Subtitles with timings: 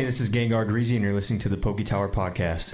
[0.00, 2.72] Hey, this is Gengar Greezy, and you're listening to the Poke Tower Podcast.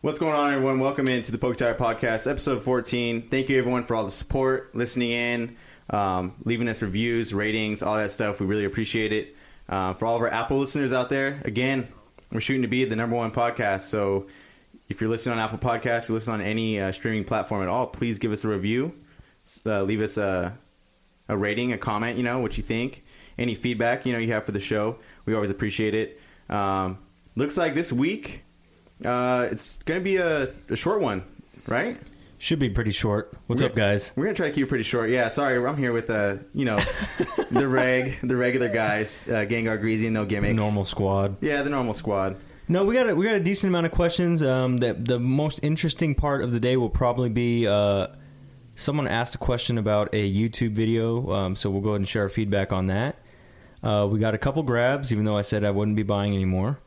[0.00, 0.80] What's going on, everyone?
[0.80, 3.28] Welcome into the Poke Tower Podcast, episode 14.
[3.28, 5.56] Thank you, everyone, for all the support, listening in,
[5.90, 8.40] um, leaving us reviews, ratings, all that stuff.
[8.40, 9.36] We really appreciate it.
[9.68, 11.86] Uh, for all of our Apple listeners out there, again,
[12.32, 13.82] we're shooting to be the number one podcast.
[13.82, 14.26] So
[14.88, 17.86] if you're listening on Apple Podcasts, you listen on any uh, streaming platform at all,
[17.86, 18.94] please give us a review.
[19.66, 20.56] Uh, leave us a,
[21.28, 23.04] a rating, a comment, you know, what you think.
[23.38, 24.98] Any feedback, you know, you have for the show.
[25.24, 26.20] We always appreciate it.
[26.48, 26.98] Um,
[27.34, 28.44] looks like this week
[29.04, 31.24] uh, it's going to be a, a short one,
[31.66, 31.98] right?
[32.38, 33.32] Should be pretty short.
[33.46, 34.12] What's We're- up, guys?
[34.16, 35.10] We're gonna try to keep it pretty short.
[35.10, 36.80] Yeah, sorry, I'm here with uh, you know,
[37.52, 41.36] the reg, the regular guys, uh, Gengar Greezy, no gimmicks, Normal squad.
[41.40, 42.36] Yeah, the normal squad.
[42.68, 44.42] No, we got a, we got a decent amount of questions.
[44.42, 48.08] Um, that the most interesting part of the day will probably be uh,
[48.74, 51.30] someone asked a question about a YouTube video.
[51.32, 53.16] Um, so we'll go ahead and share our feedback on that.
[53.82, 56.78] Uh, we got a couple grabs, even though I said I wouldn't be buying anymore.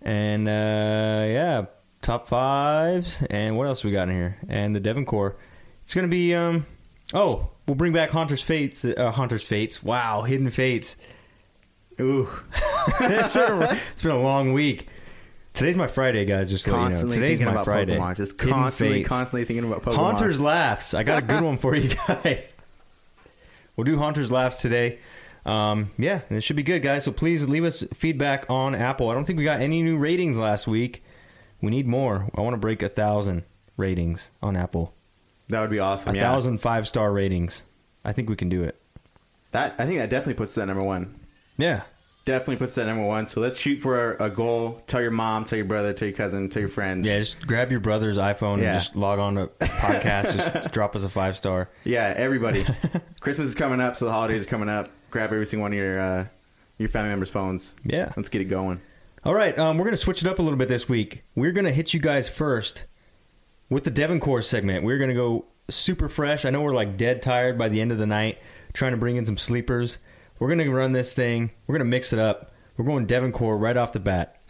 [0.00, 1.66] And uh, yeah,
[2.00, 3.22] top fives.
[3.28, 4.38] And what else we got in here?
[4.48, 5.38] And the Devon Corp.
[5.82, 6.34] It's gonna be.
[6.34, 6.66] Um,
[7.12, 8.84] oh, we'll bring back Haunter's Fates.
[8.84, 9.82] Uh, Haunter's Fates.
[9.82, 10.96] Wow, Hidden Fates.
[12.00, 12.28] Ooh,
[13.00, 14.88] it's been a long week.
[15.54, 16.50] Today's my Friday, guys.
[16.50, 16.88] Just to let you know.
[16.88, 17.96] constantly Today's thinking my about Friday.
[17.96, 18.16] Pokemon.
[18.16, 19.94] Just constantly, constantly thinking about Pokemon.
[19.96, 20.94] Haunter's laughs.
[20.94, 22.52] I got a good one for you guys.
[23.76, 24.98] We'll do Haunter's laughs today.
[25.46, 27.04] Um, yeah, and it should be good, guys.
[27.04, 29.10] So please leave us feedback on Apple.
[29.10, 31.04] I don't think we got any new ratings last week.
[31.60, 32.28] We need more.
[32.34, 33.44] I want to break a thousand
[33.76, 34.92] ratings on Apple.
[35.50, 36.14] That would be awesome.
[36.14, 37.62] A yeah, thousand five star ratings.
[38.04, 38.80] I think we can do it.
[39.52, 41.20] that I think that definitely puts us at number one.
[41.58, 41.82] Yeah.
[42.24, 43.26] Definitely puts that number one.
[43.26, 44.82] So let's shoot for a, a goal.
[44.86, 47.06] Tell your mom, tell your brother, tell your cousin, tell your friends.
[47.06, 48.72] Yeah, just grab your brother's iPhone Yeah.
[48.74, 50.34] and just log on to podcast.
[50.36, 51.68] just drop us a five star.
[51.84, 52.64] Yeah, everybody.
[53.20, 54.88] Christmas is coming up, so the holidays are coming up.
[55.10, 56.26] Grab every single one of your uh,
[56.78, 57.74] your family members' phones.
[57.84, 58.12] Yeah.
[58.16, 58.80] Let's get it going.
[59.22, 61.24] All right, um, we're going to switch it up a little bit this week.
[61.34, 62.84] We're going to hit you guys first
[63.70, 64.84] with the Devon Corp segment.
[64.84, 66.44] We're going to go super fresh.
[66.44, 68.38] I know we're like dead tired by the end of the night,
[68.74, 69.98] trying to bring in some sleepers.
[70.38, 71.52] We're going to run this thing.
[71.66, 72.52] We're going to mix it up.
[72.76, 74.40] We're going Devon Corp right off the bat.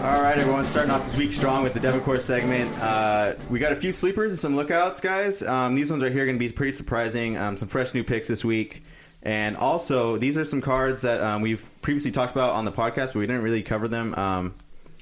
[0.00, 0.66] All right, everyone.
[0.66, 2.74] Starting off this week strong with the Devon Corp segment.
[2.80, 5.42] Uh, we got a few sleepers and some lookouts, guys.
[5.42, 7.36] Um, these ones right here going to be pretty surprising.
[7.36, 8.84] Um, some fresh new picks this week.
[9.22, 13.08] And also, these are some cards that um, we've previously talked about on the podcast,
[13.08, 14.14] but we didn't really cover them.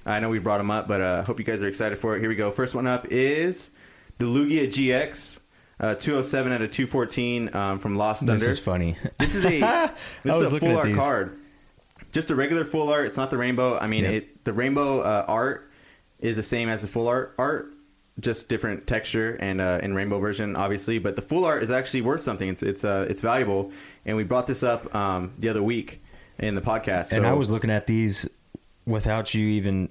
[0.06, 2.16] I know we brought them up, but I uh, hope you guys are excited for
[2.16, 2.20] it.
[2.20, 2.50] Here we go.
[2.50, 3.70] First one up is
[4.18, 5.40] the Lugia GX.
[5.78, 8.38] Uh, 207 out of 214 um, from Lost Thunder.
[8.38, 8.96] This is funny.
[9.18, 9.60] This is a
[10.22, 10.96] this is a full art these.
[10.96, 11.38] card.
[12.12, 13.06] Just a regular full art.
[13.06, 13.78] It's not the rainbow.
[13.78, 14.12] I mean, Yep.
[14.12, 15.70] it the rainbow uh, art
[16.18, 17.72] is the same as the full art art,
[18.18, 20.98] just different texture and uh, in rainbow version, obviously.
[20.98, 22.50] But the full art is actually worth something.
[22.50, 23.72] It's it's uh, it's valuable,
[24.04, 26.02] and we brought this up um, the other week
[26.38, 27.16] in the podcast.
[27.16, 28.28] and I was looking at these
[28.90, 29.88] without you even.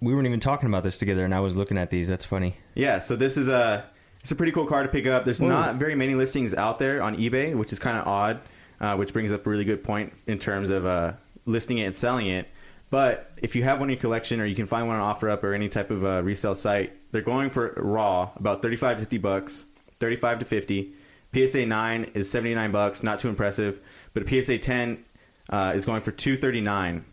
[0.00, 2.06] We weren't even talking about this together, and I was looking at these.
[2.06, 2.54] That's funny.
[2.74, 3.84] Yeah, so this is a
[4.20, 5.24] it's a pretty cool car to pick up.
[5.24, 5.48] There's Whoa.
[5.48, 8.40] not very many listings out there on eBay, which is kind of odd,
[8.80, 11.14] uh, which brings up a really good point in terms of uh,
[11.46, 12.48] listing it and selling it.
[12.90, 15.42] But if you have one in your collection, or you can find one on OfferUp
[15.42, 19.18] or any type of uh, resale site, they're going for raw about 35 to 50
[19.18, 19.66] bucks,
[20.00, 20.92] 35 to 50.
[21.34, 23.80] PSA 9 is 79 bucks, not too impressive,
[24.14, 25.04] but a PSA 10
[25.50, 27.04] uh, is going for 239.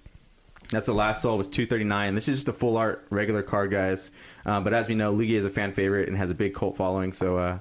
[0.71, 2.15] That's the last sold was 239.
[2.15, 4.11] This is just a full art regular card, guys.
[4.45, 6.75] Uh, but as we know, Lugia is a fan favorite and has a big cult
[6.75, 7.59] following, so uh,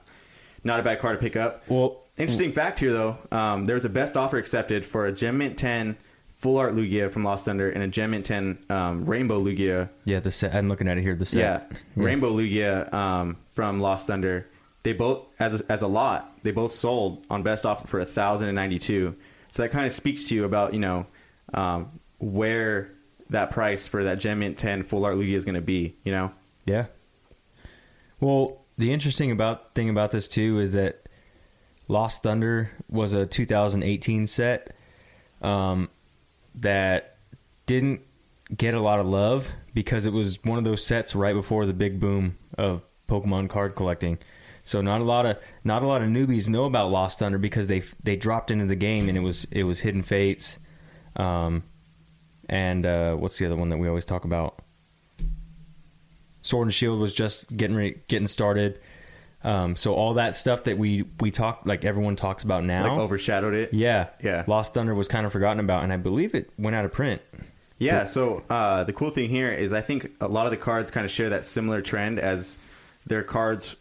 [0.62, 1.62] not a bad card to pick up.
[1.68, 3.18] Well, Interesting fact here, though.
[3.32, 5.96] Um, there was a best offer accepted for a Gem Mint 10
[6.30, 9.90] full art Lugia from Lost Thunder and a Gem Mint 10 um, Rainbow Lugia.
[10.04, 10.54] yeah, the set.
[10.54, 11.16] I'm looking at it here.
[11.16, 11.40] The set.
[11.40, 14.46] Yeah, Rainbow Lugia um, from Lost Thunder.
[14.84, 18.04] They both, as a, as a lot, they both sold on best offer for a
[18.04, 19.16] thousand and ninety two.
[19.50, 21.06] So that kind of speaks to you about you know
[21.52, 22.90] um, where
[23.30, 25.96] that price for that Gem Mint 10 full art Lugia is going to be.
[26.04, 26.32] You know,
[26.64, 26.86] Yeah.
[28.20, 31.08] Well, the interesting about thing about this too is that
[31.88, 34.74] Lost Thunder was a 2018 set
[35.42, 35.90] um,
[36.56, 37.16] that
[37.66, 38.00] didn't
[38.56, 41.74] get a lot of love because it was one of those sets right before the
[41.74, 44.18] big boom of Pokemon card collecting.
[44.64, 47.66] So not a lot of not a lot of newbies know about Lost Thunder because
[47.66, 50.58] they they dropped into the game and it was it was Hidden Fates,
[51.16, 51.64] um,
[52.48, 54.60] and uh, what's the other one that we always talk about?
[56.42, 58.80] Sword and Shield was just getting re- getting started.
[59.42, 62.98] Um, so all that stuff that we we talk like everyone talks about now, Like
[62.98, 63.74] overshadowed it.
[63.74, 64.44] yeah, Yeah.
[64.46, 67.20] Lost Thunder was kind of forgotten about, and I believe it went out of print.
[67.78, 68.04] Yeah.
[68.04, 71.04] So uh, the cool thing here is I think a lot of the cards kind
[71.04, 72.56] of share that similar trend as
[73.06, 73.76] their cards,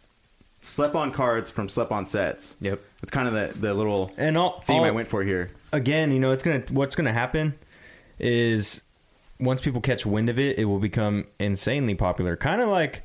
[0.60, 2.56] slep on cards from slep on sets.
[2.60, 2.80] Yep.
[3.02, 5.50] It's kind of the the little And all, theme all- I went for here.
[5.72, 7.54] again, you know, it's gonna what's gonna happen
[8.18, 8.82] is
[9.40, 12.36] once people catch wind of it, it will become insanely popular.
[12.36, 13.02] Kind of like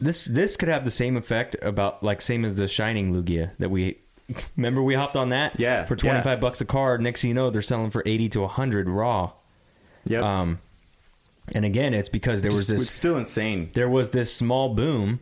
[0.00, 0.24] this.
[0.24, 3.98] This could have the same effect about like same as the Shining Lugia that we
[4.56, 5.58] remember we hopped on that.
[5.58, 6.40] Yeah, for twenty five yeah.
[6.40, 7.00] bucks a card.
[7.00, 9.32] Next thing you know, they're selling for eighty to hundred raw.
[10.04, 10.22] Yep.
[10.22, 10.58] Um,
[11.54, 12.82] and again, it's because there was this.
[12.82, 13.70] it's still insane.
[13.72, 15.20] there was this small boom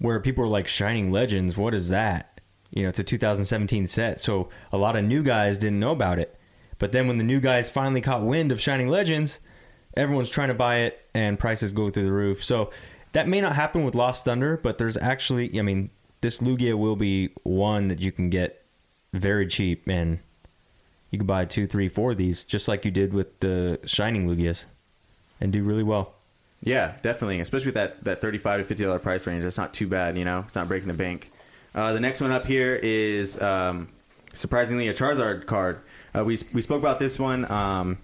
[0.00, 2.40] where people were like shining legends what is that
[2.70, 6.18] you know it's a 2017 set so a lot of new guys didn't know about
[6.18, 6.36] it
[6.80, 9.38] but then when the new guys finally caught wind of shining legends
[9.96, 12.70] everyone's trying to buy it and prices go through the roof so
[13.12, 15.88] that may not happen with lost thunder but there's actually i mean
[16.20, 18.64] this lugia will be one that you can get
[19.12, 20.18] very cheap and
[21.10, 24.28] you can buy two three four of these just like you did with the shining
[24.28, 24.64] lugias
[25.40, 26.14] and do really well
[26.62, 27.40] Yeah, definitely.
[27.40, 30.18] Especially with that, that thirty-five to fifty dollar price range, that's not too bad.
[30.18, 31.30] You know, it's not breaking the bank.
[31.74, 33.88] Uh, the next one up here is um,
[34.34, 35.80] surprisingly a Charizard card.
[36.16, 37.50] Uh, we we spoke about this one.
[37.50, 37.98] Um,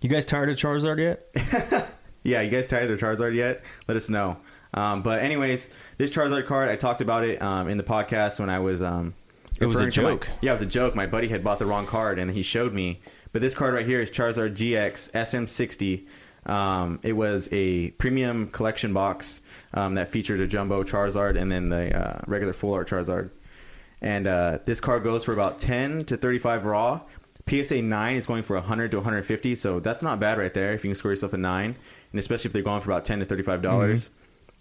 [0.00, 1.88] you guys tired of charizard yet
[2.22, 3.62] yeah, you guys tired of Charizard yet?
[3.88, 4.36] Let us know.
[4.72, 8.48] Um, but anyways, this Charizard card, I talked about it um, in the podcast when
[8.50, 8.82] I was.
[8.82, 9.14] Um,
[9.60, 10.28] It was a to my- joke.
[10.40, 10.94] yeah, it was a joke.
[10.94, 13.00] My buddy had bought the wrong card, and he showed me.
[13.32, 16.06] But this card right here is Charizard GX SM60.
[16.50, 19.42] Um, it was a premium collection box
[19.74, 23.30] um, that featured a jumbo Charizard and then the uh, regular full art Charizard.
[24.00, 27.00] And uh, this card goes for about 10 to 35 raw.
[27.48, 30.82] PSA 9 is going for 100 to 150, so that's not bad right there if
[30.84, 31.76] you can score yourself a 9,
[32.12, 33.62] and especially if they're going for about 10 to 35 mm-hmm.
[33.62, 34.10] dollars.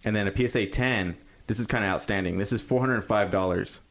[0.03, 1.15] And then a PSA 10,
[1.47, 2.37] this is kind of outstanding.
[2.37, 3.81] This is 405 dollars.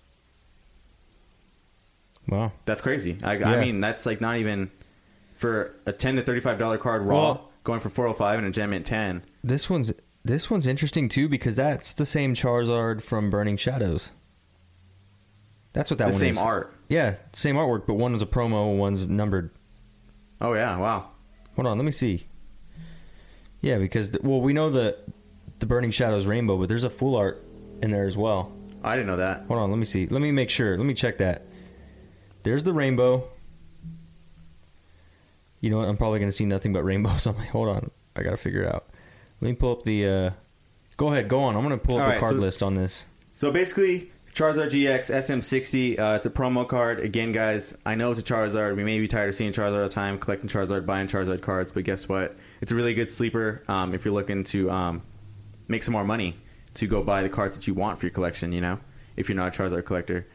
[2.28, 3.16] wow That's crazy.
[3.22, 3.50] I, Yeah.
[3.50, 4.70] I mean, that's like not even
[5.34, 8.70] for a 10 to 35 dollar card raw Well- going for 405 and a gem
[8.70, 9.22] mint 10.
[9.42, 9.92] This one's
[10.24, 14.10] this one's interesting too because that's the same Charizard from Burning Shadows.
[15.72, 16.38] That's what that the one same is.
[16.38, 16.74] art.
[16.88, 19.50] Yeah, same artwork, but one was a promo, one's numbered.
[20.40, 21.08] Oh yeah, wow.
[21.56, 22.26] Hold on, let me see.
[23.60, 24.98] Yeah, because the, well, we know the
[25.60, 27.42] the Burning Shadows rainbow, but there's a full art
[27.82, 28.52] in there as well.
[28.84, 29.44] I didn't know that.
[29.46, 30.06] Hold on, let me see.
[30.08, 30.76] Let me make sure.
[30.76, 31.42] Let me check that.
[32.42, 33.28] There's the rainbow.
[35.60, 35.88] You know what?
[35.88, 37.44] I'm probably gonna see nothing but rainbows on my.
[37.46, 38.86] Hold on, I gotta figure it out.
[39.40, 40.06] Let me pull up the.
[40.06, 40.30] uh
[40.98, 41.56] Go ahead, go on.
[41.56, 43.06] I'm gonna pull up All the right, card so- list on this.
[43.34, 45.98] So basically, Charizard GX SM60.
[45.98, 47.00] Uh, it's a promo card.
[47.00, 48.76] Again, guys, I know it's a Charizard.
[48.76, 51.70] We may be tired of seeing Charizard all the time, collecting Charizard, buying Charizard cards,
[51.70, 52.34] but guess what?
[52.62, 55.02] It's a really good sleeper um, if you're looking to um,
[55.68, 56.34] make some more money
[56.74, 58.52] to go buy the cards that you want for your collection.
[58.52, 58.80] You know,
[59.16, 60.26] if you're not a Charizard collector.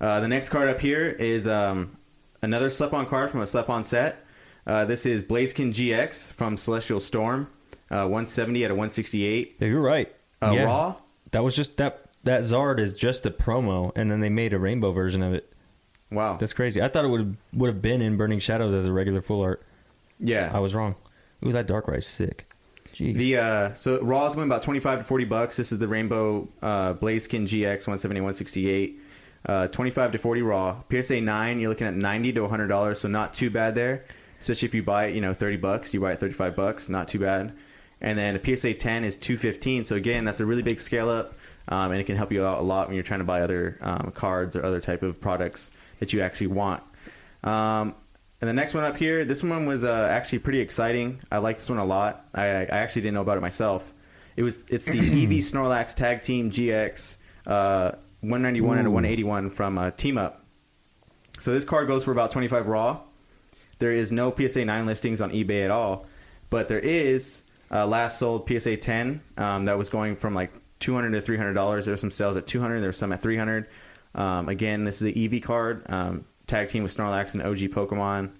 [0.00, 1.96] Uh, the next card up here is um,
[2.42, 4.24] another Slep-On card from a Slep-On set.
[4.66, 7.48] Uh, this is Blaziken GX from Celestial Storm,
[7.90, 9.56] uh, 170 out of 168.
[9.60, 10.12] Yeah, you're right.
[10.42, 10.64] Uh, yeah.
[10.64, 10.96] Raw,
[11.30, 12.03] That was just that.
[12.24, 15.52] That Zard is just a promo, and then they made a rainbow version of it.
[16.10, 16.36] wow.
[16.36, 16.80] That's crazy.
[16.82, 19.62] I thought it would would have been in Burning Shadows as a regular full art.
[20.18, 20.50] yeah.
[20.52, 20.94] I was wrong.
[21.44, 22.46] Ooh, that Dark Darkrai's sick.
[22.94, 23.16] Jeez.
[23.16, 25.56] The uh, so raw is going about twenty five to forty bucks.
[25.56, 29.00] This is the Rainbow uh, Blaziken GX one seventy one sixty eight.
[29.44, 30.82] Uh, twenty five to forty raw.
[30.90, 33.00] PSA nine, you're looking at ninety to hundred dollars.
[33.00, 34.04] So not too bad there.
[34.38, 35.92] Especially if you buy it, you know, thirty bucks.
[35.92, 36.88] You buy it thirty five bucks.
[36.88, 37.52] Not too bad.
[38.00, 39.84] And then a PSA ten is two fifteen.
[39.84, 41.34] So again, that's a really big scale up,
[41.68, 43.78] um, and it can help you out a lot when you're trying to buy other
[43.80, 46.82] um, cards or other type of products that you actually want.
[47.42, 47.94] Um,
[48.40, 51.20] and the next one up here, this one was uh, actually pretty exciting.
[51.30, 52.26] I like this one a lot.
[52.34, 53.94] I, I actually didn't know about it myself.
[54.36, 57.16] It was it's the Eevee Snorlax Tag Team GX
[57.46, 60.44] uh, 191 and a 181 from uh, Team Up.
[61.38, 63.00] So this card goes for about 25 raw.
[63.78, 66.06] There is no PSA 9 listings on eBay at all,
[66.50, 70.52] but there is uh, last sold PSA 10 um, that was going from like
[70.84, 71.86] 200 to 300 dollars.
[71.86, 72.80] There were some sales at 200.
[72.80, 73.66] There were some at 300.
[74.14, 78.30] Um, again, this is the Eevee card um, tag team with Snorlax and OG Pokemon,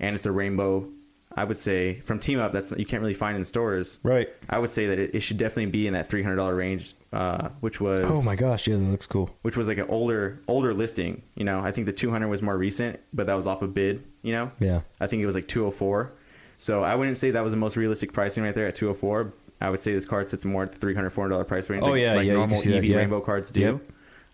[0.00, 0.88] and it's a rainbow.
[1.36, 4.00] I would say from Team Up that's you can't really find in stores.
[4.02, 4.28] right.
[4.48, 7.50] I would say that it, it should definitely be in that 300 dollar range, uh,
[7.60, 9.30] which was Oh my gosh, yeah, that looks cool.
[9.42, 11.22] which was like an older older listing.
[11.36, 14.02] You know, I think the 200 was more recent, but that was off a bid.
[14.22, 14.80] You know, Yeah.
[15.00, 16.12] I think it was like 204.
[16.58, 19.32] So I wouldn't say that was the most realistic pricing right there at 204.
[19.60, 21.84] I would say this card sits more at the 300 400 dollar price range.
[21.86, 22.96] Oh, like, yeah, like yeah, normal Eevee that, yeah.
[22.96, 23.80] rainbow cards do.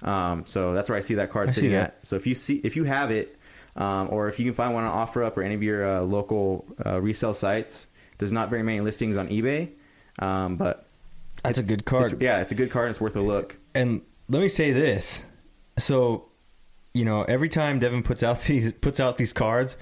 [0.03, 1.83] Um, so that's where I see that card I sitting that.
[1.99, 2.07] at.
[2.07, 3.37] So if you see if you have it,
[3.77, 6.67] um, or if you can find one on OfferUp or any of your uh, local
[6.85, 9.71] uh, resale sites, there's not very many listings on eBay,
[10.19, 10.87] um, but
[11.43, 12.07] That's a good card.
[12.13, 12.87] it's- yeah, it's a good card.
[12.87, 13.59] and It's worth a look.
[13.75, 15.25] And let me say this.
[15.79, 16.27] So,
[16.95, 19.77] you know, every time Devin puts out these puts out these cards,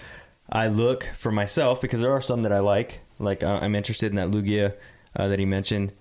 [0.48, 3.00] I look for myself because there are some that I like.
[3.18, 4.74] Like uh, I'm interested in that Lugia
[5.16, 5.92] uh, that he mentioned.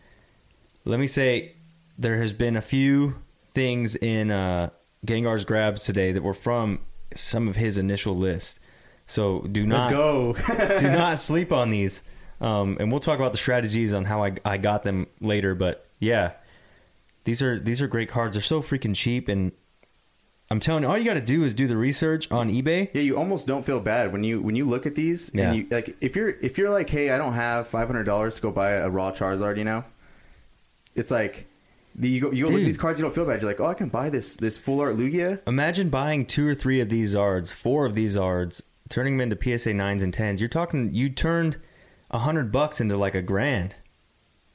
[0.86, 1.56] Let me say,
[1.98, 3.16] there has been a few
[3.52, 4.70] things in uh,
[5.06, 6.80] Gengar's grabs today that were from
[7.16, 8.60] some of his initial list.
[9.06, 10.34] So do Let's not go.
[10.80, 12.04] do not sleep on these.
[12.42, 15.56] Um, and we'll talk about the strategies on how I, I got them later.
[15.56, 16.34] But yeah,
[17.24, 18.36] these are these are great cards.
[18.36, 19.52] They're so freaking cheap, and
[20.50, 22.90] I'm telling you, all you got to do is do the research on eBay.
[22.94, 25.32] Yeah, you almost don't feel bad when you when you look at these.
[25.34, 25.52] Yeah.
[25.52, 28.36] And you, like if you're if you're like, hey, I don't have five hundred dollars
[28.36, 29.84] to go buy a raw Charizard, you know,
[30.96, 31.48] it's like
[31.96, 33.42] the, you go you go look at these cards, you don't feel bad.
[33.42, 35.42] You're like, oh, I can buy this this full art Lugia.
[35.48, 39.58] Imagine buying two or three of these Zards, four of these Zards, turning them into
[39.58, 40.40] PSA nines and tens.
[40.42, 41.58] You're talking you turned
[42.12, 43.76] a hundred bucks into like a grand.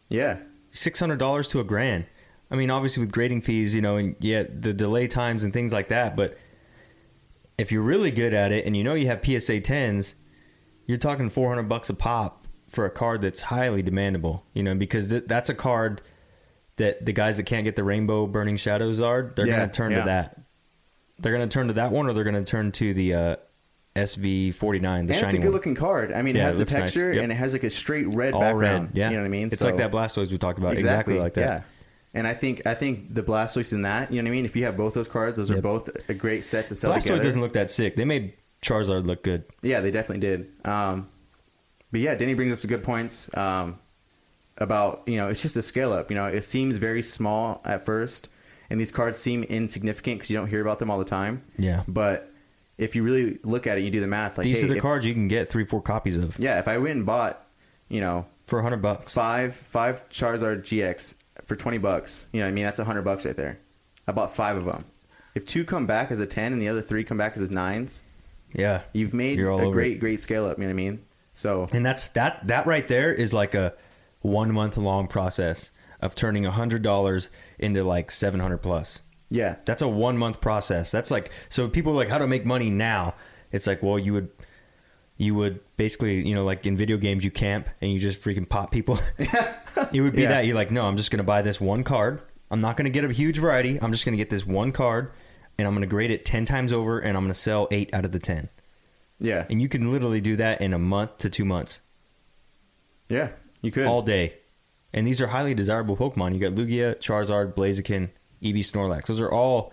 [0.09, 0.39] Yeah,
[0.73, 2.07] six hundred dollars to a grand.
[2.51, 5.73] I mean, obviously with grading fees, you know, and yeah, the delay times and things
[5.73, 6.17] like that.
[6.17, 6.39] But
[7.59, 10.15] if you're really good at it and you know you have PSA tens,
[10.87, 14.43] you're talking four hundred bucks a pop for a card that's highly demandable.
[14.55, 16.01] You know, because th- that's a card
[16.77, 19.75] that the guys that can't get the rainbow burning shadows are, they're Yeah, going to
[19.77, 19.99] turn yeah.
[19.99, 20.41] to that.
[21.19, 23.37] They're going to turn to that one, or they're going to turn to the uh,
[23.97, 25.53] SV forty nine, the and it's a good one.
[25.55, 26.13] looking card.
[26.13, 26.81] I mean, it has it the looks nice.
[26.83, 27.23] texture Yep.
[27.25, 28.89] and it has like a straight red All background.
[28.89, 29.11] red, yeah.
[29.11, 29.49] you know what I mean.
[29.49, 31.41] It's So- like that Blastoise we talked about, exactly, like that.
[31.41, 31.63] Yeah.
[32.15, 34.45] And I think I think the Blastoise in that, you know what I mean.
[34.45, 37.03] If you have both those cards, those are both a great set to sell Blastoise
[37.03, 37.23] together.
[37.25, 37.97] doesn't look that sick.
[37.97, 39.45] They made Charizard look good.
[39.63, 40.49] Yeah, they definitely did.
[40.67, 41.09] Um,
[41.93, 43.79] but yeah, Denny brings up some good points um,
[44.57, 46.11] about you know it's just a scale up.
[46.11, 48.29] You know, it seems very small at first,
[48.71, 51.43] and these cards seem insignificant because you don't hear about them all the time.
[51.59, 51.83] Yeah.
[51.87, 52.33] But
[52.79, 54.39] if you really look at it, you do the math.
[54.39, 56.59] Like These hey, are the if- cards you can get three, four copies of Yeah,
[56.59, 57.47] if I went and bought,
[57.89, 59.13] you know, for a hundred bucks.
[59.13, 63.03] five five Charizard GX for twenty bucks, you know, what I mean that's a hundred
[63.03, 63.59] bucks right there.
[64.07, 64.85] I bought five of them.
[65.35, 68.03] If two come back as a ten and the other three come back as nines,
[68.55, 70.01] Yeah, you've made a great it.
[70.01, 70.59] great scale up.
[70.59, 71.05] You know what I mean?
[71.33, 72.47] So and that's that.
[72.47, 73.75] That right there is like a
[74.21, 79.01] one month long process of turning a hundred dollars into like seven hundred plus.
[79.31, 80.91] yeah, That's a one month process.
[80.91, 83.15] That's like so people are like how to make money now.
[83.53, 84.31] It's like well you would
[85.19, 88.49] you would basically you know like in video games you camp and you just freaking
[88.49, 88.99] pop people.
[89.19, 90.29] it would be Yeah.
[90.29, 92.23] that you're like no I'm just gonna buy this one card.
[92.51, 93.79] I'm not gonna get a huge variety.
[93.83, 95.11] I'm just gonna get this one card
[95.59, 98.13] and I'm gonna grade it ten times over and I'm gonna sell eight out of
[98.13, 98.49] the ten.
[99.21, 101.81] yeah, And you can literally do that in a month to two months.
[103.09, 103.31] yeah.
[103.61, 103.87] You could.
[103.87, 104.35] all day.
[104.95, 106.33] And these are highly desirable Pokemon.
[106.33, 108.11] You got Lugia, Charizard, Blaziken,
[108.41, 109.07] Eevee, Snorlax.
[109.07, 109.73] Those are all.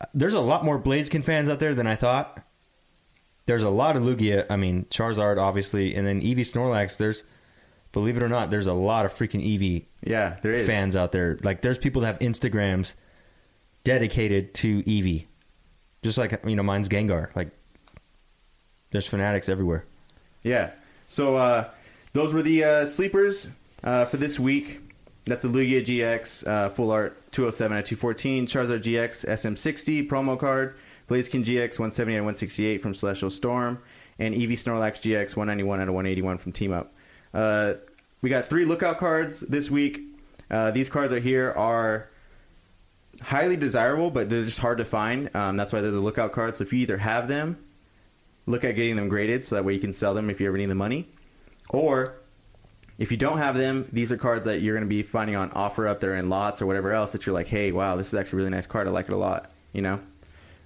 [0.00, 2.38] Uh, there's a lot more Blaziken fans out there than I thought.
[3.46, 4.46] There's a lot of Lugia.
[4.48, 6.96] I mean, Charizard, obviously, and then Eevee, Snorlax.
[6.96, 7.24] There's,
[7.92, 11.12] believe it or not, there's a lot of freaking Eevee yeah, there is fans out
[11.12, 11.38] there.
[11.42, 12.94] Like, there's people that have Instagrams
[13.84, 15.26] dedicated to Eevee.
[16.02, 17.34] Just like, you know, mine's Gengar.
[17.36, 17.50] Like,
[18.90, 19.84] there's fanatics everywhere.
[20.42, 20.70] Yeah.
[21.08, 21.70] So uh,
[22.12, 23.50] those were the uh, sleepers
[23.84, 24.80] uh, for this week.
[25.24, 30.74] That's the Lugia GX uh, Full Art 207 at 214, Charizard GX SM60 promo card,
[31.12, 33.82] Blaziken GX 178 at 168 from Celestial Storm,
[34.18, 36.94] and Eevee Snorlax GX 191 out of 181 from Team Up.
[37.34, 37.74] Uh,
[38.22, 40.00] we got three lookout cards this week.
[40.50, 42.08] Uh, these cards right here are
[43.20, 45.34] highly desirable, but they're just hard to find.
[45.36, 46.58] Um, that's why they're the lookout cards.
[46.58, 47.58] So if you either have them,
[48.46, 50.56] look at getting them graded so that way you can sell them if you ever
[50.56, 51.08] need the money.
[51.68, 52.14] Or
[52.96, 55.50] if you don't have them, these are cards that you're going to be finding on
[55.50, 58.14] offer up there in lots or whatever else that you're like, hey, wow, this is
[58.14, 58.88] actually a really nice card.
[58.88, 60.00] I like it a lot, you know?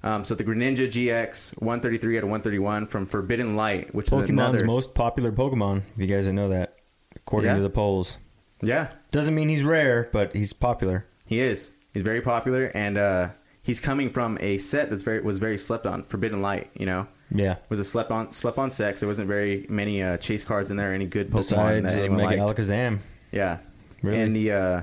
[0.07, 4.31] Um, so the Greninja GX 133 out of 131 from Forbidden Light, which is Pokemon's
[4.31, 4.65] another.
[4.65, 6.77] most popular Pokemon, if you guys didn't know that,
[7.17, 7.57] according Yeah.
[7.57, 8.17] to the polls.
[8.63, 11.07] yeah, Doesn't mean he's rare, but he's popular.
[11.27, 11.73] he is.
[11.93, 13.31] He's very popular, and uh,
[13.63, 16.05] he's coming from a set that's very was very slept on.
[16.05, 17.57] Forbidden Light, you know, Yeah.
[17.69, 18.93] was a slept on slept on set.
[18.93, 21.99] 'cause there wasn't very many uh, chase cards in there, any good Pokemon Besides that
[22.01, 22.59] uh, anyone Mega liked.
[22.59, 22.99] Alakazam.
[23.33, 23.59] Yeah.
[24.03, 24.21] Really?
[24.21, 24.83] And the uh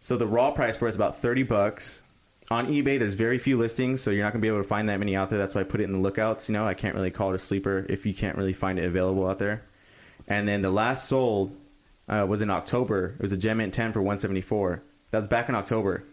[0.00, 2.02] so the raw price for it is about 30 bucks.
[2.50, 4.88] On eBay there's very few listings, so you're not going to be able to find
[4.88, 5.38] that many out there.
[5.38, 6.66] That's why I put it in the lookouts, you know.
[6.66, 9.38] I can't really call it a sleeper if you can't really find it available out
[9.40, 9.62] there.
[10.28, 11.56] And then the last sold
[12.08, 13.14] uh, was in October.
[13.16, 14.82] It was a Gem Mint 10 for 174.
[15.10, 16.04] That was back in October.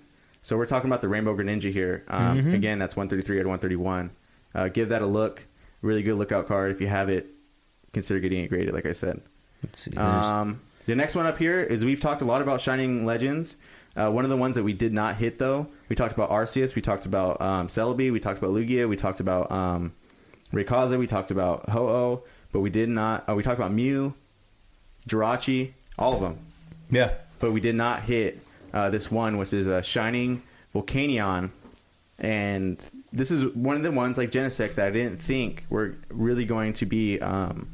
[0.42, 2.04] So we're talking about the Rainbow Greninja here.
[2.08, 2.54] Um, Mhm.
[2.56, 4.10] Again, that's 133 at 131.
[4.56, 5.46] Uh, give that a look.
[5.82, 6.72] Really good lookout card.
[6.72, 7.28] If you have it,
[7.94, 9.22] consider getting it graded, like I said.
[9.64, 9.96] Let's see.
[9.96, 13.58] Um, the next one up here is we've talked a lot about Shining Legends.
[13.96, 16.74] Uh, one of the ones that we did not hit though, we talked about Arceus,
[16.76, 19.94] we talked about um, Celebi, we talked about Lugia, we talked about um,
[20.52, 23.24] Rayquaza, we talked about Ho-Oh, but we did not.
[23.28, 24.14] Oh, we talked about Mew,
[25.08, 26.40] Jirachi, all of them,
[26.90, 27.12] yeah.
[27.40, 28.40] but we did not hit
[28.74, 30.42] uh, this one, which is a Shining
[30.74, 31.52] Volcanion,
[32.18, 36.46] and this is one of the ones like Genesect that I didn't think were really
[36.46, 37.20] going to be.
[37.20, 37.70] Um,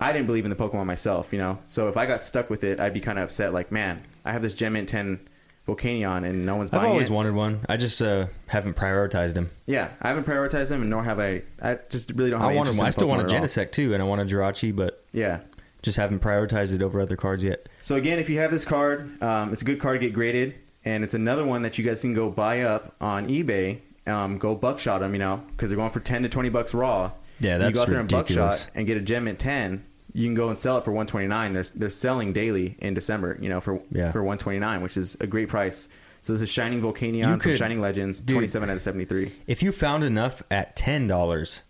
[0.00, 1.58] I didn't believe in the Pokemon myself, you know.
[1.66, 3.52] So if I got stuck with it, I'd be kind of upset.
[3.52, 5.20] Like, man, I have this Gem Mint 10
[5.66, 7.12] Volcanion and no one's I've buying always it.
[7.12, 7.64] wanted one.
[7.68, 9.50] I just uh, haven't prioritized them.
[9.66, 11.42] Yeah, I haven't prioritized them, and nor have I.
[11.62, 12.48] I just really don't have.
[12.48, 13.64] I any wanted interest in I still want a Pokemon at all.
[13.64, 15.40] Genesect too, and I want a Jirachi, but Yeah.
[15.82, 17.66] just haven't prioritized it over other cards yet.
[17.80, 20.54] So again, if you have this card, um, it's a good card to get graded,
[20.84, 23.78] and it's another one that you guys can go buy up on eBay.
[24.06, 27.12] Um, go buckshot them, you know, because they're going for ten to twenty bucks raw.
[27.40, 28.64] Yeah, you that's go out there and ridiculous.
[28.64, 29.84] buckshot and get a gem at ten.
[30.16, 31.52] You can go and sell it for one twenty nine.
[31.52, 34.12] They're they're selling daily in December, you know, for Yeah.
[34.12, 35.88] for one twenty nine, which is a great price.
[36.20, 38.34] So this is Shining Volcanion You from Shining Legends, dude.
[38.34, 39.32] twenty seven out of seventy three.
[39.46, 41.62] If you found enough at ten dollars,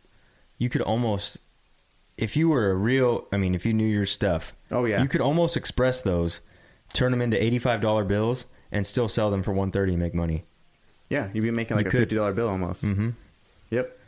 [0.59, 1.39] you could almost,
[2.19, 5.03] if you were a real, I mean, if you knew your stuff, Oh, yeah.
[5.03, 6.41] you could almost express those,
[6.93, 10.15] turn them into eighty-five dollar bills, and still sell them for one thirty and make
[10.15, 10.45] money.
[11.09, 12.01] Yeah, you'd be making like You a could.
[12.01, 12.85] fifty dollar bill almost.
[12.85, 13.11] Mm-hmm.
[13.71, 13.99] Yep.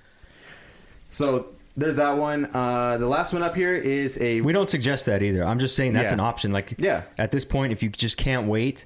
[1.11, 2.47] So there's that one.
[2.53, 5.45] Uh, the last one up here is a We don't suggest that either.
[5.45, 6.15] I'm just saying that's Yeah.
[6.15, 6.53] an option.
[6.53, 7.03] Like, Yeah.
[7.19, 8.85] at this point, if you just can't wait,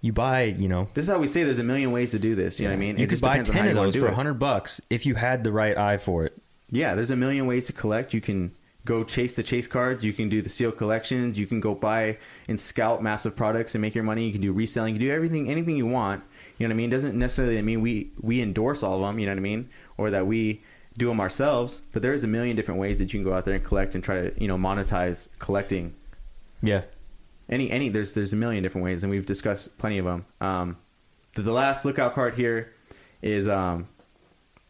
[0.00, 2.34] you buy, you know, This is how we say there's a million ways to do
[2.34, 2.58] this.
[2.58, 2.96] You know what I mean?
[2.98, 4.12] You could just buy depends on ten of you wanna those do for it.
[4.12, 6.36] a hundred bucks if you had the right eye for it.
[6.70, 8.12] Yeah, there's a million ways to collect.
[8.14, 8.52] You can
[8.84, 10.04] go chase the chase cards.
[10.04, 11.38] You can do the seal collections.
[11.38, 12.16] You can go buy
[12.48, 14.26] and scout massive products and make your money.
[14.26, 14.94] You can do reselling.
[14.94, 16.24] You can do everything, anything you want.
[16.58, 16.88] You know what I mean?
[16.90, 19.20] It doesn't necessarily mean we we endorse all of them.
[19.20, 19.68] You know what I mean?
[19.96, 20.62] Or that we
[20.96, 21.82] do them ourselves.
[21.92, 24.02] But there's a million different ways that you can go out there and collect and
[24.02, 25.94] try to you know monetize collecting.
[26.62, 26.82] Yeah.
[27.48, 30.24] Any any there's there's a million different ways, and we've discussed plenty of them.
[30.40, 30.76] Um,
[31.34, 32.72] the, the last lookout card here
[33.20, 33.88] is um,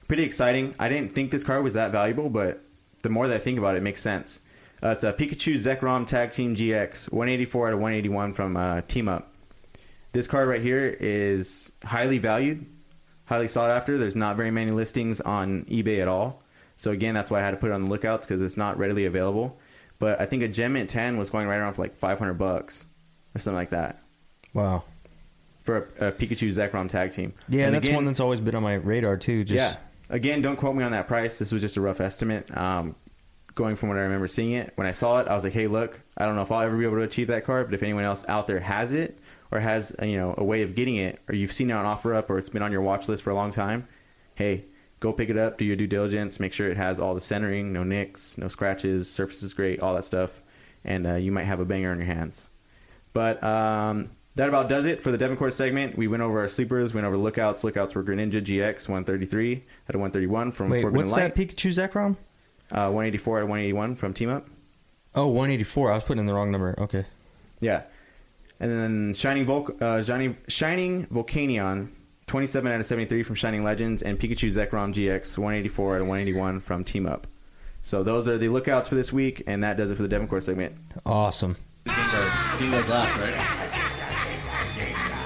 [0.08, 0.74] pretty exciting.
[0.78, 2.62] I didn't think this card was that valuable, but
[3.02, 4.40] the more that I think about it, it makes sense.
[4.82, 9.08] Uh, it's a Pikachu Zekrom Tag Team GX, 184 out of 181 from uh, Team
[9.08, 9.32] Up.
[10.12, 12.66] This card right here is highly valued,
[13.32, 13.96] highly sought after.
[13.96, 16.42] There's not very many listings on eBay at all.
[16.76, 18.76] So again, that's why I had to put it on the lookouts because it's not
[18.76, 19.58] readily available.
[19.98, 22.86] But I think a Gem Mint 10 was going right around for like 500 bucks
[23.34, 24.00] or something like that
[24.52, 24.82] Wow.
[25.60, 27.32] for a, a Pikachu Zekrom tag team.
[27.48, 29.44] Yeah, And that's again- one that's always been on my radar too.
[29.44, 29.76] Just yeah.
[30.10, 31.38] Again, don't quote me on that price.
[31.38, 32.54] This was just a rough estimate.
[32.54, 32.96] Um,
[33.54, 35.68] going from what I remember seeing it, when I saw it, I was like, "Hey,
[35.68, 37.82] look, I don't know if I'll ever be able to achieve that card, but if
[37.82, 39.18] anyone else out there has it
[39.52, 41.84] or has uh, you know a way of getting it, or you've seen it on
[41.84, 43.86] offer up, or it's been on your watch list for a long time,
[44.34, 44.64] hey,
[44.98, 47.72] go pick it up, do your due diligence, make sure it has all the centering,
[47.72, 50.42] no nicks, no scratches, surface is great, all that stuff,
[50.84, 52.48] and uh, you might have a banger in your hands."
[53.12, 55.98] But um, that about does it for the Devon Corp segment.
[55.98, 57.62] We went over our sleepers, went over lookouts.
[57.62, 61.34] Lookouts were Greninja GX 133 out of 131 from Wait, Forbidden what's Light.
[61.34, 62.16] that Pikachu Zekrom?
[62.70, 64.48] Uh, 184 out of 181 from Team Up.
[65.14, 65.92] Oh, 184.
[65.92, 66.74] I was putting in the wrong number.
[66.78, 67.04] Okay.
[67.60, 67.82] Yeah.
[68.62, 71.90] And then Shining Volc- uh, Shining, Shining Volcanion
[72.28, 76.60] 27 out of 73 from Shining Legends and Pikachu Zekrom GX 184 out of 181
[76.60, 77.26] from Team Up.
[77.82, 80.28] So those are the lookouts for this week, and that does it for the Devon
[80.28, 80.76] Corp segment.
[81.04, 81.56] Awesome.
[81.84, 83.34] Gengar's laugh, right?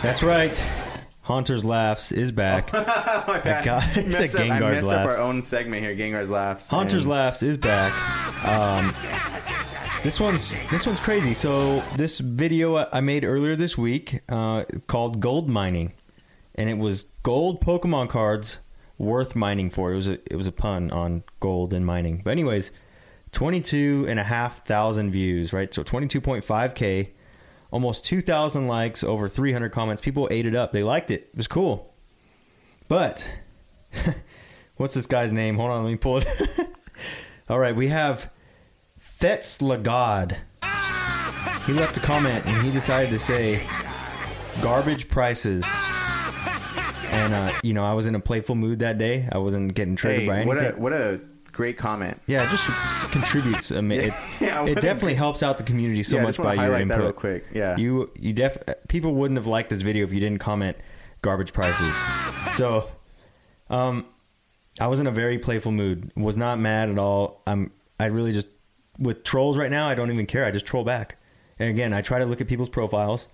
[0.02, 0.58] That's right.
[1.20, 2.70] Haunters Laughs is back.
[2.72, 5.82] oh my That guy- he said messed up, I Gengar's messed up our own segment
[5.82, 6.70] here, Gengar's Laughs.
[6.70, 7.92] Haunters and- Laughs is back.
[8.46, 8.86] Um,
[10.02, 11.34] this one's this one's crazy.
[11.34, 15.92] So this video I made earlier this week uh, called Gold Mining,
[16.54, 18.60] and it was gold Pokemon cards
[18.98, 19.92] worth mining for.
[19.92, 22.22] It was a, it was a pun on gold and mining.
[22.24, 22.70] But anyways,
[23.32, 25.72] twenty two and a half thousand views, right?
[25.72, 27.12] So twenty two point five k,
[27.70, 30.02] almost two thousand likes, over three hundred comments.
[30.02, 30.72] People ate it up.
[30.72, 31.22] They liked it.
[31.32, 31.92] It was cool.
[32.88, 33.26] But
[34.76, 35.56] what's this guy's name?
[35.56, 36.28] Hold on, let me pull it.
[37.48, 38.30] All right, we have
[39.18, 40.36] Fetz Lagod.
[41.66, 43.62] He left a comment and he decided to say
[44.62, 45.64] garbage prices.
[47.10, 49.26] And uh, you know, I was in a playful mood that day.
[49.32, 52.20] I wasn't getting triggered Hey, by what a what a great comment.
[52.26, 52.66] yeah, it just
[53.10, 53.72] contributes.
[53.72, 56.54] I mean, it, Yeah, it definitely great- helps out the community so yeah, much by
[56.54, 56.98] your input.
[56.98, 57.46] real quick.
[57.54, 60.76] Yeah, You you def people wouldn't have liked this video if you didn't comment
[61.22, 61.96] garbage prices.
[62.54, 62.88] So,
[63.70, 64.04] um,
[64.78, 66.12] I was in a very playful mood.
[66.16, 67.40] Was not mad at all.
[67.46, 68.48] I'm I really just
[68.98, 69.88] with trolls right now.
[69.88, 70.44] I don't even care.
[70.44, 71.16] I just troll back.
[71.58, 73.28] And again, I try to look at people's profiles.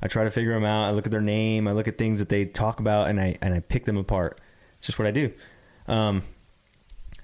[0.00, 0.86] I try to figure them out.
[0.86, 1.66] I look at their name.
[1.66, 4.40] I look at things that they talk about, and I and I pick them apart.
[4.78, 5.32] It's just what I do.
[5.86, 6.22] Um,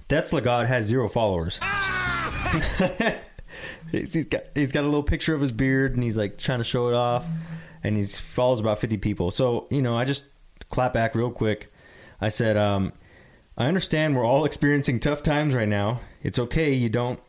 [0.07, 1.59] That's has zero followers.
[3.91, 6.57] he's he's got he's got a little picture of his beard and he's like trying
[6.59, 7.25] to show it off
[7.83, 10.25] and he follows about 50 people so you know i just
[10.69, 11.71] clap back real quick
[12.21, 12.93] i said um,
[13.57, 17.19] i understand we're all experiencing tough times right now it's okay you don't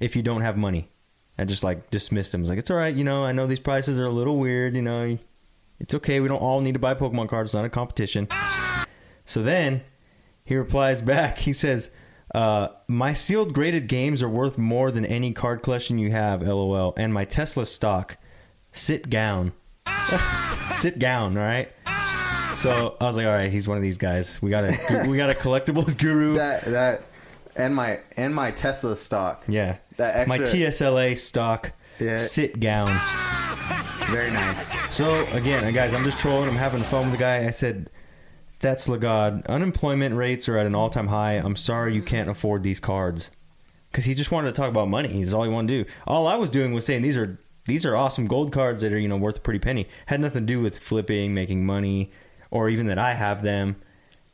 [0.00, 0.88] if you don't have money
[1.38, 3.46] i just like dismissed him I was like it's all right you know i know
[3.46, 5.18] these prices are a little weird you know
[5.78, 6.20] It's okay.
[6.20, 7.48] We don't all need to buy Pokemon cards.
[7.48, 8.28] It's not a competition.
[9.24, 9.80] So then
[10.44, 11.38] he replies back.
[11.38, 11.90] He says,
[12.34, 16.42] uh, "My sealed graded games are worth more than any card collection you have.
[16.42, 16.92] LOL.
[16.98, 18.18] And my Tesla stock.
[18.72, 19.52] Sit down.
[20.74, 21.38] Sit down.
[21.38, 21.70] All right."
[22.56, 24.36] So I was like, "All right, he's one of these guys.
[24.42, 26.34] We got a we got a collectibles guru.
[26.34, 27.02] That that
[27.56, 29.44] and my and my Tesla stock.
[29.48, 31.72] yeah, That my TSLA stock.
[31.98, 32.16] Yeah.
[32.16, 32.88] Sit down."
[34.10, 34.72] Very nice.
[34.96, 36.48] So again, uh, guys, I'm just trolling.
[36.48, 37.46] I'm having fun with the guy.
[37.46, 37.90] I said,
[38.60, 39.46] "That's Legod.
[39.46, 41.34] Unemployment rates are at an all-time high.
[41.34, 43.30] I'm sorry you can't afford these cards."
[43.90, 45.08] Because he just wanted to talk about money.
[45.08, 45.90] He's all he wanted to do.
[46.06, 48.98] All I was doing was saying these are these are awesome gold cards that are
[48.98, 49.86] you know worth a pretty penny.
[50.06, 52.10] Had nothing to do with flipping, making money,
[52.50, 53.76] or even that I have them.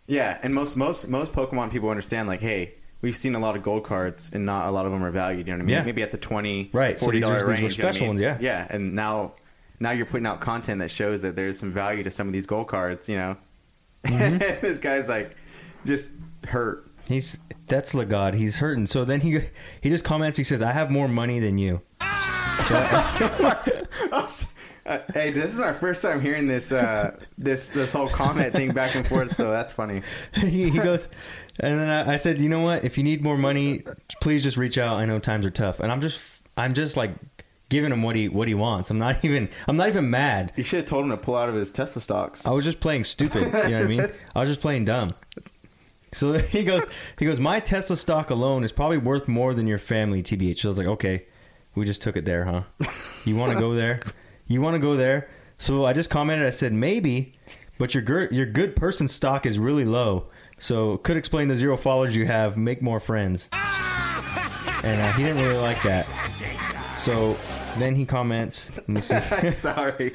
[0.07, 2.75] Yeah, and most most most Pokemon people understand like, hey,
[3.07, 5.47] we've seen a lot of gold cards and not a lot of them are valued.
[5.47, 5.73] You know what I mean?
[5.77, 5.85] Yeah.
[5.85, 7.79] Maybe at the twenty, Right, so forty these are- dollar these were range.
[7.79, 8.17] you know I special mean?
[8.17, 8.39] ones, yeah.
[8.41, 8.67] yeah.
[8.69, 9.35] And now
[9.79, 12.47] now you're putting out content that shows that there's some value to some of these
[12.47, 13.09] gold cards.
[13.09, 13.37] You know,
[14.05, 14.39] Mm-hmm.
[14.61, 15.37] this guy's like
[15.85, 16.11] just
[16.49, 16.91] hurt.
[17.09, 17.39] He's
[17.69, 18.35] that's Legod.
[18.35, 18.87] He's hurting.
[18.87, 19.41] So then he
[19.81, 20.37] he just comments.
[20.39, 23.55] He says, "I have more money than you." Uh,
[25.15, 28.95] hey, this is my first time hearing this uh, this this whole comment thing back
[28.95, 29.35] and forth.
[29.35, 30.03] So that's funny.
[30.35, 31.09] he, he goes,
[31.61, 32.85] and then I, I said, you know what?
[32.85, 33.83] If you need more money,
[34.21, 34.97] please just reach out.
[34.97, 36.21] I know times are tough, and I'm just,
[36.57, 37.13] I'm just like
[37.69, 38.91] giving him what he what he wants.
[38.91, 40.53] I'm not even, I'm not even mad.
[40.57, 42.47] You should have told him to pull out of his Tesla stocks.
[42.47, 43.43] I was just playing stupid.
[43.43, 44.07] You know what I mean?
[44.35, 45.13] I was just playing dumb.
[46.13, 46.87] So he goes,
[47.19, 50.59] he goes, my Tesla stock alone is probably worth more than your family, TBH.
[50.59, 51.27] So I was like, okay,
[51.75, 52.63] we just took it there, huh?
[53.25, 54.01] You want to go there?
[54.47, 55.29] You want to go there?
[55.59, 56.47] So I just commented.
[56.47, 57.35] I said maybe,
[57.79, 60.29] but your good your good person stock is really low.
[60.59, 62.57] So could explain the zero followers you have.
[62.57, 63.49] Make more friends.
[63.53, 66.07] And uh, he didn't really like that.
[66.99, 67.37] So
[67.79, 68.77] then he comments.
[68.77, 69.51] Let me see.
[69.51, 70.15] Sorry.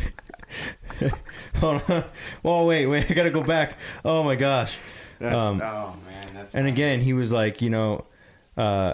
[1.56, 2.04] Hold on.
[2.44, 3.06] Well, wait, wait.
[3.12, 3.78] I gotta go back.
[4.04, 4.78] Oh my gosh.
[5.20, 8.06] That's, Um, oh man, that's And again, he was like, you know,
[8.58, 8.94] uh,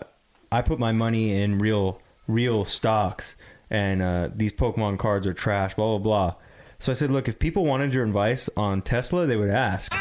[0.52, 3.36] I put my money in real, real stocks,
[3.70, 5.76] and uh, these Pokemon cards are trash.
[5.76, 6.36] Blah blah blah.
[6.80, 9.92] So I said, look, if people wanted your advice on Tesla, they would ask.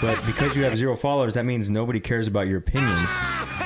[0.00, 3.08] But because you have zero followers, that means nobody cares about your opinions.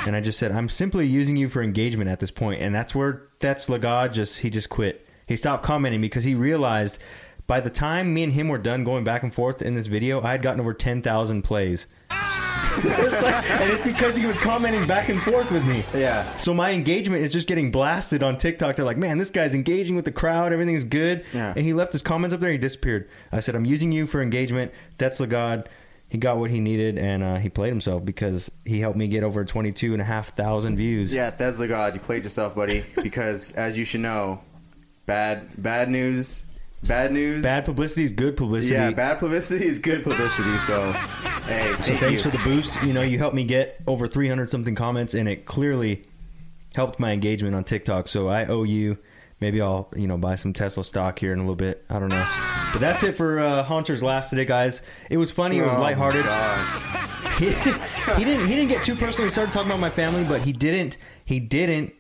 [0.07, 2.61] And I just said, I'm simply using you for engagement at this point.
[2.61, 5.07] and that's where that's Legod just he just quit.
[5.27, 6.99] He stopped commenting because he realized
[7.47, 10.23] by the time me and him were done going back and forth in this video,
[10.23, 11.87] I had gotten over ten thousand plays.
[12.11, 15.85] It's like- and it's because he was commenting back and forth with me.
[15.95, 16.37] Yeah.
[16.39, 18.77] So my engagement is just getting blasted on TikTok.
[18.77, 20.53] They're like, man, this guy's engaging with the crowd.
[20.53, 21.25] Everything's good.
[21.33, 21.53] Yeah.
[21.57, 22.51] And he left his comments up there.
[22.51, 23.09] And he disappeared.
[23.31, 24.73] I said, I'm using you for engagement.
[24.99, 25.69] That's the God.
[26.15, 29.25] He got what he needed, and uh, he played himself because he helped me get
[29.25, 31.13] over 22 and a half thousand views.
[31.13, 31.93] Yeah, that's the god.
[31.95, 32.85] You played yourself, buddy.
[33.03, 34.41] Because as you should know,
[35.07, 36.45] bad bad news,
[36.87, 37.43] bad news.
[37.43, 38.77] Bad publicity is good publicity.
[38.77, 40.57] Yeah, bad publicity is good publicity.
[40.59, 42.31] So, hey, So thank thanks you.
[42.31, 42.81] for the boost.
[42.85, 46.05] You know, you helped me get over 300 something comments, and it clearly
[46.77, 48.07] helped my engagement on TikTok.
[48.07, 48.99] So I owe you.
[49.41, 51.85] Maybe I'll you know buy some Tesla stock here in a little bit.
[51.91, 52.64] I don't know.
[52.75, 54.83] But that's it for uh, Haunter's Laughs today, guys.
[55.09, 55.59] It was funny.
[55.59, 56.27] It was Oh, lighthearted.
[57.39, 57.47] He,
[58.19, 58.47] he didn't.
[58.49, 59.27] He didn't get too personal.
[59.29, 60.99] He started talking about my family, but he didn't.
[61.25, 61.95] He didn't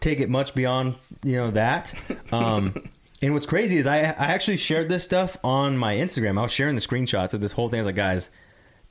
[0.00, 1.94] take it much beyond you know that.
[2.32, 2.74] Um,
[3.20, 6.38] and what's crazy is I I actually shared this stuff on my Instagram.
[6.38, 7.78] I was sharing the screenshots of this whole thing.
[7.78, 8.30] I was like, guys,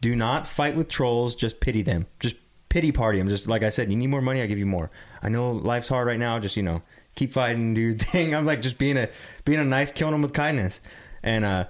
[0.02, 1.36] do not fight with trolls.
[1.36, 2.06] Just pity them.
[2.20, 2.36] Just
[2.70, 3.28] pity party them.
[3.28, 4.42] Just like I said, you need more money.
[4.42, 4.90] I give you more.
[5.22, 6.38] I know life's hard right now.
[6.40, 6.82] Just you know,
[7.15, 8.34] keep fighting, do your thing.
[8.36, 9.10] I'm like just being a
[9.45, 10.82] being a nice, killing them with kindness.
[11.24, 11.65] And uh,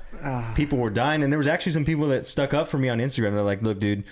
[0.56, 3.00] people were dying, and there was actually some people that stuck up for me on
[3.00, 3.32] Instagram.
[3.34, 4.06] They're like, "Look, dude,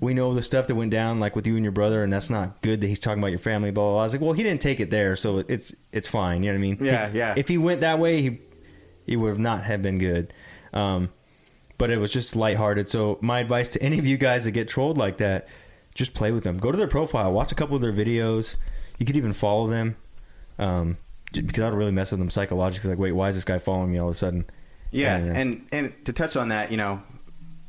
[0.00, 2.30] we know the stuff that went down, like with you and your brother, and that's
[2.30, 3.90] not good that he's talking about your family." Blah blah.
[3.92, 4.00] blah.
[4.00, 6.58] I was like, "Well, he didn't take it there, so it's it's fine." You know
[6.58, 6.78] what I mean?
[6.80, 7.34] Yeah, He- yeah.
[7.36, 8.38] If he went that way, he
[9.04, 10.32] he would have not have been good.
[10.72, 11.10] Um,
[11.76, 12.88] but it was just lighthearted.
[12.88, 15.46] So my advice to any of you guys that get trolled like that,
[15.94, 16.56] just play with them.
[16.58, 18.56] Go to their profile, watch a couple of their videos.
[18.98, 19.96] You could even follow them,
[20.58, 20.96] um,
[21.32, 22.90] because that'll really mess with them psychologically.
[22.90, 24.44] Like, wait, why is this guy following me all of a sudden?
[24.90, 25.32] Yeah, Yeah, yeah.
[25.38, 27.02] and and to touch on that, you know,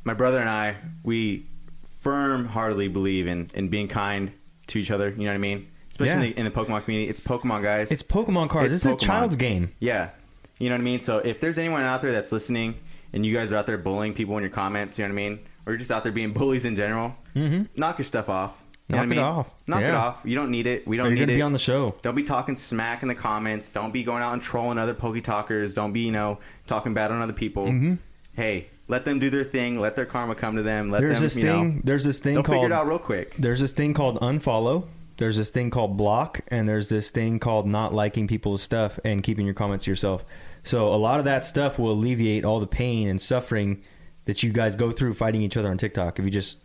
[0.04, 1.46] my brother and I, we
[1.84, 4.32] firm heartedly believe in in being kind
[4.68, 5.10] to each other.
[5.10, 5.68] You know what I mean?
[5.90, 6.28] Especially Yeah.
[6.28, 7.90] in, the, in the Pokemon community, it's Pokemon guys.
[7.90, 8.74] It's Pokemon cards.
[8.74, 9.72] It's This is a child's game.
[9.80, 10.10] Yeah.
[10.58, 11.00] You know what I mean?
[11.00, 12.74] So if there's anyone out there that's listening
[13.12, 15.28] and you guys are out there bullying people in your comments, you know what I
[15.28, 15.38] mean?
[15.66, 17.64] Or you're just out there being bullies in general, Mm-hmm.
[17.76, 18.62] knock your stuff off.
[18.88, 19.18] You Knock I it mean?
[19.18, 19.50] off.
[19.66, 20.22] Knock it off.
[20.24, 20.86] You don't need it.
[20.88, 21.36] We don't you're need gonna it.
[21.36, 21.94] be on the show.
[22.00, 23.70] don't be talking smack in the comments.
[23.72, 25.74] Don't be going out and trolling other Poke Talkers.
[25.74, 27.66] Don't be, you know, talking bad on other people.
[27.66, 27.98] Mhm.
[28.34, 29.78] Hey, let them do their thing.
[29.78, 30.90] Let their karma come to them.
[30.90, 31.74] Let There's them, this you thing.
[31.76, 32.56] know, there's this thing they'll called.
[32.62, 33.34] figure it out real quick.
[33.36, 34.84] There's this thing called unfollow.
[35.18, 39.20] there's this thing called block, and there's this thing called not liking people's stuff and
[39.22, 40.24] keeping your comments to yourself.
[40.62, 43.82] So a lot of that stuff will alleviate all the pain and suffering
[44.26, 46.58] that you guys go through fighting each other on TikTok if you just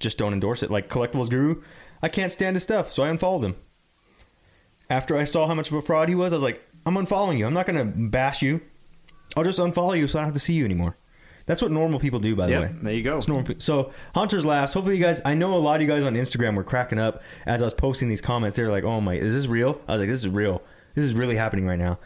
[0.00, 0.70] just don't endorse it.
[0.70, 1.62] Like Collectibles Guru,
[2.02, 3.56] I can't stand his stuff, so I unfollowed him.
[4.90, 7.38] After I saw how much of a fraud he was, I was like, I'm unfollowing
[7.38, 7.46] you.
[7.46, 8.60] I'm not going to bash you.
[9.36, 10.96] I'll just unfollow you so I don't have to see you anymore.
[11.46, 12.74] That's what normal people do, by the Yep, way.
[12.82, 13.18] there you go.
[13.18, 13.54] It's normal.
[13.58, 14.72] So Haunter's laughs.
[14.74, 15.20] Hopefully, you guys.
[15.24, 17.74] I know a lot of you guys on Instagram were cracking up as I was
[17.74, 18.56] posting these comments.
[18.56, 20.62] They were like, "Oh my, is this real?" I was like, "This is real.
[20.94, 21.98] This is really happening right now."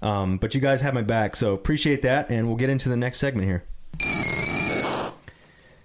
[0.00, 2.96] Um, but you guys have my back, so appreciate that, and we'll get into the
[2.96, 3.64] next segment here.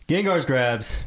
[0.08, 1.00] Gengar's grabs.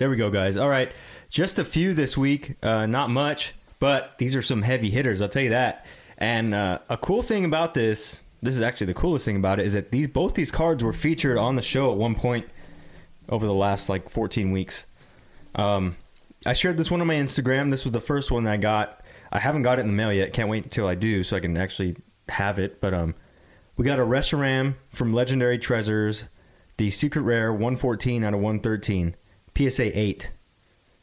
[0.00, 0.56] There we go, guys.
[0.56, 0.90] All right,
[1.28, 2.56] just a few this week.
[2.62, 5.20] Uh, not much, but these are some heavy hitters.
[5.20, 5.84] I'll tell you that.
[6.16, 9.66] And uh, a cool thing about this, this is actually the coolest thing about it,
[9.66, 12.48] is that these both these cards were featured on the show at one point
[13.28, 14.86] over the last like 14 weeks.
[15.54, 15.96] Um,
[16.46, 17.70] I shared this one on my Instagram.
[17.70, 19.04] This was the first one I got.
[19.30, 20.32] I haven't got it in the mail yet.
[20.32, 21.98] Can't wait until I do so I can actually
[22.30, 22.80] have it.
[22.80, 23.14] But um,
[23.76, 26.24] we got a Reshiram from Legendary Treasures,
[26.78, 29.14] the secret rare 114 out of 113,
[29.56, 30.30] PSA 8,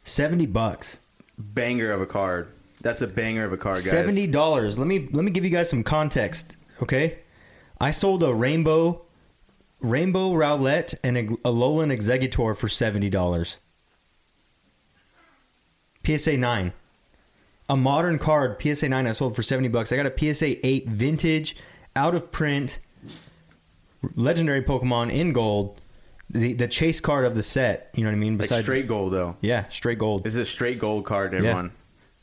[0.03, 0.97] 70 bucks.
[1.37, 2.51] Banger of a card.
[2.81, 3.89] That's a banger of a card, guys.
[3.89, 4.77] Seventy dollars.
[4.77, 6.57] Let me let me give you guys some context.
[6.81, 7.19] Okay,
[7.79, 9.01] I sold a rainbow,
[9.81, 13.57] rainbow Rowlet and a, a Alolan Exeggutor for seventy dollars.
[16.05, 16.71] PSA nine,
[17.67, 19.91] a modern card PSA nine I sold for seventy bucks.
[19.91, 21.55] I got a PSA eight vintage,
[21.95, 22.77] out of print,
[24.15, 25.81] legendary Pokemon in gold,
[26.29, 27.89] the the chase card of the set.
[27.95, 28.37] You know what I mean?
[28.37, 29.37] Like straight gold though.
[29.41, 30.23] yeah, straight gold.
[30.23, 31.71] This is a straight gold card, everyone.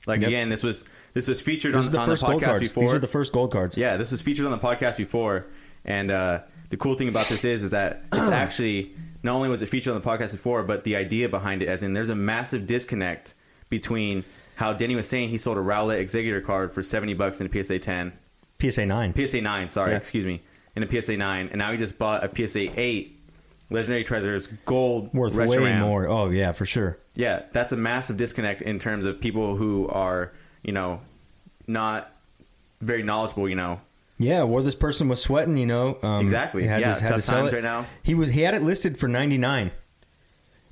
[0.06, 0.28] Like Yep.
[0.28, 2.84] again, this was this was featured This on, the on the podcast before.
[2.84, 3.76] These are the first gold cards.
[3.76, 5.46] Yeah, this was featured on the podcast before,
[5.84, 6.40] and uh,
[6.70, 9.94] the cool thing about this is, is that it's actually not only was it featured
[9.94, 13.32] on the podcast before, but the idea behind it, as in there's a massive disconnect
[13.70, 14.24] between
[14.56, 17.64] how Denny was saying he sold a Rowlet Exeggutor card for seventy bucks in a
[17.64, 18.12] PSA ten,
[18.60, 19.14] PSA nine.
[19.16, 19.96] PSA nine, sorry, Yeah.
[19.96, 20.42] excuse me,
[20.76, 23.13] in a PSA nine, and now he just bought a PSA eight,
[23.70, 25.80] Legendary Treasures Gold worth way Reshiram.
[25.80, 26.06] more.
[26.08, 26.98] Oh yeah, for sure.
[27.14, 31.00] Yeah, that's a massive disconnect in terms of people who are, you know,
[31.66, 32.12] not
[32.80, 33.48] very knowledgeable.
[33.48, 33.80] You know,
[34.18, 35.98] Yeah, where this person was sweating, you know.
[36.02, 36.66] Um, Exactly.
[36.66, 37.56] had Yeah, to- had tough times it.
[37.56, 37.86] right now.
[38.02, 39.70] He was he had it listed for ninety nine.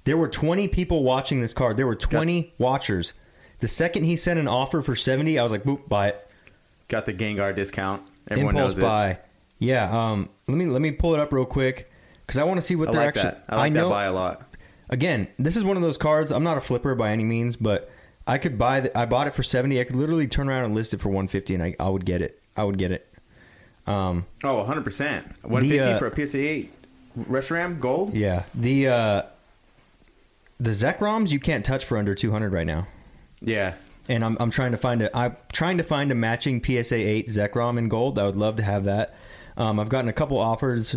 [0.05, 1.77] There were twenty people watching this card.
[1.77, 3.15] There were twenty watchers.
[3.61, 6.29] The second he sent an offer for seventy, I was like, "Boop, buy it."
[6.89, 8.03] got the Gengar discount.
[8.29, 8.83] Everyone Impulse knows it.
[8.83, 9.19] buy.
[9.59, 9.89] Yeah.
[9.91, 10.29] Um.
[10.49, 11.89] Let me let me pull it up real quick
[12.33, 13.31] because I want to see what I they're like actually.
[13.33, 13.45] that.
[13.51, 13.89] I like know.
[13.89, 14.43] that buy a lot.
[14.89, 16.33] again, this is one of those cards.
[16.33, 17.91] I'm not a flipper by any means, but
[18.27, 18.81] I could buy.
[18.81, 19.79] The, I bought it for seventy.
[19.79, 22.07] I could literally turn around and list it for one fifty, and I, I would
[22.07, 22.41] get it.
[22.57, 23.07] I would get it.
[23.87, 24.25] Um.
[24.43, 25.27] Oh, 100 percent.
[25.43, 26.73] 150 uh, for a PSA eight.
[27.19, 28.15] Reshiram gold.
[28.15, 28.45] Yeah.
[28.55, 29.23] The uh
[30.59, 32.87] the Zekroms you can't touch for under 200 right now.
[33.43, 33.75] Yeah,
[34.09, 37.29] And I'm I'm trying to find a I'm trying to find a matching PSA 8
[37.29, 38.19] Zekrom in gold.
[38.19, 39.15] I would love to have that.
[39.57, 40.97] Um I've gotten a couple offers,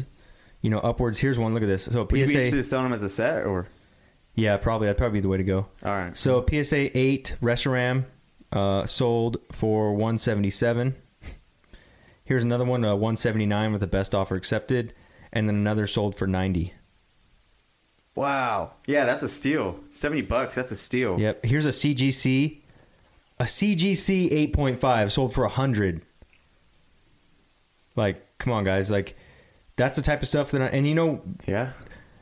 [0.66, 1.20] you know, upwards.
[1.20, 1.54] Here's one.
[1.54, 1.84] Look at this.
[1.84, 3.68] So would you be interested PSA in selling them as a set or?
[4.34, 5.68] Yeah, probably that'd probably be the way to go.
[5.84, 6.18] All right.
[6.18, 8.06] So PSA 8 Reshiram
[8.52, 10.96] uh sold for 177.
[12.24, 14.96] Here's another one uh, 179 with the best offer accepted
[15.32, 16.74] and then another sold for 90.
[18.16, 18.72] Wow.
[18.88, 19.80] Yeah, that's a steal.
[19.90, 20.56] 70 bucks.
[20.56, 21.20] That's a steal.
[21.20, 21.46] Yep.
[21.46, 22.62] Here's a CGC.
[23.40, 26.02] A CGC 8.5 sold for 100.
[27.96, 28.90] Like, come on, guys.
[28.90, 29.16] Like,
[29.76, 31.72] that's the type of stuff that I, and you know, Yeah.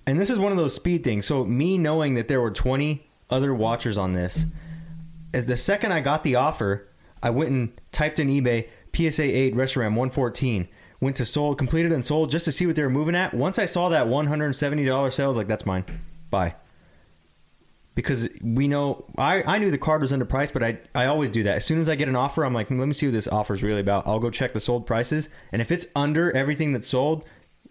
[0.05, 1.25] and this is one of those speed things.
[1.25, 4.45] So, me knowing that there were 20 other watchers on this,
[5.33, 6.87] as the second I got the offer,
[7.21, 10.67] I went and typed in eBay PSA 8 Reshiram 114.
[10.99, 13.33] Went to sold, completed and sold just to see what they were moving at.
[13.33, 15.83] Once I saw that $170 sale, I was like, that's mine.
[16.29, 16.55] Bye.
[17.95, 21.43] Because we know, I, I knew the card was underpriced, but I, I always do
[21.43, 21.57] that.
[21.57, 23.53] As soon as I get an offer, I'm like, let me see what this offer
[23.53, 24.07] is really about.
[24.07, 25.29] I'll go check the sold prices.
[25.51, 27.23] And if it's under everything that's sold,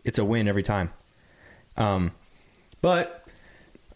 [0.04, 0.92] it's a win every time.
[1.76, 2.12] Um,
[2.80, 3.26] but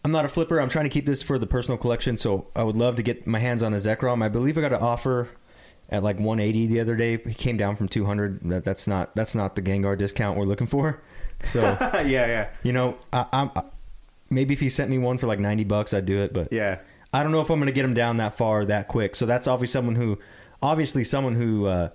[0.03, 0.59] I'm not a flipper.
[0.59, 3.27] I'm trying to keep this for the personal collection, so I would love to get
[3.27, 4.23] my hands on a Zekrom.
[4.23, 5.29] I believe I got an offer
[5.89, 7.17] at like 180 the other day.
[7.17, 8.41] He came down from 200.
[8.49, 11.01] That, that's not that's not the Gengar discount we're looking for.
[11.43, 12.47] So yeah, yeah.
[12.63, 13.63] you know, I, I'm I,
[14.29, 16.33] maybe if he sent me one for like 90 bucks, I'd do it.
[16.33, 16.79] But Yeah.
[17.13, 19.15] I don't know if I'm going to get him down that far that quick.
[19.15, 20.19] So that's obviously someone who,
[20.61, 21.89] obviously someone who uh,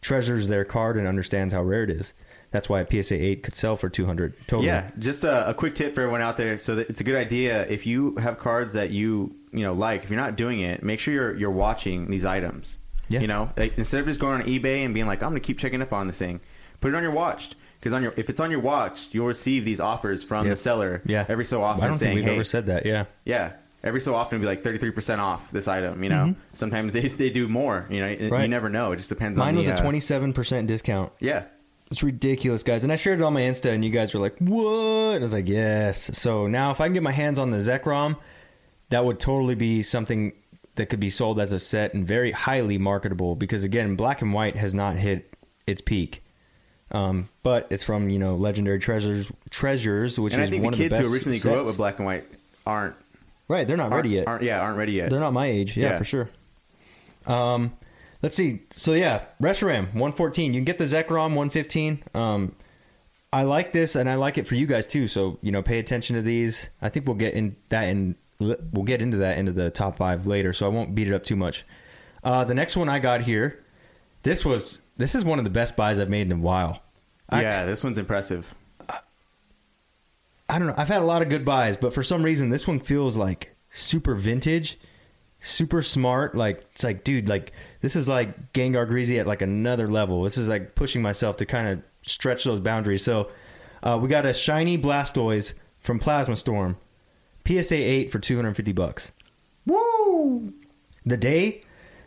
[0.00, 2.14] treasures their card and understands how rare it is.
[2.56, 4.66] That's why a PSA 8 could sell for 200 totally.
[4.68, 6.56] Yeah, just a, a quick tip for everyone out there.
[6.56, 10.04] So that it's a good idea if you have cards that you you know like.
[10.04, 12.78] If you're not doing it, make sure you're you're watching these items.
[13.08, 13.20] Yeah.
[13.20, 15.46] You know, like, instead of just going on eBay and being like, I'm going to
[15.46, 16.40] keep checking up on this thing,
[16.80, 17.52] put it on your watch.
[17.78, 21.02] Because on your if it's on your watch, you'll receive these offers from the seller.
[21.04, 21.26] Yeah.
[21.28, 22.86] every so often I don't saying, think we've "Hey, ever said that.
[22.86, 23.04] Yeah.
[23.26, 23.52] yeah."
[23.84, 26.02] Every so often, it'll be like thirty three percent off this item.
[26.02, 27.86] You know, sometimes they, they do more.
[27.88, 28.50] You know, you Mm-hmm.
[28.50, 28.90] Never know.
[28.90, 29.60] It just depends on Mine the.
[29.60, 31.12] was a uh, twenty seven percent discount.
[31.20, 31.44] Yeah,
[31.90, 32.82] It's ridiculous, guys.
[32.82, 35.18] And I shared it on my Insta, and you guys were like, "What?" And I
[35.20, 38.16] was like, "Yes." So now, if I can get my hands on the Zekrom,
[38.90, 40.32] that would totally be something
[40.74, 43.36] that could be sold as a set and very highly marketable.
[43.36, 45.32] Because again, black and white has not hit
[45.66, 46.22] its peak,
[46.90, 50.72] um, but it's from you know legendary treasures, treasures, which and I is think one
[50.72, 52.24] the of the kids best who originally grew up with black and white
[52.66, 52.96] aren't
[53.46, 53.64] right.
[53.66, 54.26] They're not ready yet.
[54.26, 55.10] Aren't, yeah, aren't ready yet.
[55.10, 55.76] They're not my age.
[55.76, 55.98] Yeah, Yeah.
[55.98, 56.28] for sure.
[57.26, 57.72] Um,
[58.22, 58.62] let's see.
[58.70, 60.52] So yeah, Reshiram 114.
[60.54, 62.02] You can get the Zekrom 115.
[62.14, 62.54] Um,
[63.32, 65.08] I like this, and I like it for you guys too.
[65.08, 66.70] So you know, pay attention to these.
[66.80, 70.26] I think we'll get in that in we'll get into that into the top five
[70.26, 70.52] later.
[70.52, 71.64] So I won't beat it up too much.
[72.22, 73.64] Uh, the next one I got here.
[74.22, 76.82] This was this is one of the best buys I've made in a while.
[77.28, 78.54] I- yeah, this one's impressive.
[80.48, 80.74] I don't know.
[80.76, 83.56] I've had a lot of good buys, but for some reason, this one feels like
[83.70, 84.78] super vintage,
[85.40, 86.34] super smart.
[86.34, 90.22] Like it's like, dude, like this is like Gengar Greezy at like another level.
[90.22, 93.04] This is like pushing myself to kind of stretch those boundaries.
[93.04, 93.30] So
[93.82, 96.76] uh, we got a shiny Blastoise from Plasma Storm,
[97.46, 99.12] PSA eight for two hundred fifty bucks.
[99.66, 100.52] Woo!
[101.04, 101.62] The day,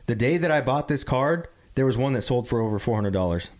[0.05, 2.95] the day that I bought this card, there was one that sold for over four
[2.95, 3.51] hundred dollars.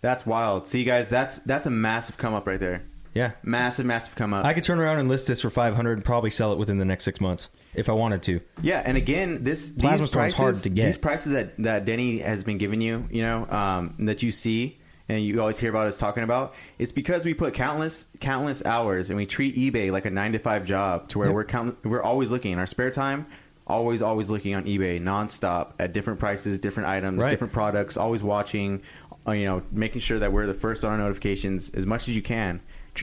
[0.00, 0.66] That's wild.
[0.66, 2.84] See, guys, that's that's a massive come up right there.
[3.14, 3.32] Yeah.
[3.42, 4.44] Massive, massive come up.
[4.44, 6.84] I could turn around and list this for 500 and probably sell it within the
[6.84, 8.40] next six months if I wanted to.
[8.62, 10.84] Yeah, and again, this Plasma these prices, hard to get.
[10.86, 14.78] these prices that that Denny has been giving you, you know, um, that you see
[15.08, 19.10] and you always hear about us talking about, it's because we put countless countless hours
[19.10, 21.34] and we treat eBay like a nine to five job, to where Yep.
[21.34, 23.26] we're count, we're always looking in our spare time,
[23.66, 27.30] always always looking on eBay nonstop at different prices, different items, Right.
[27.30, 28.80] different products, always watching,
[29.26, 32.16] uh, you know, making sure that we're the first on our notifications as much as
[32.16, 32.60] you can,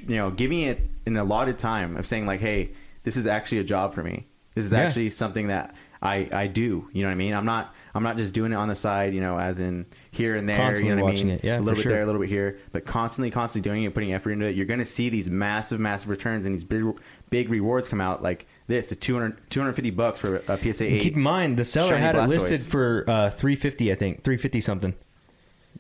[0.07, 2.69] you know, giving it an allotted time of saying like, hey,
[3.03, 4.25] this is actually a job for me.
[4.55, 4.79] This is Yeah.
[4.81, 6.87] actually something that I I do.
[6.93, 7.33] You know what I mean?
[7.33, 9.13] I'm not I'm not just doing it on the side.
[9.13, 10.57] You know, as in here and there.
[10.57, 11.39] Constantly you know what I mean?
[11.43, 11.91] yeah, a little bit sure.
[11.91, 14.55] there, a little bit here, but constantly, constantly doing it, putting effort into it.
[14.55, 16.85] You're going to see these massive, massive returns and these big
[17.29, 18.91] big rewards come out like this.
[18.91, 21.01] A 200, 250 bucks for a PSA eight.
[21.01, 24.93] keep in mind, the seller had it listed for uh, 350 I think, 350 something.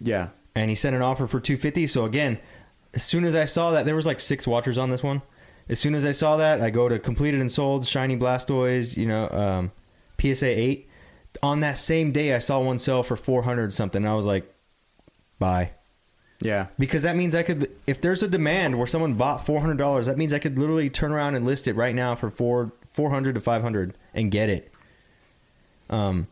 [0.01, 2.39] yeah, And he sent an offer for 250 So again,
[2.93, 5.21] as soon as I saw that, there was like six watchers on this one.
[5.67, 9.05] As soon as I saw that, I go to completed and sold, shiny Blastoise, you
[9.05, 9.71] know, um,
[10.19, 10.89] PSA 8.
[11.43, 14.03] On that same day, I saw one sell for 400 something.
[14.03, 14.51] And I was like,
[15.37, 15.71] buy.
[16.41, 19.77] yeah, Because that means I could, if there's a demand where someone bought four hundred
[19.77, 22.71] dollars, that means I could literally turn around and list it right now for four
[22.91, 24.73] four hundred to five hundred and get it.
[25.89, 26.27] Um,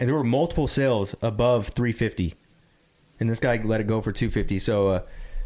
[0.00, 2.34] and there were multiple sales above three fifty,
[3.20, 4.58] and this guy let it go for two fifty.
[4.58, 5.02] So, uh,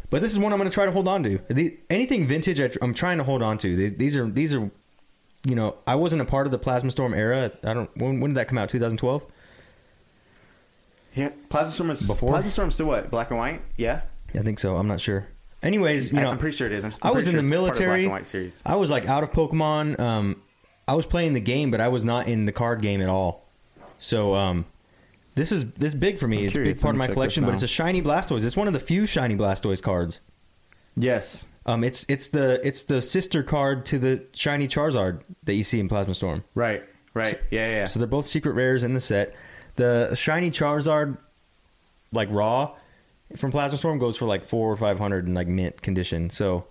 [0.09, 1.39] but this is one I'm going to try to hold on to.
[1.49, 3.75] The, anything vintage, I, I'm trying to hold on to.
[3.75, 4.69] These- These are these are,
[5.45, 7.51] you know, I wasn't a part of the Plasma Storm era.
[7.63, 7.89] I don't.
[7.97, 8.69] When, when did that come out?
[8.69, 9.25] 2012.
[11.15, 11.29] yeah.
[11.49, 12.29] Plasma Storm is Before?
[12.29, 13.09] Plasma Storm still what?
[13.09, 13.61] Black and white?
[13.77, 14.01] Yeah,
[14.33, 14.75] I think so.
[14.77, 15.27] I'm not sure.
[15.63, 16.83] Anyways, you I, know, am pretty sure it is.
[16.83, 18.03] I'm, I I'm was in the sure of Black military.
[18.03, 18.61] and white series.
[18.65, 19.99] I was like out of Pokemon.
[19.99, 20.41] Um,
[20.87, 23.47] I was playing the game, but I was not in the card game at all.
[23.97, 24.65] So um,
[25.35, 26.39] this is this is big for me.
[26.39, 26.77] I'm it's curious.
[26.77, 28.45] a big part of my collection, but it's a shiny Blastoise.
[28.45, 30.21] It's one of the few shiny Blastoise cards.
[30.95, 35.63] Yes, Um, it's it's the it's the sister card to the shiny Charizard that you
[35.63, 36.43] see in Plasma Storm.
[36.55, 37.39] right, right.
[37.51, 37.75] Yeah, yeah.
[37.75, 37.85] yeah.
[37.87, 39.35] So they're both secret rares in the set.
[39.75, 41.17] The shiny Charizard,
[42.13, 42.75] like raw,
[43.35, 46.29] from Plasma Storm goes for like four or five hundred in like mint condition.
[46.29, 46.67] So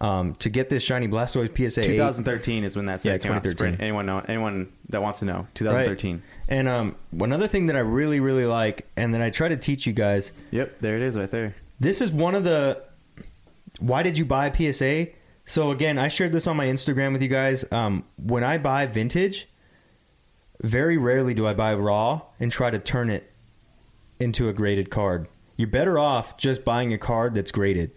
[0.00, 3.32] um, to get this shiny Blastoise PSA 8, 2013 is when that set Yeah, came
[3.32, 3.42] out.
[3.42, 3.76] 2013.
[3.76, 4.20] For Anyone know?
[4.28, 5.46] Anyone that wants to know?
[5.54, 6.14] 2013.
[6.16, 6.22] Right.
[6.48, 9.86] And um, another thing that I really, really like, and that I try to teach
[9.86, 11.54] you guys, Yep, there it is, right there.
[11.80, 12.82] this is one of the.
[13.80, 15.08] Why did you buy PSA?
[15.44, 17.64] So again, I shared this on my Instagram with you guys.
[17.72, 19.48] Um, when I buy vintage,
[20.62, 23.30] very rarely do I buy raw and try to turn it
[24.20, 25.28] into a graded card.
[25.56, 27.90] You're better off just buying a card that's graded.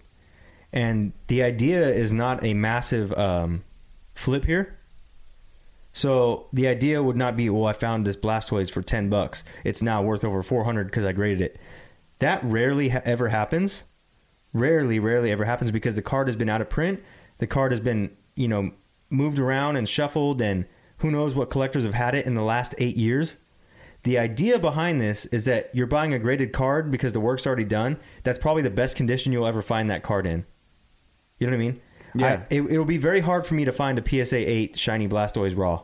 [0.73, 3.63] And the idea is not a massive um,
[4.15, 4.77] flip here.
[5.93, 9.43] So the idea would not be, well, I found this Blastoise for ten bucks.
[9.65, 11.59] It's now worth over four hundred because I graded it.
[12.19, 13.83] That rarely ha- ever happens.
[14.53, 17.01] Rarely, rarely ever happens because the card has been out of print.
[17.39, 18.71] The card has been, you know,
[19.09, 20.65] moved around and shuffled, and
[20.99, 23.37] who knows what collectors have had it in the last eight years.
[24.03, 27.65] The idea behind this is that you're buying a graded card because the work's already
[27.65, 27.97] done.
[28.23, 30.45] That's probably the best condition you'll ever find that card in.
[31.41, 31.81] You know what I mean?
[32.13, 32.27] Yeah.
[32.27, 35.57] I, it, it'll be very hard for me to find a PSA 8 shiny Blastoise
[35.57, 35.81] raw.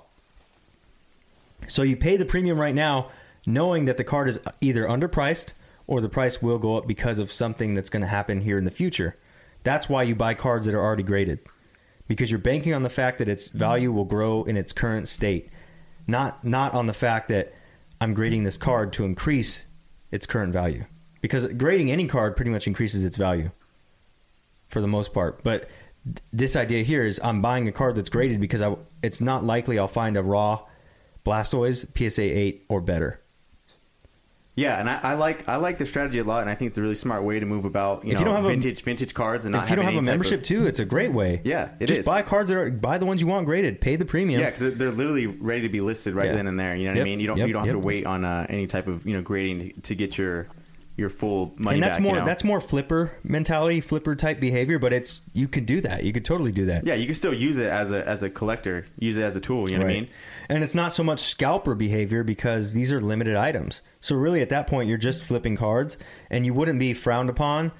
[1.67, 3.09] So you pay the premium right now,
[3.47, 5.53] knowing that the card is either underpriced
[5.87, 8.65] or the price will go up because of something that's going to happen here in
[8.65, 9.17] the future.
[9.63, 11.39] That's why you buy cards that are already graded
[12.07, 13.57] because you're banking on the fact that its mm-hmm.
[13.57, 15.49] value will grow in its current state,
[16.05, 17.51] not not on the fact that
[17.99, 19.65] I'm grading this card to increase
[20.11, 20.85] its current value.
[21.19, 23.49] Because grading any card pretty much increases its value
[24.69, 25.43] for the most part.
[25.43, 25.69] But
[26.05, 29.43] th- this idea here is I'm buying a card that's graded because I, it's not
[29.43, 30.61] likely I'll find a raw
[31.25, 33.21] Blastoise PSA 8 or better.
[34.55, 36.79] Yeah, and I, I like I like the strategy a lot, and I think it's
[36.79, 38.81] a really smart way to move about you If know you don't have a- vintage
[38.81, 41.11] vintage cards and not if you don't have a membership of- too, it's a great
[41.11, 41.41] way.
[41.43, 42.05] Yeah, it Just is.
[42.07, 44.41] buy cards that are buy the ones you want graded, pay the premium.
[44.41, 46.33] Yeah, because they're, literally ready to be listed right Yeah.
[46.33, 46.75] then and there.
[46.75, 47.19] You know what Yep, I mean?
[47.19, 47.81] You don't yep, you don't have yep.
[47.81, 50.47] to wait on uh, any type of you know grading to, to get your
[50.97, 52.03] your full money and that's back.
[52.03, 52.25] more you know?
[52.25, 56.03] that's more flipper mentality, flipper type behavior, but it's you could do that.
[56.03, 56.85] You could totally do that.
[56.85, 59.39] yeah, you can still use it as a as a collector, use it as a
[59.39, 59.69] tool.
[59.69, 60.09] You know what I mean?
[60.49, 63.81] And it's not so much scalper behavior because these are limited items.
[64.01, 65.97] So really at that point you're just flipping cards
[66.31, 67.71] and you wouldn't be frowned upon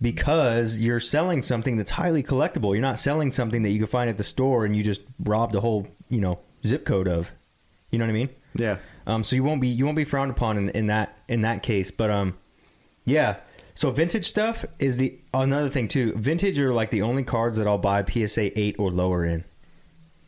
[0.00, 2.72] because you're selling something that's highly collectible.
[2.72, 5.54] You're not selling something that you can find at the store and you just robbed
[5.54, 7.32] a whole, you know, zip code of.
[7.90, 8.28] You know what I mean?
[8.54, 8.78] Yeah.
[9.08, 11.62] Um, so you won't be you won't be frowned upon in, in that in that
[11.62, 11.90] case.
[11.90, 12.36] But um,
[13.04, 13.36] yeah.
[13.74, 16.12] So vintage stuff is the another thing too.
[16.14, 19.44] Vintage are like the only cards that I'll buy PSA eight or lower in.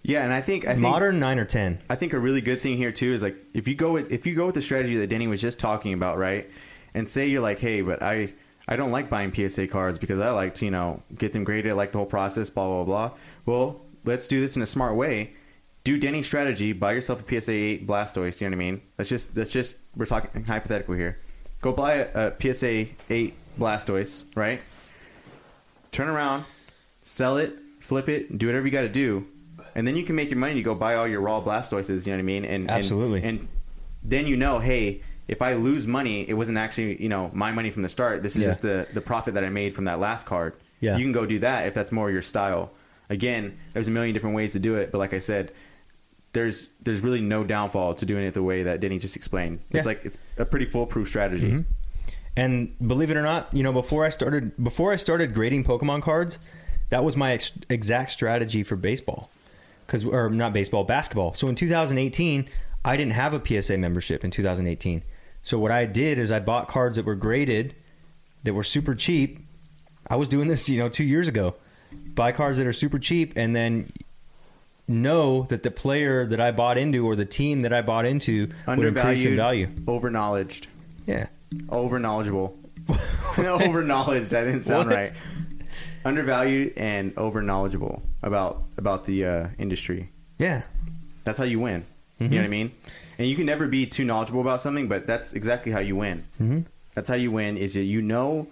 [0.02, 1.80] Yeah, and I think I think Modern nine or ten.
[1.90, 4.26] I think a really good thing here too is like if you go with if
[4.26, 6.48] you go with the strategy that Denny was just talking about, right?
[6.94, 8.32] And say you're like, hey, but I
[8.66, 11.72] I don't like buying PSA cards because I like to you know get them graded,
[11.72, 13.10] I like the whole process, blah blah blah.
[13.44, 15.34] Well, let's do this in a smart way.
[15.82, 18.40] Do Denny's strategy, buy yourself a PSA eight Blastoise.
[18.40, 18.82] You know what I mean?
[18.98, 21.18] Let's just let's just we're talking hypothetical here.
[21.62, 24.60] Go buy a, a PSA eight Blastoise, right?
[25.92, 26.44] Turn around,
[27.02, 29.26] sell it, flip it, do whatever you got to do,
[29.74, 32.06] and then you can make your money to go buy all your raw Blastoises.
[32.06, 32.44] You know what I mean?
[32.44, 33.22] And and- Absolutely.
[33.22, 33.48] And,
[34.02, 37.70] then you know, hey, if I lose money, it wasn't actually you know my money
[37.70, 38.22] from the start.
[38.22, 38.48] This is Yeah.
[38.48, 40.54] just the the profit that I made from that last card.
[40.80, 40.96] Yeah.
[40.96, 42.70] you can go do that if that's more your style.
[43.10, 45.52] Again, there's a million different ways to do it, but like I said,
[46.32, 49.60] there's there's really no downfall to doing it the way that Denny just explained.
[49.70, 49.90] It's Yeah.
[49.90, 51.50] like it's a pretty foolproof strategy.
[51.50, 51.64] Mhm.
[52.36, 56.02] And believe it or not, you know, before I started before I started grading Pokemon
[56.02, 56.38] cards,
[56.90, 59.30] that was my ex- exact strategy for baseball.
[59.88, 61.34] Cuz or not baseball, basketball.
[61.34, 62.46] So in 2018,
[62.84, 65.02] I didn't have a PSA membership in 2018.
[65.42, 67.74] So what I did is I bought cards that were graded
[68.44, 69.40] that were super cheap.
[70.06, 71.54] I was doing this, you know, 2 years ago.
[72.14, 73.92] Buy cards that are super cheap and then
[74.90, 78.48] know that the player that I bought into or the team that I bought into
[78.66, 79.68] would increase in Undervalued, value.
[79.86, 80.66] over knowledged,
[81.06, 81.26] Yeah.
[81.68, 82.58] over knowledgeable,
[83.38, 84.28] over knowledge.
[84.30, 84.96] That didn't sound What?
[84.96, 85.12] right.
[86.04, 90.08] Undervalued and over knowledgeable about about the uh, industry.
[90.38, 90.62] Yeah.
[91.24, 91.84] That's how you win.
[92.18, 92.72] You know what I mean?
[93.18, 96.24] And you can never be too knowledgeable about something, but that's exactly how you win.
[96.38, 96.64] Mhm.
[96.94, 97.56] That's how you win.
[97.56, 98.48] Is that you know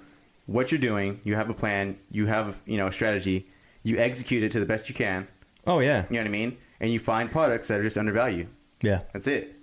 [0.47, 3.47] what you're doing, you have a plan, you have you know a strategy,
[3.83, 5.27] you execute it to the best you can.
[5.69, 6.07] Oh yeah.
[6.09, 6.57] You know what I mean?
[6.81, 8.49] And you find products that are just undervalued.
[8.81, 9.03] Yeah.
[9.13, 9.55] That's it.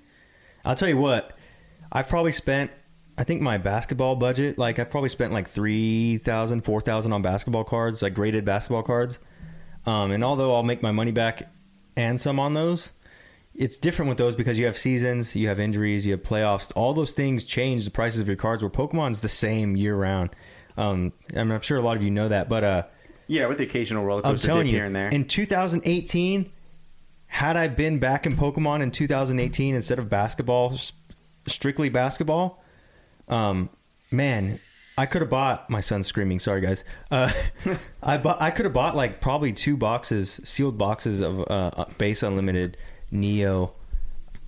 [0.64, 1.36] I'll tell you what.
[1.92, 2.72] I've probably spent
[3.18, 8.04] I think my basketball budget, like I probably spent like 3000 4000 on basketball cards,
[8.04, 9.20] like graded basketball cards.
[9.86, 11.50] Um, and although I'll make my money back
[11.96, 12.92] and some on those,
[13.54, 16.74] it's different with those because you have seasons, you have injuries, you have playoffs.
[16.76, 18.62] All those things change the prices of your cards.
[18.62, 20.32] Where Pokemon's the same year round.
[20.78, 22.84] Um, I mean, I'm sure a lot of you know that, but uh,
[23.28, 25.10] Yeah, with the occasional roller coaster dip you, here and there.
[25.10, 26.52] in 2018,
[27.28, 30.78] had I been back in Pokemon in 2018 instead of basketball,
[31.48, 32.64] strictly basketball,
[33.28, 33.70] um,
[34.12, 34.60] man,
[34.98, 35.70] I could have bought.
[35.70, 36.40] My son's screaming.
[36.40, 36.84] Sorry, guys.
[37.12, 37.32] Uh,
[38.04, 38.42] I bought.
[38.42, 42.78] I could have bought like probably two boxes, sealed boxes of uh, base unlimited
[43.12, 43.74] Neo,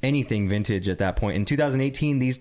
[0.01, 1.36] anything vintage at that point.
[1.36, 2.39] In 2018, these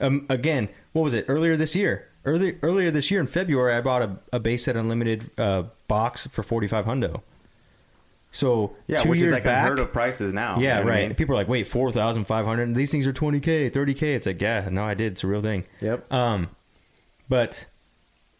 [0.00, 1.26] um, again, what was it?
[1.28, 2.08] Earlier this year.
[2.24, 6.26] Early, earlier this year in February, I bought a, a base set unlimited uh, box
[6.26, 7.22] for forty five hundo.
[8.30, 10.58] So yeah, which is like back, unheard of prices now.
[10.58, 11.08] yeah, You know what I right.
[11.08, 11.16] mean?
[11.16, 12.74] People are like, wait, four thousand five hundred.
[12.74, 14.14] These things are twenty k, thirty k.
[14.14, 15.12] It's like, yeah, no, I did.
[15.12, 15.64] It's a real thing.
[15.80, 16.12] Yep.
[16.12, 16.48] Um,
[17.28, 17.66] but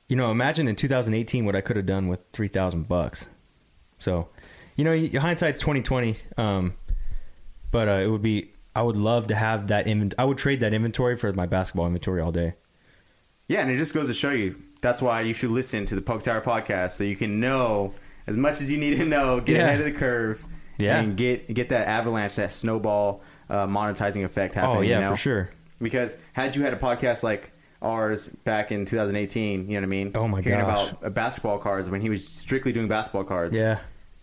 [0.08, 3.28] you know, imagine in 2018 what I could have done with three thousand bucks.
[3.98, 4.28] So,
[4.76, 6.16] you know, hindsight's 2020.
[6.36, 6.74] Um,
[7.70, 8.50] but uh, it would be.
[8.76, 10.14] I would love to have that invent.
[10.18, 12.54] I would trade that inventory for my basketball inventory all day.
[13.50, 16.00] Yeah, and it just goes to show you that's why you should listen to the
[16.02, 17.92] Poke Tower podcast so you can know
[18.28, 19.64] as much as you need to know, get Yeah.
[19.66, 20.44] ahead of the curve,
[20.78, 21.00] Yeah.
[21.00, 24.76] and get get that avalanche, that snowball uh, monetizing effect happening.
[24.78, 25.10] oh yeah, you know?
[25.10, 25.50] for sure.
[25.82, 27.50] Because had you had a podcast like
[27.82, 30.12] ours back in 2018, you know what I mean?
[30.14, 30.92] Oh, my Hearing gosh.
[30.92, 33.58] about uh, basketball cards when he was strictly doing basketball cards.
[33.58, 33.78] Yeah.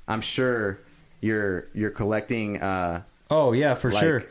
[0.08, 0.80] I'm sure
[1.20, 4.24] you're you're collecting uh, Oh yeah, for like, sure.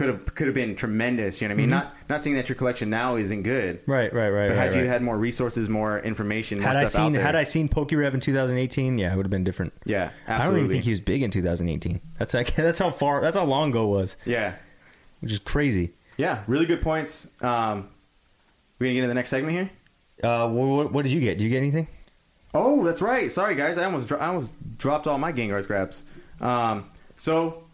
[0.00, 1.42] Could have could have been tremendous.
[1.42, 1.70] You know what I mean?
[1.70, 1.78] Mm-hmm.
[1.84, 4.48] Not not saying that your collection now isn't good, Right, right, right.
[4.48, 4.88] but had right, you right.
[4.88, 8.20] had more resources, more information, more had I stuff seen had I seen Pokerev in
[8.20, 9.74] 2018, yeah, it would have been different.
[9.84, 12.00] yeah, I don't even think he was big in 2018.
[12.18, 14.54] That's like that's how far that's how long ago it was, yeah,
[15.20, 15.92] which is crazy.
[16.16, 17.28] yeah, really good points.
[17.42, 17.88] Um,
[18.78, 19.70] we gonna get into the next segment here.
[20.24, 21.36] Uh, what, what did you get?
[21.36, 21.88] Did you get anything?
[22.54, 23.30] Oh, that's right.
[23.30, 23.76] Sorry, guys.
[23.76, 26.06] I almost dro- I almost dropped all my Gengar's grabs.
[26.40, 26.86] Um,
[27.16, 27.64] so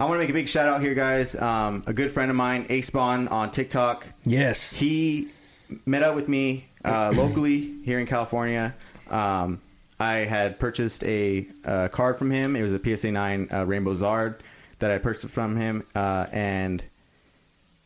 [0.00, 1.36] I want to make a big shout out here, guys.
[1.36, 4.08] Um, a good friend of mine, Acebawn on TikTok.
[4.24, 4.72] Yes.
[4.72, 5.28] He
[5.84, 8.74] met up with me uh, locally here in California.
[9.10, 9.60] Um,
[9.98, 12.56] I had purchased a uh, card from him.
[12.56, 14.36] It was a PSA 9 uh, Rainbow Zard
[14.78, 16.82] that I purchased from him, uh, and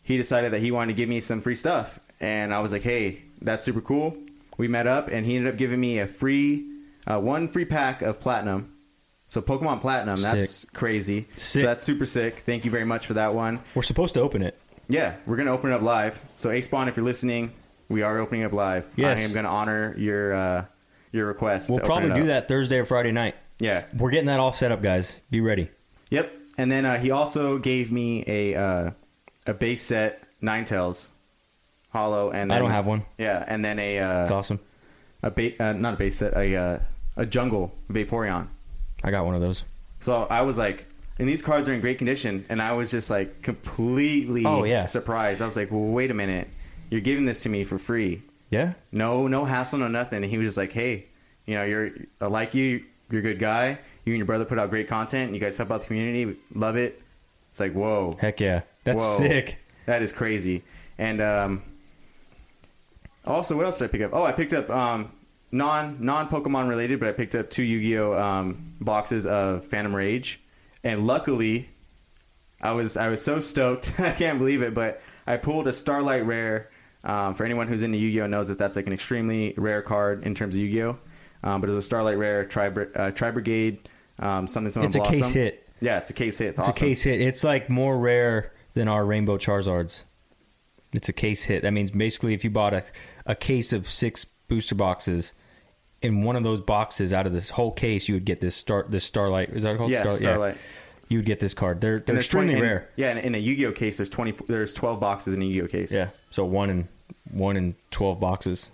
[0.05, 1.99] he decided that he wanted to give me some free stuff.
[2.21, 4.17] And I was like, hey, that's super cool.
[4.57, 6.65] We met up, and he ended up giving me a free,
[7.09, 8.74] uh, one free pack of Platinum.
[9.35, 11.27] So Pokemon Platinum, that's crazy.
[11.35, 11.63] Sick.
[11.63, 12.45] So that's super sick.
[12.47, 13.59] Thank you very much for that one.
[13.75, 14.57] We're supposed to open it.
[14.89, 16.25] Yeah, we're gonna open it up live.
[16.37, 17.53] So A Spawn, if you're listening,
[17.89, 18.89] we are opening up live.
[18.95, 19.19] Yes.
[19.19, 20.65] I am gonna honor your uh,
[21.11, 21.69] your request.
[21.69, 23.35] We'll probably do that Thursday or Friday night.
[23.59, 23.87] Yeah.
[23.99, 25.21] We're getting that all set up, guys.
[25.31, 25.69] Be ready.
[26.11, 26.33] Yep.
[26.57, 28.91] And then uh, he also gave me a uh,
[29.49, 31.11] a base set Nine Tails
[31.91, 33.03] holo, and I don't have one.
[33.19, 34.61] Yeah, and then a It's uh, awesome.
[35.25, 36.79] a ba- uh, not a base set, a uh,
[37.17, 38.47] a jungle Vaporeon.
[39.05, 39.63] I got one of those.
[40.01, 40.87] So I was like,
[41.19, 44.87] and these cards are in great condition, and I was just like completely Oh, yeah.
[44.87, 45.41] surprised.
[45.41, 46.49] I was like, well, wait a minute,
[46.91, 48.23] you're giving this to me for free.
[48.51, 48.75] Yeah.
[48.93, 51.07] no no hassle no nothing and he was just like hey
[51.45, 51.91] you know you're
[52.21, 55.33] i like you you're a good guy you and your brother put out great content
[55.35, 57.03] you guys help out the community love it
[57.51, 58.61] it's like whoa Heck yeah.
[58.85, 59.17] That's Whoa.
[59.27, 59.59] sick.
[59.87, 60.63] that is crazy
[60.99, 61.63] and um
[63.27, 65.11] also what else did i pick up oh i picked up um
[65.55, 70.41] non non pokemon related but i picked up two yu-gi-oh um boxes of phantom rage
[70.83, 71.69] and luckily
[72.63, 73.93] I was I was so stoked.
[74.01, 76.71] I can't believe it, but I pulled a Starlight Rare.
[77.05, 80.35] Um, for anyone who's into Yu-Gi-Oh knows that that's like an extremely rare card in
[80.35, 80.97] terms of Yu-Gi-Oh.
[81.43, 83.87] Um, but it was a Starlight Rare Tri uh, Tri Brigade
[84.19, 85.69] um, something something It's a case hit.
[85.81, 86.49] Yeah, it's a case hit.
[86.49, 86.85] It's, It's awesome.
[86.85, 87.21] a case hit.
[87.21, 90.05] It's like more rare than our Rainbow Charizards.
[90.95, 91.63] It's a case hit.
[91.63, 92.85] That means basically if you bought a,
[93.27, 95.35] a case of six booster boxes,
[96.05, 98.85] in one of those boxes out of this whole case, you would get this star
[98.89, 99.51] this Starlight.
[99.51, 100.57] Is that called Yeah, Star- Starlight.
[101.09, 101.81] You would get this card.
[101.81, 102.89] They're they're extremely 20 and- rare.
[102.97, 104.33] yeah, in, in a Yu-Gi-Oh case, there's twenty.
[104.49, 105.93] There's twelve boxes in a Yu-Gi-Oh case.
[105.93, 106.09] Yeah.
[106.31, 106.89] So one in
[107.33, 108.71] one in twelve boxes.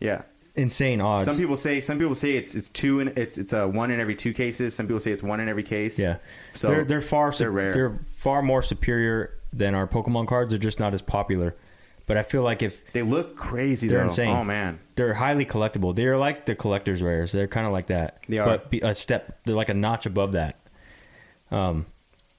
[0.00, 0.22] yeah.
[0.56, 1.24] Insane odds.
[1.24, 3.98] Some people say some people say it's it's two in it's it's a one in
[3.98, 4.72] every two cases.
[4.72, 5.98] Some people say it's one in every case.
[5.98, 6.18] Yeah,
[6.54, 7.72] So they're they're far they're rare.
[7.72, 10.50] They're far more superior than our Pokemon cards.
[10.50, 11.56] They're just not as popular.
[12.06, 13.88] But I feel like if They look crazy.
[13.88, 14.04] They're though.
[14.04, 14.28] insane.
[14.36, 14.78] Oh man.
[14.94, 17.32] they're highly collectible, they're like the collector's rares.
[17.32, 18.18] They're kind of like that.
[18.28, 18.46] They are.
[18.46, 19.40] but be- a step.
[19.44, 20.58] They're like a notch above that.
[21.50, 21.86] Um,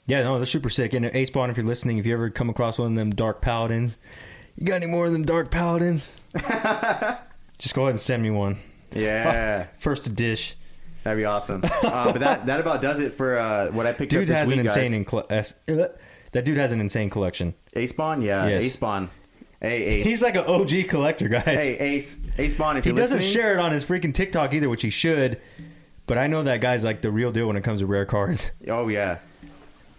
[0.08, 0.94] yeah, no, they're super sick.
[0.94, 3.42] And A Spawn, if you're listening, if you ever come across one of them Dark
[3.42, 3.98] Paladins,
[4.56, 6.12] you got any more of them Dark Paladins?
[7.58, 8.58] just go ahead and send me one.
[8.94, 9.68] Yeah.
[9.80, 10.56] First dish.
[11.04, 11.62] That'd be awesome.
[11.64, 14.40] uh, but that that about does it for uh, what I picked Dude up this
[14.40, 14.94] has week, an insane guys.
[14.94, 15.88] incle- uh,
[16.32, 17.54] that dude has an insane collection.
[17.76, 18.64] A spawn, yeah, Yes.
[18.64, 19.10] A spawn.
[19.62, 20.06] Hey Ace.
[20.06, 21.44] He's like an OG collector, guys.
[21.46, 22.20] hey Ace.
[22.38, 22.78] A spawn.
[22.78, 25.40] If he you're doesn't listening, share it on his freaking TikTok either, which he should.
[26.08, 28.52] But I know that guy's like the real deal when it comes to rare cards.
[28.68, 29.20] Oh yeah.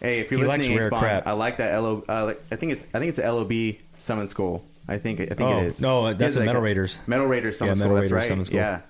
[0.00, 1.00] Hey, if you're He likes listening, A rare spawn.
[1.00, 1.26] crap.
[1.26, 2.04] I like that LO.
[2.08, 4.62] Uh, like, I think it's I think it's LOB summon Skull.
[4.88, 5.80] I think I think Oh, it is.
[5.80, 7.00] no, that's like Metal Raiders.
[7.06, 7.88] Metal Raiders summon Yeah, skull.
[7.88, 8.28] Metal that's Raiders right.
[8.28, 8.56] summon skull.
[8.56, 8.80] Yeah.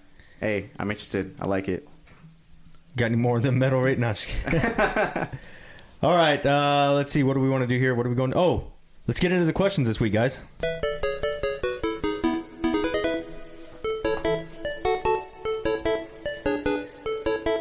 [0.40, 1.34] Hey, I'm interested.
[1.40, 1.88] I like it.
[2.96, 3.82] Got any more of them metal?
[3.98, 4.26] Not.
[6.02, 7.22] All right, uh, let's see.
[7.22, 7.94] What do we want to do here?
[7.94, 8.36] What are we going?
[8.36, 8.64] Oh,
[9.06, 10.38] let's get into the questions this week, guys.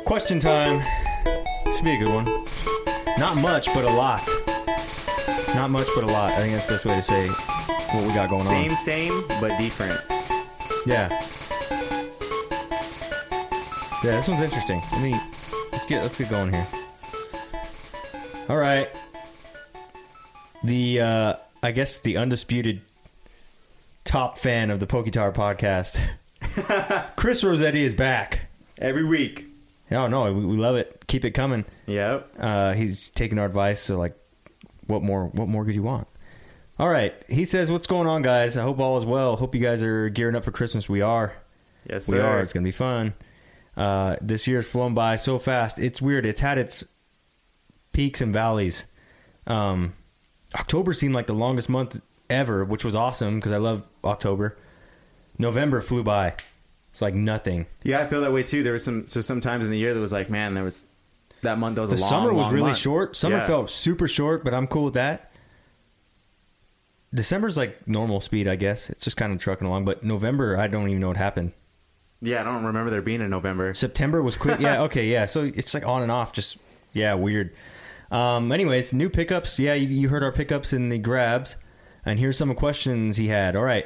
[0.06, 0.82] Question time.
[1.76, 2.26] Should be a good one.
[3.18, 4.22] Not much, but a lot.
[5.56, 6.32] Not much, but a lot.
[6.32, 7.28] I think that's the best way to say
[7.98, 8.78] what we got going Same, on.
[8.78, 10.00] same, same, but different.
[10.86, 11.10] Yeah.
[14.04, 14.82] Yeah, this one's interesting.
[14.92, 15.20] Let me
[15.72, 16.68] let's get let's get going here.
[18.50, 18.90] All right.
[20.66, 22.82] The uh I guess the undisputed
[24.04, 26.00] top fan of the Poke Tower podcast.
[27.16, 28.42] Chris Rossetti is back.
[28.80, 29.46] Every week.
[29.92, 31.04] Oh no, we, we love it.
[31.08, 31.66] Keep it coming.
[31.86, 32.32] Yep.
[32.40, 33.80] Uh, he's taking our advice.
[33.80, 34.16] So like,
[34.88, 35.26] what more?
[35.28, 36.08] What more could you want?
[36.80, 37.14] All right.
[37.30, 38.58] He says, "What's going on, guys?
[38.58, 39.36] I hope all is well.
[39.36, 40.90] Hope you guys are gearing up for Christmas.
[40.90, 41.34] We are.
[41.88, 42.40] Yes, We are.
[42.42, 43.14] It's gonna be fun.
[43.78, 45.78] Uh, this year's flown by so fast.
[45.78, 46.26] It's weird.
[46.26, 46.84] It's had its
[47.94, 48.88] peaks and valleys.
[49.46, 49.94] Um,
[50.56, 52.00] October seemed like the longest month
[52.30, 54.58] ever, which was awesome because I love October.
[55.38, 56.34] November flew by.
[56.92, 57.66] It's like nothing.
[57.84, 58.64] Yeah, I feel that way too.
[58.64, 60.88] There was some so sometimes in the year that was like, man, there was
[61.42, 62.78] that month that was The a long, summer was really month.
[62.78, 63.16] short.
[63.18, 63.48] Summer Yeah.
[63.48, 65.32] felt super short, but I'm cool with that.
[67.14, 68.90] December's like normal speed, I guess.
[68.90, 69.86] It's just kind of trucking along.
[69.86, 71.54] But November, I don't even know what happened.
[72.22, 73.74] Yeah, I don't remember there being a November.
[73.74, 74.60] September was quick.
[74.60, 75.26] Yeah, okay, yeah.
[75.26, 76.34] So it's like on and off.
[76.34, 76.58] Just
[76.94, 77.54] yeah, weird.
[78.16, 79.60] Um, anyways, new pickups.
[79.60, 81.58] Yeah, you, you heard our pickups in the grabs,
[82.06, 83.58] and here's some questions he had.
[83.58, 83.86] All right,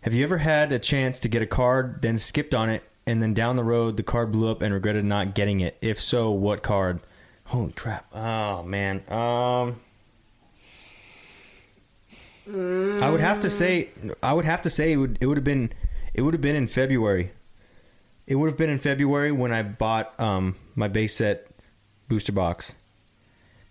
[0.00, 3.20] have you ever had a chance to get a card, then skipped on it, and
[3.20, 5.76] then down the road the card blew up and regretted not getting it?
[5.82, 7.00] If so, what card?
[7.44, 8.06] Holy crap!
[8.14, 9.02] Oh man.
[9.10, 9.76] Um.
[12.48, 13.90] I would have to say,
[14.22, 15.72] I would have to say it would it would have been,
[16.14, 17.32] it would have been in February.
[18.26, 21.48] It would have been in February when I bought um, my base set
[22.08, 22.74] booster box,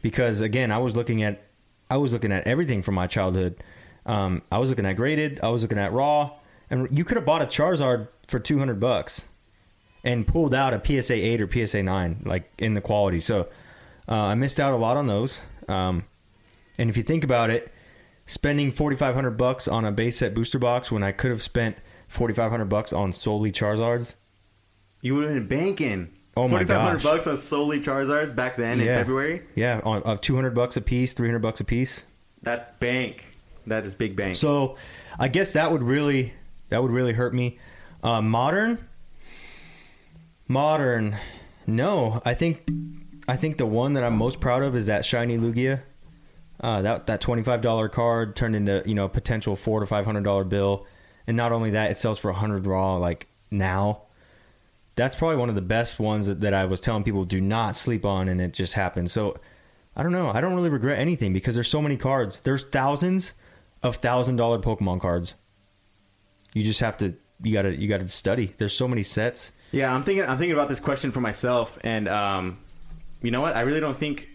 [0.06, 1.42] because again, I was looking at,
[1.90, 3.64] I was looking at everything from my childhood.
[4.06, 6.30] Um, I was looking at graded, I was looking at raw,
[6.70, 9.24] and you could have bought a Charizard for two hundred bucks,
[10.04, 13.18] and pulled out a PSA eight or PSA nine, like in the quality.
[13.18, 13.48] So
[14.08, 15.42] uh, I missed out a lot on those.
[15.68, 16.04] Um,
[16.78, 17.74] and if you think about it,
[18.28, 21.42] spending forty five hundred bucks on a base set booster box when I could have
[21.42, 21.78] spent
[22.08, 24.14] forty five hundred bucks on solely Charizards.
[25.02, 26.15] You would have been banking.
[26.38, 27.04] Oh my 4500 gosh.
[27.04, 28.96] bucks on solely Charizards back then in Yeah.
[28.96, 29.42] February.
[29.56, 32.04] Yeah, on of two hundred bucks a piece, three hundred bucks a piece.
[32.42, 33.24] That's bank.
[33.68, 34.36] That is big bank.
[34.36, 34.76] So
[35.18, 36.34] I guess that would really
[36.70, 37.58] that would really hurt me.
[38.04, 38.78] Uh, modern,
[40.48, 41.18] modern,
[41.68, 42.22] no.
[42.26, 42.70] I think
[43.28, 45.82] I think the one that I'm most proud of is that shiny Lugia.
[46.60, 49.86] Uh, that that twenty five dollar card turned into you know a potential four to
[49.86, 50.86] five hundred dollar bill,
[51.28, 54.02] and not only that, it sells for a hundred raw like now.
[54.96, 57.76] That's probably one of the best ones that, that I was telling people do not
[57.76, 59.12] sleep on, and it just happened.
[59.12, 59.38] So
[59.96, 60.30] I don't know.
[60.30, 62.42] I don't really regret anything because there's so many cards.
[62.42, 63.34] There's thousands
[63.84, 65.36] of thousand dollar Pokemon cards.
[66.54, 68.54] You just have to you gotta you gotta study.
[68.58, 69.52] There's so many sets.
[69.72, 70.26] Yeah, I'm thinking.
[70.26, 72.60] I'm thinking about this question for myself, and um,
[73.22, 73.56] you know what?
[73.56, 74.30] I really don't think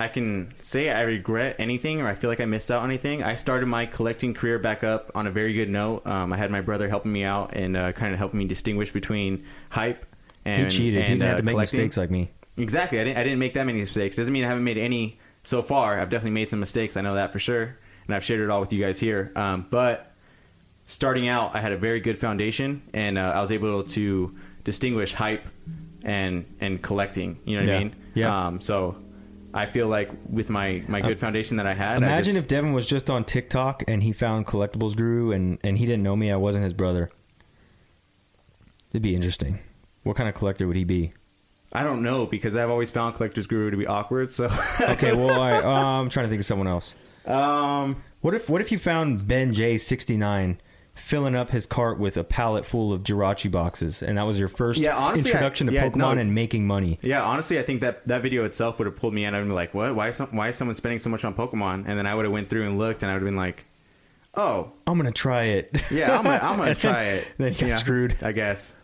[0.00, 3.22] I can say I regret anything or I feel like I missed out on anything.
[3.22, 6.06] I started my collecting career back up on a very good note.
[6.06, 8.90] Um, I had my brother helping me out and uh, kind of helping me distinguish
[8.90, 10.04] between hype
[10.44, 10.98] and he cheated.
[11.00, 11.78] And, he didn't have uh, to make collecting.
[11.80, 12.30] mistakes like me.
[12.56, 13.00] Exactly.
[13.00, 13.18] I didn't.
[13.18, 14.16] I didn't make that many mistakes.
[14.16, 15.98] Doesn't mean I haven't made any so far.
[16.00, 16.96] I've definitely made some mistakes.
[16.96, 19.32] I know that for sure, and I've shared it all with you guys here.
[19.36, 20.12] Um, but
[20.84, 24.34] starting out, I had a very good foundation, and uh, I was able to
[24.64, 25.44] distinguish hype
[26.02, 27.38] and and collecting.
[27.44, 27.76] You know what Yeah.
[27.76, 27.96] I mean?
[28.14, 28.46] Yeah.
[28.48, 28.96] Um, so
[29.54, 32.48] I feel like with my my good foundation that I had, I Imagine just, if
[32.48, 36.16] Devin was just on TikTok and he found Collectibles Guru and and he didn't know
[36.16, 36.30] me.
[36.32, 37.10] I wasn't his brother.
[38.90, 39.58] It'd be interesting.
[40.02, 41.12] What kind of collector would he be?
[41.72, 44.30] I don't know because I've always found collectors guru to be awkward.
[44.30, 44.50] So
[44.80, 45.68] Okay, well, I, uh,
[46.00, 46.94] I'm trying to think of someone else.
[47.26, 50.60] um, What if what if you found Ben J sixty nine
[50.94, 54.48] filling up his cart with a pallet full of Jirachi boxes, and that was your
[54.48, 56.20] first Yeah, honestly, introduction I- to yeah, Pokemon no.
[56.20, 56.98] and making money?
[57.02, 59.34] Yeah, honestly, I think that that video itself would have pulled me in.
[59.34, 59.94] I'd be like, "What?
[59.94, 62.24] Why is some, why is someone spending so much on Pokemon?" And then I would
[62.24, 63.64] have went through and looked, and I would have been like,
[64.34, 65.74] "Oh, I'm gonna try it.
[65.90, 68.16] yeah, I'm gonna, I'm gonna try it." then got Yeah, screwed.
[68.22, 68.76] I guess.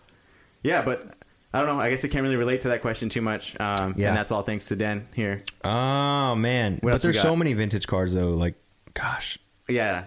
[0.63, 1.15] Yeah, but
[1.53, 1.81] I don't know.
[1.81, 3.59] I guess I can't really relate to that question too much.
[3.61, 4.09] Um, Yeah.
[4.09, 5.41] and that's all thanks to Den here.
[5.65, 8.31] Oh man, but there's so many vintage cards though.
[8.31, 8.55] Like,
[8.95, 9.39] gosh,
[9.69, 10.05] Yeah,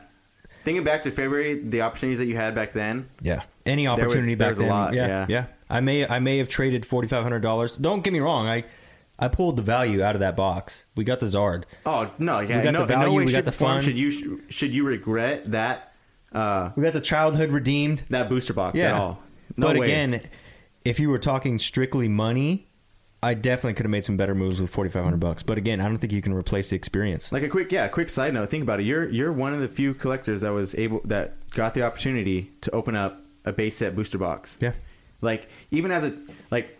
[0.63, 3.09] thinking back to February, the opportunities that you had back then.
[3.21, 3.41] yeah.
[3.65, 5.25] Any was- opportunity there back was a then, lot, yeah, yeah.
[5.29, 5.45] yeah.
[5.69, 7.75] I may I may have traded forty five hundred dollars.
[7.75, 8.47] Don't get me wrong.
[8.47, 8.63] I
[9.19, 10.85] I pulled the value out of that box.
[10.95, 11.65] We got the Zard.
[11.85, 13.51] Oh no, yeah, We got no, the in no value, way, we got shape, the
[13.51, 13.81] or form fun.
[13.81, 15.93] should you should you regret that
[16.33, 18.03] uh, We got the childhood redeemed.
[18.09, 19.21] that booster box at all?
[19.57, 19.85] No but way.
[19.85, 20.21] again,
[20.83, 22.67] if you were talking strictly money,
[23.23, 25.43] I definitely could have made some better moves with forty five hundred bucks.
[25.43, 27.31] But again, I don't think you can replace the experience.
[27.31, 28.49] Like a quick, yeah, quick side note.
[28.49, 28.83] Think about it.
[28.87, 32.71] You're you're one of the few collectors that was able that got the opportunity to
[32.71, 34.57] open up a base set booster box.
[34.59, 34.71] Yeah.
[35.21, 36.17] Like even as a
[36.49, 36.77] like,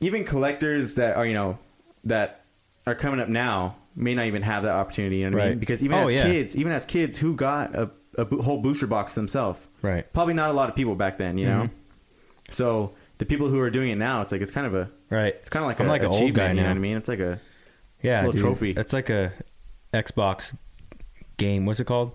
[0.00, 1.58] even collectors that are you know
[2.04, 2.44] that
[2.86, 5.18] are coming up now may not even have that opportunity.
[5.18, 5.52] You know what I mean?
[5.54, 5.60] Right.
[5.60, 6.22] Because even Oh, as yeah.
[6.24, 10.10] kids, even as kids who got a, a whole booster box themselves, Right.
[10.12, 11.38] probably not a lot of people back then.
[11.38, 11.62] You know.
[11.64, 11.70] Mhm.
[12.50, 15.34] So the people who are doing it now, it's like it's kind of a Right.
[15.34, 16.68] it's kind of like I'm a like an old guy you know now.
[16.68, 16.96] what I mean?
[16.96, 17.40] It's like a
[18.02, 18.40] Yeah, Little dude.
[18.40, 18.70] trophy.
[18.72, 19.32] It's like a
[19.92, 20.56] Xbox
[21.36, 21.66] game.
[21.66, 22.12] What's it called?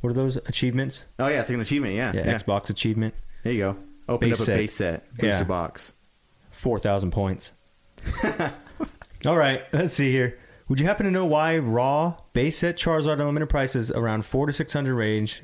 [0.00, 1.06] What are those achievements?
[1.18, 1.94] oh yeah, it's like an achievement.
[1.94, 2.34] Yeah, Yeah, yeah.
[2.38, 3.14] Xbox achievement.
[3.44, 3.76] There you go.
[4.08, 4.56] Open Base up a set.
[4.56, 5.42] base set booster Yeah.
[5.44, 5.92] box.
[6.50, 7.52] Four thousand points.
[9.26, 10.38] All right, let's see here.
[10.68, 14.52] Would you happen to know why raw base set Charizard unlimited prices around four to
[14.52, 15.42] six hundred range,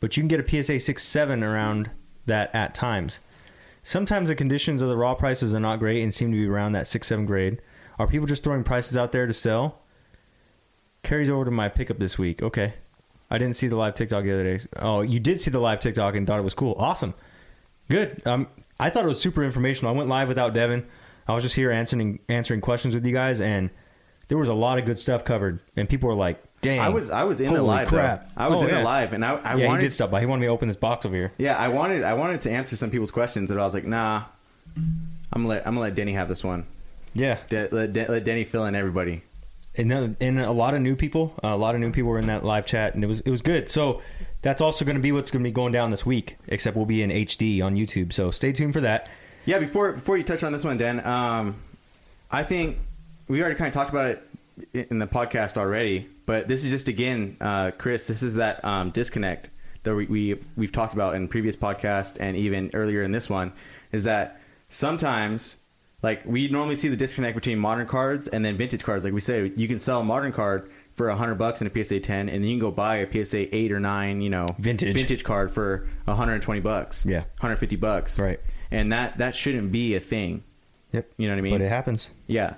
[0.00, 1.90] but you can get a PSA six seven around
[2.26, 3.20] that at times?
[3.82, 6.72] Sometimes the conditions of the raw prices are not great and seem to be around
[6.72, 7.60] that six seven grade.
[7.98, 9.80] Are people just throwing prices out there to sell?
[11.02, 12.42] Carries over to my pickup this week.
[12.42, 12.74] Okay,
[13.30, 14.64] I didn't see the live TikTok the other day.
[14.76, 16.76] Oh, you did see the live TikTok and thought it was cool.
[16.78, 17.14] Awesome.
[17.90, 18.22] Good.
[18.24, 18.46] Um,
[18.78, 19.92] I thought it was super informational.
[19.92, 20.86] I went live without Devin.
[21.26, 23.70] I was just here answering answering questions with you guys, and
[24.28, 25.60] there was a lot of good stuff covered.
[25.76, 26.80] And people were like, Dang.
[26.80, 27.88] I was I was in the Holy live.
[27.88, 28.24] crap.
[28.36, 28.44] Though.
[28.44, 28.78] I was Oh, in yeah.
[28.78, 30.20] the live, and I, I yeah, wanted he did stop by.
[30.20, 31.32] He wanted me to open this box over here.
[31.36, 34.22] Yeah, I wanted I wanted to answer some people's questions, and I was like, nah,
[34.76, 36.66] I'm gonna let I'm gonna let Denny have this one.
[37.14, 39.22] Yeah, De- let, De- let Denny fill in everybody.
[39.74, 42.26] and then, and a lot of new people, a lot of new people were in
[42.28, 43.68] that live chat, and it was it was good.
[43.68, 44.00] So
[44.42, 46.36] that's also going to be what's going to be going down this week.
[46.48, 48.12] Except we'll be in HD on YouTube.
[48.12, 49.08] So stay tuned for that.
[49.46, 51.56] Yeah, before before you touch on this one, Dan, um,
[52.30, 52.78] I think
[53.28, 54.06] we already kind of talked about
[54.72, 58.06] it in the podcast already, but this is just again, uh, Chris.
[58.06, 59.50] This is that um, disconnect
[59.82, 63.52] that we, we we've talked about in previous podcast and even earlier in this one.
[63.90, 65.56] Is that sometimes
[66.02, 69.04] like we normally see the disconnect between modern cards and then vintage cards.
[69.04, 71.84] Like we say, you can sell a modern card for a hundred bucks in a
[71.84, 74.46] PSA ten, and then you can go buy a PSA eight or nine, you know,
[74.58, 74.94] Vintage.
[74.94, 77.06] vintage card for hundred and twenty bucks.
[77.06, 77.24] Yeah.
[77.40, 78.18] hundred fifty bucks.
[78.18, 78.40] Right.
[78.70, 80.44] And that that shouldn't be a thing.
[80.92, 81.10] Yep.
[81.16, 81.54] You know what I mean?
[81.54, 82.10] But it happens.
[82.26, 82.54] Yeah,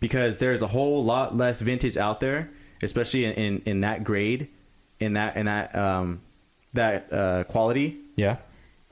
[0.00, 2.50] because there's a whole lot less vintage out there,
[2.82, 4.48] especially in, in, in that grade,
[5.00, 6.20] in that in that um,
[6.74, 8.36] that uh, quality, Yeah.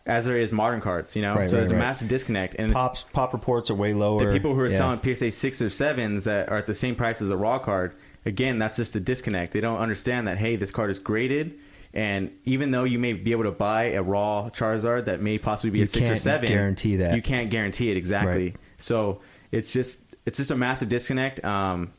[0.07, 1.15] as there is modern cards.
[1.17, 1.81] You know, Right, so right, there's a right.
[1.81, 2.55] massive disconnect.
[2.59, 4.25] And Pops pop reports are way lower.
[4.27, 4.77] the people who are Yeah.
[4.77, 7.95] selling PSA six or sevens that are at the same price as a raw card,
[8.27, 9.53] again, that's just a disconnect.
[9.53, 11.55] They don't understand that hey, this card is graded.
[11.93, 15.71] And even though you may be able to buy a raw Charizard that may possibly
[15.71, 17.15] be You a six or can't seven, guarantee that.
[17.15, 18.45] You can't guarantee it exactly.
[18.47, 18.57] Right.
[18.79, 19.21] So
[19.53, 21.45] it's just it's just a massive disconnect.
[21.45, 21.93] Um,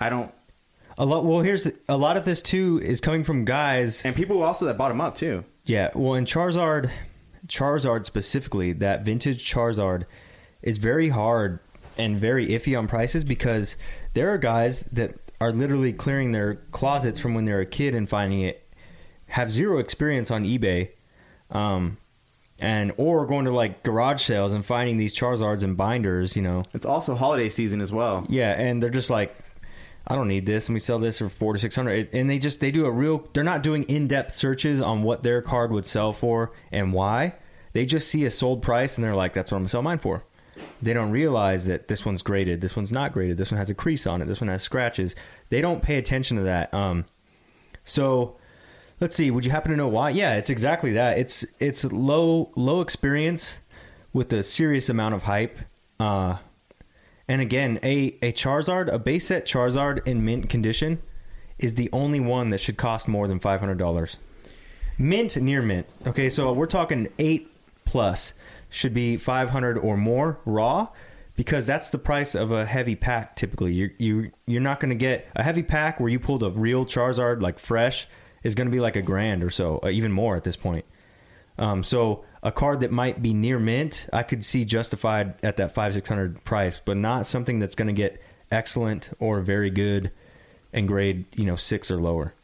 [0.00, 0.32] I don't,
[0.98, 1.24] a lot.
[1.24, 4.04] Well, here's a lot of this too is coming from guys.
[4.04, 5.44] and people also that bought them up too.
[5.64, 6.90] Yeah, well, in Charizard,
[7.46, 10.04] Charizard specifically, that vintage Charizard
[10.62, 11.60] is very hard
[11.96, 13.76] and very iffy on prices because
[14.14, 18.08] there are guys that are literally clearing their closets from when they're a kid and
[18.08, 18.66] finding it,
[19.26, 20.90] have zero experience on eBay,
[21.50, 21.96] um,
[22.60, 26.64] and or going to like garage sales and finding these Charizards and binders, you know.
[26.72, 28.26] It's also holiday season as well.
[28.28, 29.36] Yeah, and they're just like,
[30.10, 32.08] I don't need this, and we sell this for four to six hundred.
[32.14, 33.28] And they just they do a real.
[33.34, 37.34] They're not doing in depth searches on what their card would sell for and why.
[37.74, 39.98] They just see a sold price and they're like, that's what I'm gonna sell mine
[39.98, 40.24] for.
[40.82, 43.74] They don't realize that this one's graded, this one's not graded, this one has a
[43.74, 45.14] crease on it, this one has scratches.
[45.50, 46.72] They don't pay attention to that.
[46.72, 47.04] Um,
[47.84, 48.36] so
[49.00, 49.30] let's see.
[49.30, 50.10] Would you happen to know why?
[50.10, 51.18] Yeah, it's exactly that.
[51.18, 53.60] It's it's low low experience
[54.12, 55.58] with a serious amount of hype.
[56.00, 56.38] Uh,
[57.28, 61.00] and again, a a Charizard, a base set Charizard in mint condition,
[61.58, 64.16] is the only one that should cost more than five hundred dollars.
[64.96, 65.86] Mint near mint.
[66.06, 67.50] Okay, so we're talking eight
[67.84, 68.34] plus
[68.70, 70.88] should be five hundred or more raw,
[71.36, 73.36] because that's the price of a heavy pack.
[73.36, 76.50] Typically, you you you're not going to get a heavy pack where you pulled a
[76.50, 78.08] real Charizard like fresh
[78.42, 80.84] is going to be like a grand or so, uh, even more at this point.
[81.58, 85.74] Um, so a card that might be near mint, I could see justified at that
[85.74, 90.10] five six hundred price, but not something that's going to get excellent or very good
[90.72, 92.34] and grade you know six or lower.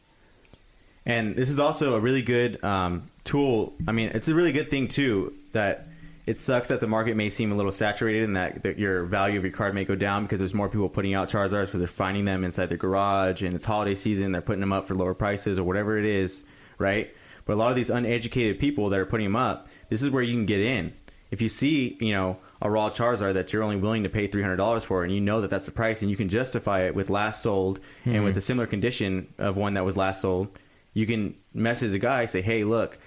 [1.05, 3.73] And this is also a really good um, tool.
[3.87, 5.87] I mean, it's a really good thing too that
[6.25, 9.37] it sucks that the market may seem a little saturated and that, that your value
[9.37, 11.87] of your card may go down because there's more people putting out Charizards because they're
[11.87, 14.31] finding them inside their garage and it's holiday season.
[14.31, 16.43] They're putting them up for lower prices or whatever it is,
[16.79, 17.13] right?
[17.45, 20.23] But a lot of these uneducated people that are putting them up, this is where
[20.23, 20.93] you can get in.
[21.31, 24.41] If you see, you know, a raw Charizard that you're only willing to pay three
[24.41, 26.95] hundred dollars for, and you know that that's the price, and you can justify it
[26.95, 28.37] with last sold and with hmm.
[28.37, 30.47] a similar condition of one that was last sold,
[30.93, 32.97] you can message a guy say, "Hey, look,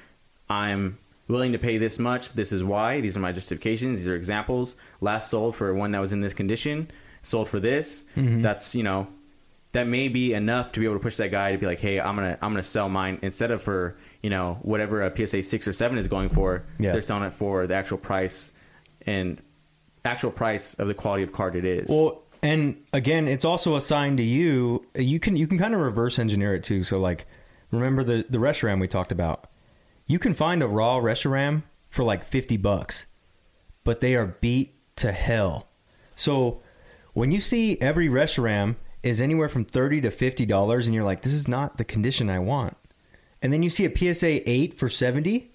[0.51, 0.99] I'm
[1.29, 2.33] willing to pay this much.
[2.33, 3.01] This is why.
[3.01, 4.01] These are my justifications.
[4.01, 4.77] These are examples.
[5.01, 6.91] Last sold for one that was in this condition.
[7.23, 8.05] Sold for this.
[8.17, 8.43] Mm-hmm.
[8.43, 9.09] That's you know,
[9.73, 12.01] that may be enough to be able to push that guy to be like, hey,
[12.01, 15.69] I'm gonna I'm gonna sell mine instead of for you know whatever a PSA six
[15.69, 16.65] or seven is going for.
[16.79, 16.93] Yeah.
[16.93, 18.53] They're selling it for the actual price
[19.03, 19.41] and
[20.05, 21.89] actual price of the quality of card it is.
[21.91, 24.85] Well, and again, it's also a sign to you.
[24.95, 26.83] You can you can kind of reverse engineer it too.
[26.83, 27.27] So like,
[27.71, 29.51] remember the the Reshiram we talked about.
[30.07, 33.07] You can find a raw Reshiram for like fifty bucks,
[33.85, 35.69] but they are beat to hell.
[36.15, 36.63] So
[37.13, 41.23] when you see every Reshiram is anywhere from thirty to fifty dollars, and you're like,
[41.23, 42.77] this is not the condition I want,
[43.43, 45.53] and then you see a PSA eight for seventy.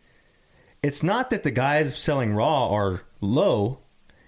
[0.81, 3.79] It's not that the guys selling raw are low.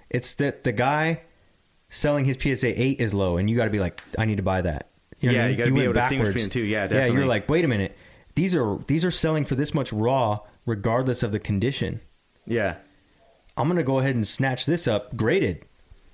[0.10, 1.22] It's that the guy
[1.90, 4.44] selling his PSA 8 is low, and you got to be like, I need to
[4.44, 4.90] buy that.
[5.20, 5.52] what Yeah, I mean?
[5.52, 6.62] you gotta be went able to distinguish between the two.
[6.62, 7.18] Yeah, Yeah, definitely.
[7.18, 7.98] you're like, wait a minute.
[8.36, 12.00] These are these are selling for this much raw, regardless of the condition.
[12.46, 12.76] yeah,
[13.58, 15.66] I'm gonna go ahead and snatch this up graded,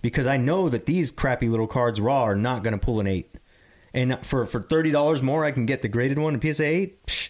[0.02, 3.36] because I know that these crappy little cards raw are not gonna pull an eight.
[3.94, 7.06] And for for thirty dollars more, I can get the graded one, a PSA eight.
[7.08, 7.30] Psh,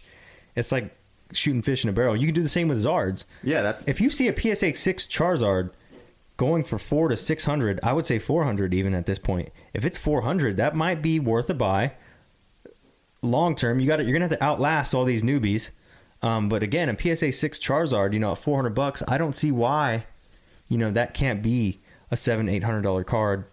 [0.55, 0.95] it's like
[1.33, 2.15] shooting fish in a barrel.
[2.15, 3.25] You can do the same with Zards.
[3.43, 3.61] yeah.
[3.61, 5.71] That's If you see a PSA six Charizard
[6.37, 9.49] going for four to six hundred, I would say four hundred even at this point.
[9.73, 11.93] If it's four hundred, that might be worth a buy.
[13.21, 15.71] long term, you got to you're gonna have to outlast all these newbies.
[16.21, 19.35] Um, but again, a PSA six Charizard, you know, at four hundred bucks, I don't
[19.35, 20.05] see why,
[20.67, 21.79] you know, that can't be
[22.11, 23.45] a seven eight hundred dollar card,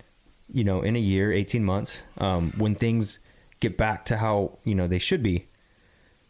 [0.52, 3.18] you know, in a year, eighteen months, um, when things
[3.60, 5.46] get back to how you know they should be.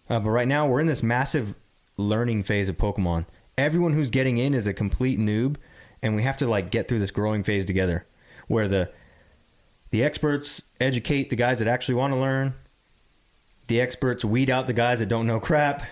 [0.08, 1.54] Uh, but right now, we're in this massive
[1.96, 3.26] learning phase of Pokemon.
[3.56, 5.56] Everyone who's getting in is a complete noob,
[6.02, 8.06] and we have to like get through this growing phase together,
[8.46, 8.90] where the
[9.90, 12.54] the experts educate the guys that actually want to learn.
[13.66, 15.82] The experts weed out the guys that don't know crap.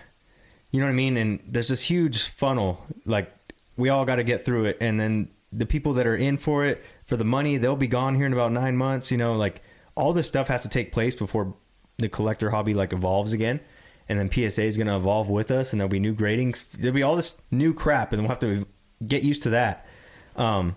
[0.71, 1.17] You know what I mean?
[1.17, 2.85] And there's this huge funnel.
[3.05, 3.33] Like
[3.77, 6.65] we all got to get through it, and then the people that are in for
[6.65, 9.11] it for the money, they'll be gone here in about nine months.
[9.11, 9.63] You know, like
[9.95, 11.55] all this stuff has to take place before
[11.97, 13.61] the collector hobby like evolves again.
[14.09, 16.71] And then PSA is going to evolve with us, and there'll be new gradings.
[16.71, 18.65] There'll be all this new crap, and we'll have to
[19.05, 19.85] get used to that.
[20.37, 20.77] Um,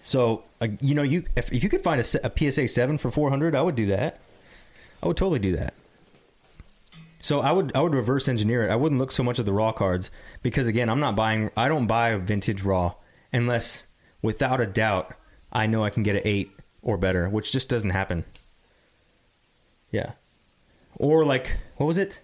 [0.00, 3.10] so uh, you know, you if, if you could find a, a PSA seven for
[3.10, 4.20] four hundred, I would do that.
[5.02, 5.74] I would totally do that.
[7.20, 8.70] So I would I would reverse engineer it.
[8.70, 10.10] I wouldn't look so much at the raw cards
[10.42, 11.50] because again, I'm not buying.
[11.56, 12.94] I don't buy vintage raw
[13.32, 13.86] unless,
[14.20, 15.14] without a doubt,
[15.52, 16.52] I know I can get an eight
[16.82, 18.24] or better, which just doesn't happen.
[19.90, 20.12] Yeah,
[20.96, 22.20] or like what was it?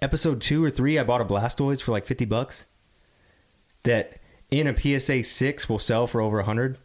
[0.00, 2.64] Episode two or three, I bought a Blastoise for like fifty bucks.
[3.84, 4.18] That
[4.50, 6.78] in a PSA six will sell for over a hundred.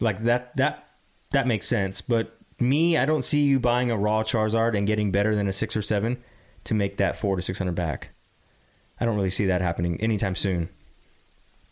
[0.00, 0.88] Like that that
[1.30, 2.00] that makes sense.
[2.00, 5.52] But me, I don't see you buying a raw Charizard and getting better than a
[5.52, 6.22] six or seven
[6.64, 8.10] to make that four to six hundred back.
[9.00, 10.70] I don't really see that happening anytime soon.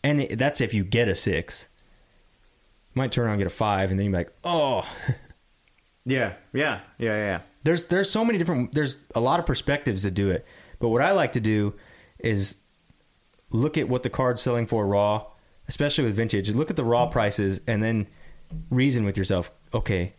[0.03, 1.67] And it- that's if you get a six.
[2.93, 4.87] Might turn around and get a five, and then you're like, oh.
[6.05, 7.39] Yeah, yeah, yeah, yeah.
[7.63, 8.71] There's there's so many different.
[8.71, 10.45] There's a lot of perspectives to do it.
[10.79, 11.73] But what I like to do
[12.17, 12.55] is
[13.51, 15.25] look at what the card's selling for raw,
[15.67, 16.49] especially with vintage.
[16.51, 18.07] Look at the raw prices and then
[18.69, 19.51] reason with yourself.
[19.73, 20.13] Okay,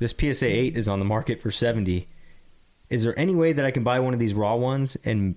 [0.00, 2.08] this PSA eight is on the market for seventy.
[2.88, 5.36] Is there any way that I can buy one of these raw ones and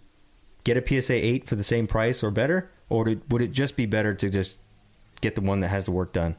[0.64, 3.52] get a PSA eight for the same price or better, or would it, would it
[3.52, 4.60] just be better to just
[5.22, 6.36] get the one that has the work done?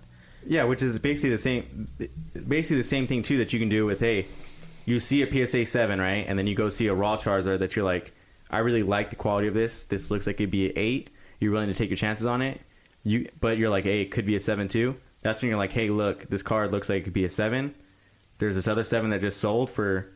[0.47, 1.89] Yeah, which is basically the same,
[2.47, 4.27] basically the same thing too that you can do with hey,
[4.85, 7.75] you see a PSA seven right, and then you go see a raw Charizard that
[7.75, 8.13] you're like,
[8.51, 9.85] I really like the quality of this.
[9.85, 11.11] This looks like it'd be an eight.
[11.41, 12.61] You're willing to take your chances on it.
[13.03, 14.97] You, but you're like, hey, it could be a seven too.
[15.23, 17.75] That's when you're like, hey, look, this card looks like it could be a seven.
[18.39, 20.14] There's this other seven that just sold for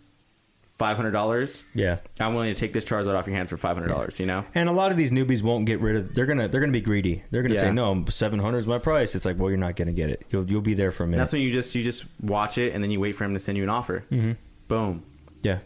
[0.79, 1.65] five hundred dollars.
[1.75, 1.99] Yeah.
[2.21, 4.19] I'm willing to take this Charizard off your hands for five hundred dollars.
[4.21, 4.45] You know?
[4.55, 6.15] And a lot of these newbies won't get rid of.
[6.15, 7.25] They're gonna they're gonna be greedy.
[7.31, 7.61] They're gonna Yeah.
[7.63, 9.15] say no, seven hundred is my price.
[9.15, 10.25] It's like well, you're not gonna get it.
[10.31, 11.19] You'll you'll be there for a minute.
[11.19, 13.41] That's when you just you just watch it and then you wait for him to
[13.41, 14.05] send you an offer.
[14.11, 14.37] Mhm.
[14.69, 15.03] Boom.
[15.43, 15.59] yeah.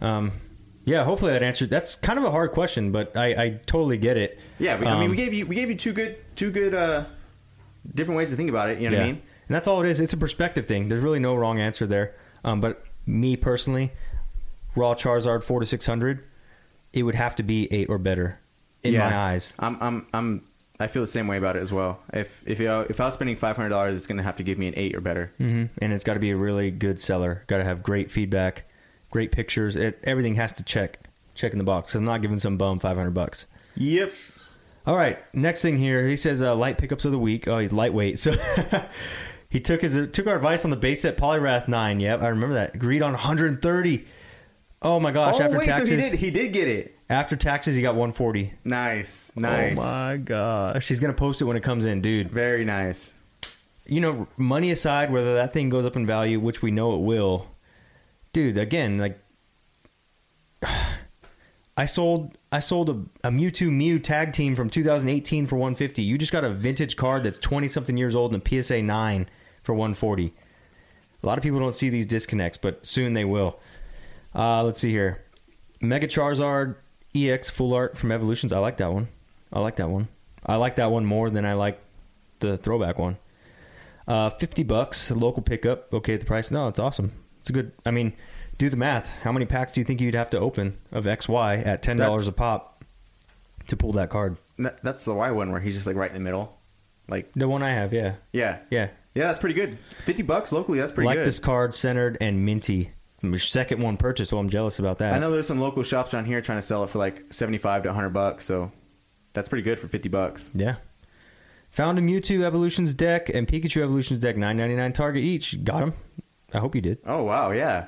[0.00, 0.32] Um,
[0.84, 1.04] yeah.
[1.04, 1.70] Hopefully that answered.
[1.70, 4.38] That's kind of a hard question, but I I totally get it.
[4.58, 6.74] Yeah, we, I mean, Um, we gave you we gave you two good two good
[6.74, 7.04] uh,
[7.94, 8.80] different ways to think about it.
[8.80, 9.22] You know what I mean?
[9.48, 10.00] And that's all it is.
[10.00, 10.88] It's a perspective thing.
[10.88, 12.14] There's really no wrong answer there.
[12.44, 13.92] Um, but me personally,
[14.74, 16.26] raw Charizard four to six hundred,
[16.92, 18.38] it would have to be eight or better
[18.82, 19.08] in Yeah.
[19.10, 19.54] my eyes.
[19.58, 20.42] I'm I'm I'm
[20.80, 22.00] I feel the same way about it as well.
[22.12, 24.58] If if you, if I was spending five hundred dollars, it's gonna have to give
[24.58, 25.32] me an eight or better.
[25.38, 27.44] hmm And it's got to be a really good seller.
[27.46, 28.64] Got to have great feedback,
[29.10, 29.76] great pictures.
[29.76, 30.98] It, everything has to check
[31.34, 31.94] check in the box.
[31.94, 33.46] I'm not giving some bum five hundred bucks.
[33.76, 34.12] Yep.
[34.84, 37.46] All right, next thing here, he says uh, light pickups of the week.
[37.46, 38.34] Oh, he's lightweight, so
[39.48, 42.00] he took his took our advice on the base set Poliwrath nine.
[42.00, 42.74] Yep, I remember that.
[42.74, 44.04] Agreed on 130.
[44.82, 45.34] Oh my gosh!
[45.36, 46.98] oh after wait, taxes, so he did he did get it.
[47.08, 48.52] after taxes, he got 140.
[48.64, 50.88] Nice, nice, Oh my gosh!
[50.88, 52.30] He's gonna post it when it comes in, dude.
[52.30, 53.12] very nice.
[53.86, 57.00] You know, money aside, whether that thing goes up in value, which we know it
[57.00, 57.48] will,
[58.32, 58.58] dude.
[58.58, 59.18] Again, like.
[61.74, 66.02] I sold I sold a, a Mewtwo Mew tag team from 2018 for 150.
[66.02, 69.28] You just got a vintage card that's 20 something years old and a PSA 9
[69.62, 70.34] for 140.
[71.22, 73.58] A lot of people don't see these disconnects, but soon they will.
[74.34, 75.22] Uh, let's see here.
[75.80, 76.76] Mega Charizard
[77.14, 78.52] EX Full Art from Evolutions.
[78.52, 79.08] I like that one.
[79.52, 80.08] I like that one.
[80.46, 81.80] I like that one more than I like
[82.40, 83.16] the throwback one.
[84.08, 85.92] Uh, 50 bucks, local pickup.
[85.94, 86.50] Okay, the price.
[86.50, 87.12] No, it's awesome.
[87.40, 87.72] It's a good.
[87.86, 88.12] I mean,
[88.58, 89.10] do the math.
[89.22, 92.28] How many packs do you think you'd have to open of XY at $10 That's-
[92.28, 92.84] a pop
[93.68, 94.36] to pull that card?
[94.58, 96.56] That, that's the Y one where he's just like right in the middle.
[97.08, 98.14] Like The one I have, yeah.
[98.32, 98.88] yeah, Yeah.
[99.14, 99.76] yeah, that's pretty good.
[100.04, 101.10] Fifty bucks locally, that's pretty good.
[101.10, 101.26] like good.
[101.26, 102.92] this card, centered and minty.
[103.38, 105.14] Second one purchased, so I'm jealous about that.
[105.14, 107.58] I know there's some local shops around here trying to sell it for like seventy
[107.58, 108.72] five to hundred bucks, so
[109.32, 110.50] that's pretty good for fifty bucks.
[110.54, 110.76] Yeah.
[111.70, 115.62] Found a Mewtwo Evolutions deck and Pikachu Evolutions deck, nine ninety nine Target each.
[115.64, 115.92] Got them.
[116.52, 116.98] I hope you did.
[117.06, 117.86] Oh wow, yeah,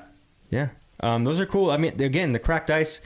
[0.49, 0.69] Yeah.
[1.01, 1.69] Um, those are cool.
[1.69, 3.01] I mean, again, the cracked ice.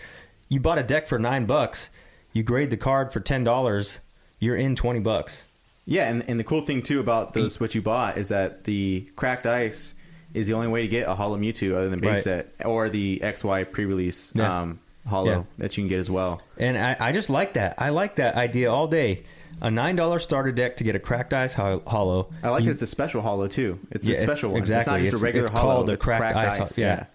[0.47, 1.89] You bought a deck for nine bucks.
[2.31, 3.99] You grade the card for ten dollars.
[4.39, 5.45] You're in twenty bucks.
[5.85, 9.09] Yeah, and, and the cool thing too about those what you bought is that the
[9.15, 9.95] cracked ice
[10.33, 12.23] is the only way to get a holo Mewtwo other than base Right.
[12.23, 14.61] set or the XY pre-release Yeah.
[14.61, 15.43] um, holo Yeah.
[15.57, 16.41] that you can get as well.
[16.57, 17.75] And I, I just like that.
[17.77, 19.23] I like that idea all day.
[19.61, 22.29] A nine dollar starter deck to get a cracked ice ho- holo.
[22.43, 23.79] I like You- it's a special holo too.
[23.91, 24.59] It's Yeah, a special one.
[24.59, 24.79] Exactly.
[24.79, 25.73] It's not just a regular it's holo.
[25.75, 26.57] called a it's cracked, ice.
[26.57, 27.05] ho- yeah.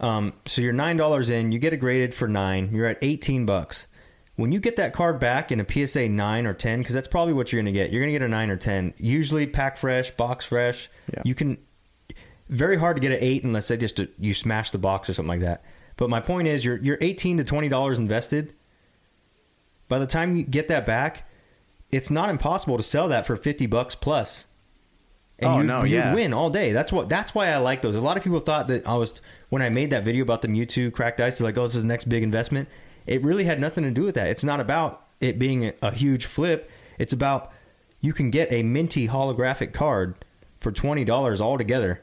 [0.00, 1.52] Um, so you're nine dollars in.
[1.52, 2.70] You get it graded for nine.
[2.72, 3.86] You're at eighteen bucks.
[4.36, 7.34] When you get that card back in a PSA nine or ten, because that's probably
[7.34, 7.90] what you're going to get.
[7.92, 8.94] You're going to get a nine or ten.
[8.96, 10.88] Usually pack fresh, box fresh.
[11.12, 11.20] Yeah.
[11.26, 11.58] You can.
[12.50, 15.14] Very hard to get an eight unless they just uh, you smash the box or
[15.14, 15.62] something like that.
[15.96, 18.52] But my point is, you're you're eighteen to twenty dollars invested.
[19.88, 21.28] By the time you get that back,
[21.90, 24.46] it's not impossible to sell that for fifty bucks plus.
[25.38, 26.12] And Oh, you, no, you yeah.
[26.14, 26.72] win all day.
[26.72, 27.08] That's what.
[27.08, 27.96] That's why I like those.
[27.96, 30.48] A lot of people thought that I was when I made that video about the
[30.48, 31.38] Mewtwo cracked ice.
[31.38, 32.68] They're like, "Oh, this is the next big investment."
[33.06, 34.26] It really had nothing to do with that.
[34.28, 36.68] It's not about it being a, a huge flip.
[36.98, 37.52] It's about
[38.00, 40.14] you can get a minty holographic card
[40.58, 42.02] for twenty dollars altogether,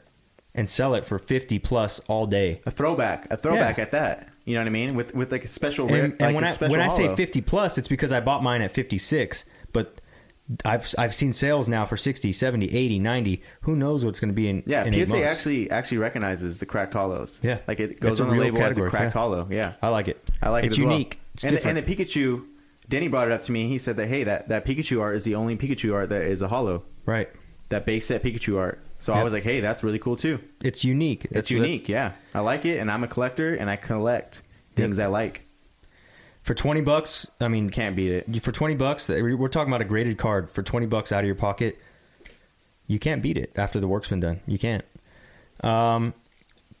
[0.58, 2.60] and sell it for fifty plus all day.
[2.66, 3.82] A throwback, a throwback Yeah.
[3.84, 4.28] at that.
[4.44, 4.94] You know what I mean?
[4.94, 6.88] With with like a special rare, And, and like when a I special when I
[6.88, 10.00] say 50 plus, it's because I bought mine at 56, but
[10.64, 13.42] I've I've seen sales now for 60, 70, 80, 90.
[13.62, 16.94] Who knows what's going to be in yeah, in PSA actually actually recognizes the cracked
[16.94, 17.42] holos.
[17.42, 17.58] Yeah.
[17.68, 19.20] like it goes It's on the label as a cracked yeah.
[19.20, 19.46] holo.
[19.50, 20.26] Yeah, I like it.
[20.42, 20.92] I like it's it as well.
[20.92, 21.20] unique.
[21.34, 21.78] It's and, the, different.
[21.78, 22.46] and the Pikachu,
[22.88, 23.68] Denny brought it up to me.
[23.68, 26.40] He said that hey, that that Pikachu art is the only Pikachu art that is
[26.42, 26.84] a holo.
[27.04, 27.28] right.
[27.68, 28.82] That base set Pikachu art.
[28.98, 30.40] So I was like, hey, that's really cool too.
[30.62, 31.24] It's unique.
[31.26, 31.88] It's That's- unique.
[31.88, 34.42] Yeah, I like it, and I'm a collector, and I collect
[34.74, 35.44] things I like.
[36.42, 38.42] For 20 bucks, I mean, Can't beat it.
[38.42, 41.34] for 20 bucks, we're talking about a graded card for 20 bucks out of your
[41.34, 41.78] pocket.
[42.86, 44.40] You can't beat it after the work's been done.
[44.46, 44.84] You can't.
[45.62, 46.14] Um,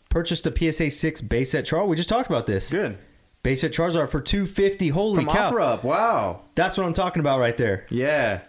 [0.08, 1.88] purchased a PSA 6 base set Charizard.
[1.88, 2.70] We just talked about this.
[2.70, 2.96] Good.
[3.42, 4.88] Base set Charizard for 250.
[4.88, 5.48] Holy From cow.
[5.48, 5.84] offer up.
[5.84, 6.42] Wow.
[6.54, 7.84] That's what I'm talking about right there.
[7.90, 8.40] Yeah.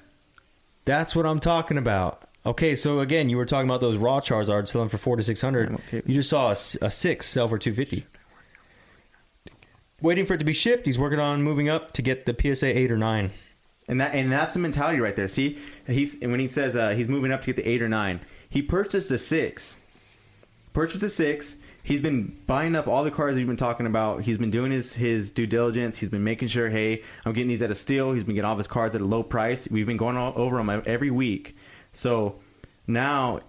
[0.85, 2.23] That's what I'm talking about.
[2.45, 5.41] Okay, so again, you were talking about those raw Charizards selling for four to six
[5.41, 5.73] hundred.
[5.73, 6.01] Okay.
[6.05, 8.05] You just saw a six sell for two fifty.
[10.01, 10.85] Waiting for it to be shipped.
[10.85, 13.31] He's working on moving up to get the PSA eight or nine.
[13.89, 15.27] And that and that's the mentality right there.
[15.27, 18.21] See, he's when he says uh, he's moving up to get the eight or nine,
[18.49, 19.77] he purchased a six.
[20.71, 21.57] Purchased a six.
[21.83, 24.21] He's been buying up all the cars that we've been talking about.
[24.21, 25.97] He's been doing his his due diligence.
[25.97, 28.13] He's been making sure, hey, I'm getting these at a steal.
[28.13, 29.67] He's been getting all of his cards at a low price.
[29.69, 31.57] We've been going all over them every week.
[31.91, 32.35] So
[32.87, 33.39] now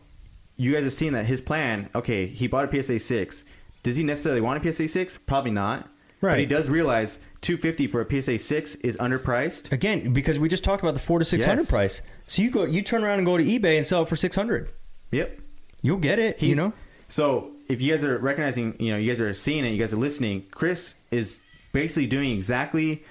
[0.56, 1.88] you guys have seen that his plan.
[1.94, 3.44] Okay, he bought a PSA six.
[3.82, 5.16] Does he necessarily want a PSA six?
[5.16, 5.88] Probably not.
[6.20, 6.32] Right.
[6.32, 9.72] But he does realize 250 for a PSA six is underpriced.
[9.72, 11.70] Again, because we just talked about the four to six hundred Yes.
[11.70, 12.02] price.
[12.26, 14.36] So you go, you turn around and go to eBay and sell it for six
[14.36, 14.70] hundred.
[15.12, 15.40] Yep.
[15.80, 16.42] You'll get it.
[16.42, 16.74] you know.
[17.08, 19.94] So if you guys are recognizing, you know, you guys are seeing it, you guys
[19.94, 20.44] are listening.
[20.50, 21.40] Chris is
[21.72, 23.02] basically doing exactly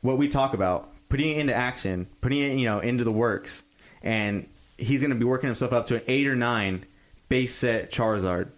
[0.00, 3.62] what we talk about, putting it into action, putting it, you know, into the works,
[4.02, 4.48] and
[4.82, 6.84] he's going to be working himself up to an eight or nine
[7.28, 8.48] base set Charizard.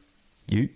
[0.49, 0.68] You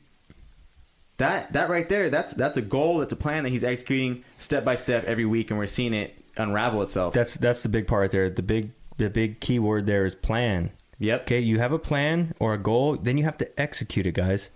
[1.19, 4.65] That that right there, that's that's a goal, that's a plan that he's executing step
[4.65, 7.15] by step every week, and we're seeing it unravel itself.
[7.15, 8.31] that's that's the big part there.
[8.31, 10.71] The big the big key word there is plan.
[10.99, 11.23] yep.
[11.23, 14.51] Okay, you have a plan or a goal, then you have to execute it, guys.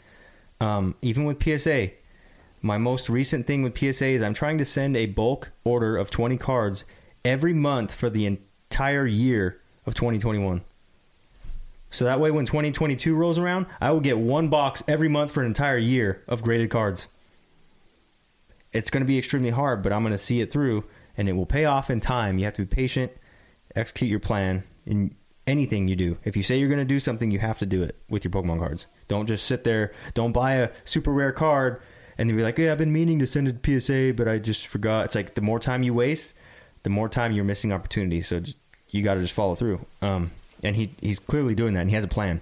[0.60, 1.90] Um, even with PSA,
[2.60, 6.10] my most recent thing with PSA is I'm trying to send a bulk order of
[6.10, 6.84] 20 cards
[7.24, 10.62] every month for the entire year of 2021.
[11.92, 15.40] So that way, when 2022 rolls around, I will get one box every month for
[15.40, 17.06] an entire year of graded cards.
[18.72, 20.84] It's going to be extremely hard, but I'm going to see it through,
[21.16, 22.38] and it will pay off in time.
[22.38, 23.12] You have to be patient,
[23.76, 25.14] execute your plan in
[25.46, 26.16] anything you do.
[26.24, 28.32] If you say you're going to do something, you have to do it with your
[28.32, 28.86] Pokemon cards.
[29.08, 29.92] Don't just sit there.
[30.14, 31.82] Don't buy a super rare card
[32.16, 34.38] and then be like, "Yeah, I've been meaning to send it to PSA, but I
[34.38, 36.32] just forgot." It's like the more time you waste,
[36.84, 38.28] the more time you're missing opportunities.
[38.28, 38.42] So
[38.88, 39.84] you got to just follow through.
[40.00, 40.30] Um,
[40.62, 41.80] and he he's clearly doing that.
[41.80, 42.40] and He has a plan.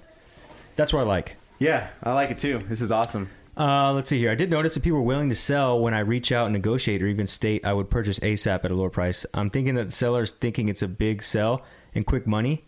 [0.76, 1.36] That's what I like.
[1.58, 2.58] Yeah, I like it too.
[2.66, 3.28] This is awesome.
[3.56, 4.30] Uh, let's see here.
[4.30, 7.02] I did notice that people were willing to sell when I reach out and negotiate
[7.02, 9.26] or even state I would purchase ASAP at a lower price.
[9.34, 11.62] I'm thinking that the seller's thinking it's a big sell
[11.94, 12.64] and quick money.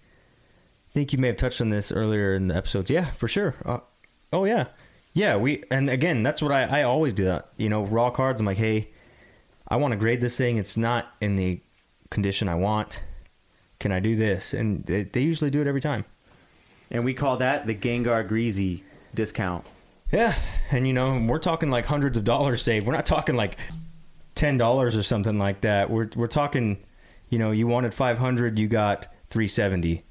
[0.90, 2.90] I think you may have touched on this earlier in the episodes.
[2.90, 3.54] Yeah, for sure.
[3.64, 3.78] Uh,
[4.34, 4.66] oh yeah,
[5.14, 5.36] yeah.
[5.36, 7.24] We and again, that's what I, I always do.
[7.24, 8.40] That you know, raw cards.
[8.40, 8.90] I'm like, hey,
[9.68, 10.58] I want to grade this thing.
[10.58, 11.62] It's not in the
[12.10, 13.00] condition I want.
[13.82, 14.54] Can I do this?
[14.54, 16.04] And they, they usually do it every time.
[16.92, 19.66] And we call that the Gengar Greezy discount.
[20.12, 20.36] Yeah,
[20.70, 22.86] and you know we're talking like hundreds of dollars saved.
[22.86, 23.56] We're not talking like
[24.36, 25.90] ten dollars or something like that.
[25.90, 26.78] We're we're talking,
[27.28, 30.02] you know, you wanted five hundred, you got three seventy,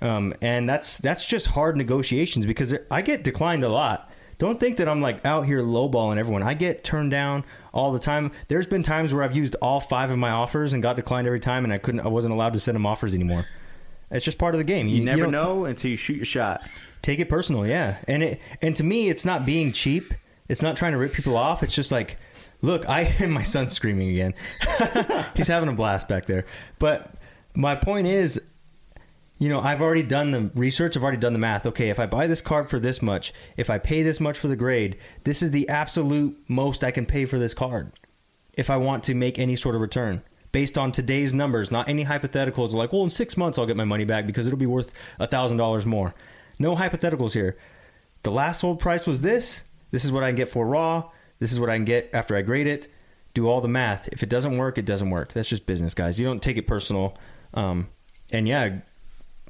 [0.00, 4.07] um, and that's that's just hard negotiations because I get declined a lot.
[4.38, 6.42] Don't think that I'm like out here lowballing everyone.
[6.44, 8.30] I get turned down all the time.
[8.46, 11.40] There's been times where I've used all five of my offers and got declined every
[11.40, 13.46] time, and I couldn't, I wasn't allowed to send them offers anymore.
[14.10, 14.88] It's just part of the game.
[14.88, 16.62] You, never don't- know until you shoot your shot.
[17.02, 17.98] Take it personal, yeah.
[18.06, 20.14] And it and to me, it's not being cheap.
[20.48, 21.62] It's not trying to rip people off.
[21.62, 22.16] It's just like,
[22.62, 24.34] look, I my son's screaming again.
[25.36, 26.46] He's having a blast back there.
[26.78, 27.12] But
[27.54, 28.40] my point is,
[29.38, 30.96] you know, I've already done the research.
[30.96, 31.64] I've already done the math.
[31.66, 34.48] Okay, if I buy this card for this much, if I pay this much for
[34.48, 37.92] the grade, this is the absolute most I can pay for this card.
[38.56, 42.04] If I want to make any sort of return based on today's numbers, not any
[42.04, 44.92] hypotheticals like, well, in six months I'll get my money back because it'll be worth
[45.20, 46.14] a thousand dollars more.
[46.58, 47.56] No hypotheticals here.
[48.24, 49.62] The last sold price was this.
[49.92, 51.10] This is what I can get for raw.
[51.38, 52.88] This is what I can get after I grade it.
[53.34, 54.08] Do all the math.
[54.08, 55.32] If it doesn't work, it doesn't work.
[55.32, 56.18] That's just business, guys.
[56.18, 57.16] You don't take it personal.
[57.54, 57.88] Um,
[58.32, 58.78] and yeah,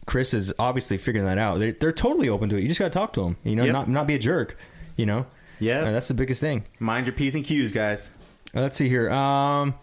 [0.09, 1.59] Chris is obviously figuring that out.
[1.59, 2.63] They're, they're totally open to it.
[2.63, 3.37] You just got to talk to them.
[3.45, 3.73] You know, Yep.
[3.75, 4.57] not not be a jerk.
[4.97, 5.27] You know.
[5.61, 5.81] Yeah.
[5.83, 6.65] Uh, that's the biggest thing.
[6.81, 8.11] Mind your p's and q's, guys.
[8.57, 9.11] Uh, let's see here.
[9.11, 9.75] Um,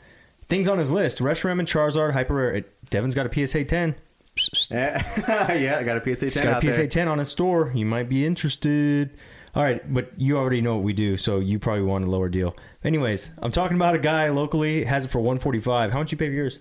[0.49, 2.63] things on his list: Reshiram and Charizard, hyper rare.
[2.89, 3.95] Devin's got a PSA 10.
[4.69, 6.87] Yeah, I got a PSA 10 He's got a PSA there.
[6.87, 7.71] 10 on his store.
[7.73, 9.11] You might be interested.
[9.55, 12.27] All right, but you already know what we do, so you probably want a lower
[12.27, 12.53] deal.
[12.83, 15.91] Anyways, I'm talking about a guy locally has it for 145.
[15.91, 16.59] How much you pay for yours?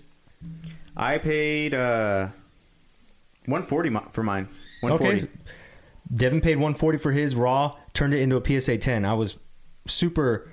[0.95, 2.27] I paid uh,
[3.47, 4.47] 140 for mine.
[4.81, 5.23] 140.
[5.23, 5.31] Okay.
[6.13, 9.05] Devin paid 140 for his raw, turned it into a PSA 10.
[9.05, 9.37] I was
[9.87, 10.45] super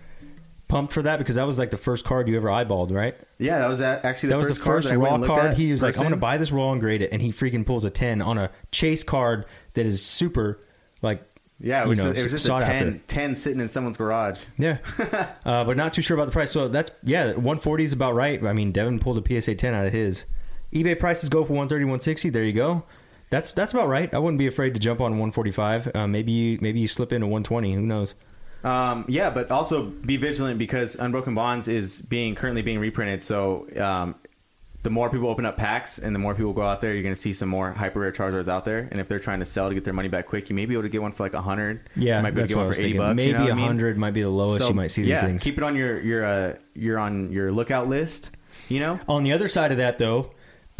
[0.68, 3.14] pumped for that because that was like the first card you ever eyeballed, right?
[3.38, 5.56] Yeah, that was a- actually the that was first the card first went raw card.
[5.58, 7.66] He was like, "I'm going to buy this raw and grade it," and he freaking
[7.66, 10.60] pulls a 10 on a chase card that is super
[11.02, 11.22] like
[11.60, 14.42] Yeah, it you was, know, it was just a 10, 10 sitting in someone's garage.
[14.56, 14.78] Yeah,
[15.44, 16.50] uh, but not too sure about the price.
[16.50, 18.42] So that's yeah, 140 is about right.
[18.42, 20.24] I mean, Devin pulled a PSA 10 out of his.
[20.72, 22.30] eBay prices go for 130, 160.
[22.30, 22.84] There you go.
[23.30, 24.12] That's that's about right.
[24.12, 25.94] I wouldn't be afraid to jump on 145.
[25.94, 27.74] Uh, maybe you maybe you slip into 120.
[27.74, 28.14] Who knows?
[28.64, 33.22] Um, yeah, but also be vigilant because Unbroken Bonds is being currently being reprinted.
[33.22, 34.14] So um,
[34.82, 37.14] the more people open up packs and the more people go out there, you're going
[37.14, 38.86] to see some more hyper rare Charizards out there.
[38.90, 40.74] And if they're trying to sell to get their money back quick, you may be
[40.74, 41.88] able to get one for like a hundred.
[41.96, 42.98] Yeah, you might be able to get one for eighty thinking.
[43.00, 43.16] bucks.
[43.16, 43.64] Maybe you know what I mean?
[43.66, 45.42] 100 might be the lowest So, you might see these yeah, things.
[45.42, 48.30] keep it on your your uh, you're on your lookout list.
[48.68, 50.30] You know, On the other side of that, though,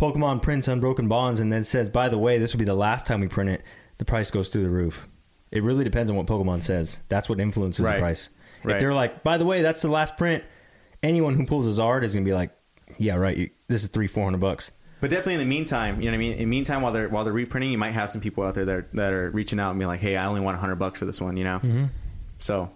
[0.02, 3.06] Pokemon prints Unbroken Bonds and then says, by the way, this will be the last
[3.06, 3.62] time we print it.
[3.98, 5.06] The price goes through the roof.
[5.52, 6.98] It really depends on what Pokemon says.
[7.08, 7.94] That's what influences Right.
[7.96, 8.28] the price.
[8.64, 8.74] Right.
[8.76, 10.42] If they're like, by the way, that's the last print,
[11.04, 12.50] anyone who pulls a Zard is going to be like,
[12.98, 13.36] yeah, right.
[13.36, 14.70] You, this is three, four hundred bucks.
[15.00, 16.32] but definitely in the meantime, you know what I mean.
[16.32, 18.64] In the meantime, while they're while they're reprinting, you might have some people out there
[18.64, 20.98] that are, that are reaching out and being like, "Hey, I only want hundred bucks
[20.98, 21.84] for this one." You know, Mm-hmm.
[22.40, 22.70] so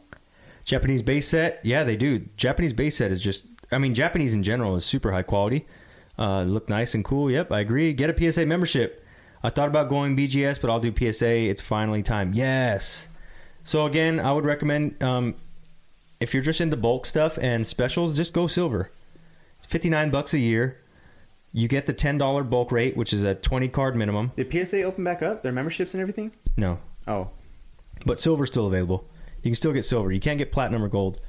[0.64, 2.20] Japanese base set, yeah, they do.
[2.36, 5.66] Japanese base set is just, I mean, Japanese in general is super high quality.
[6.18, 7.30] Uh, look nice and cool.
[7.30, 7.92] Yep, I agree.
[7.92, 9.04] Get a PSA membership.
[9.42, 11.26] I thought about going BGS, but I'll do PSA.
[11.50, 12.32] It's finally time.
[12.32, 13.08] Yes.
[13.64, 15.34] So again, I would recommend um,
[16.20, 18.90] if you're just into bulk stuff and specials, just go silver.
[19.58, 20.80] It's 59 bucks a year.
[21.52, 24.32] You get the $10 bulk rate, which is a 20 card minimum.
[24.36, 26.32] did PSA open back up their memberships and everything?
[26.56, 27.30] No, Oh,
[28.04, 29.04] but silver's still available.
[29.42, 30.10] You can still get silver.
[30.10, 31.20] You can't get platinum or gold.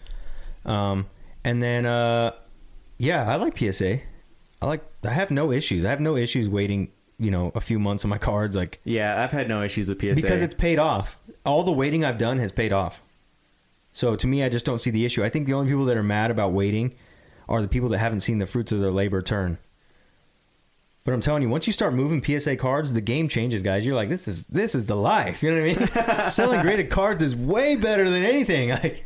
[0.66, 1.06] Um,
[1.44, 2.32] and then, uh,
[2.98, 4.00] yeah, I like PSA.
[4.62, 4.84] I like.
[5.04, 5.86] I have no issues.
[5.86, 6.92] I have no issues waiting.
[7.20, 10.00] You know, a few months on my cards, like yeah, I've had no issues with
[10.00, 11.20] PSA because it's paid off.
[11.46, 13.02] All the waiting I've done has paid off.
[13.92, 15.24] So to me, I just don't see the issue.
[15.24, 16.94] I think the only people that are mad about waiting
[17.50, 19.58] are the people that haven't seen the fruits of their labor turn.
[21.04, 23.86] But I'm telling you, once you start moving PSA cards, the game changes, guys.
[23.86, 25.42] You're like, this is this is the life.
[25.42, 26.30] You know what I mean?
[26.30, 28.70] Selling graded cards is way better than anything.
[28.84, 29.06] Like,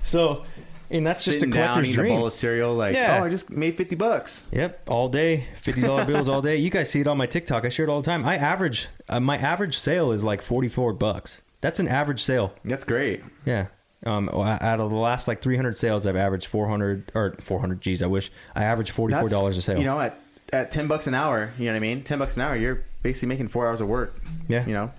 [0.00, 0.44] so,
[0.90, 2.16] and that's just a down, collector's eating a dream.
[2.16, 3.18] bowl of cereal, like, Yeah.
[3.20, 4.46] oh, I just made fifty bucks.
[4.52, 6.56] Yep, all day, fifty dollar bills all day.
[6.56, 7.64] You guys see it on my TikTok.
[7.64, 8.24] I share it all the time.
[8.24, 11.42] I average uh, my average sale is like forty four bucks.
[11.60, 12.52] That's an average sale.
[12.64, 13.22] That's great.
[13.44, 13.66] Yeah.
[14.06, 17.80] Um, out of the last like 300 sales, I've averaged 400 or 400.
[17.80, 19.76] Geez, I wish I averaged 44 That's dollars a sale.
[19.76, 20.16] You know, at
[20.52, 22.04] at ten bucks an hour, you know what I mean?
[22.04, 24.14] Ten bucks an hour, you're basically making four hours of work.
[24.46, 24.64] Yeah.
[24.64, 24.92] You know,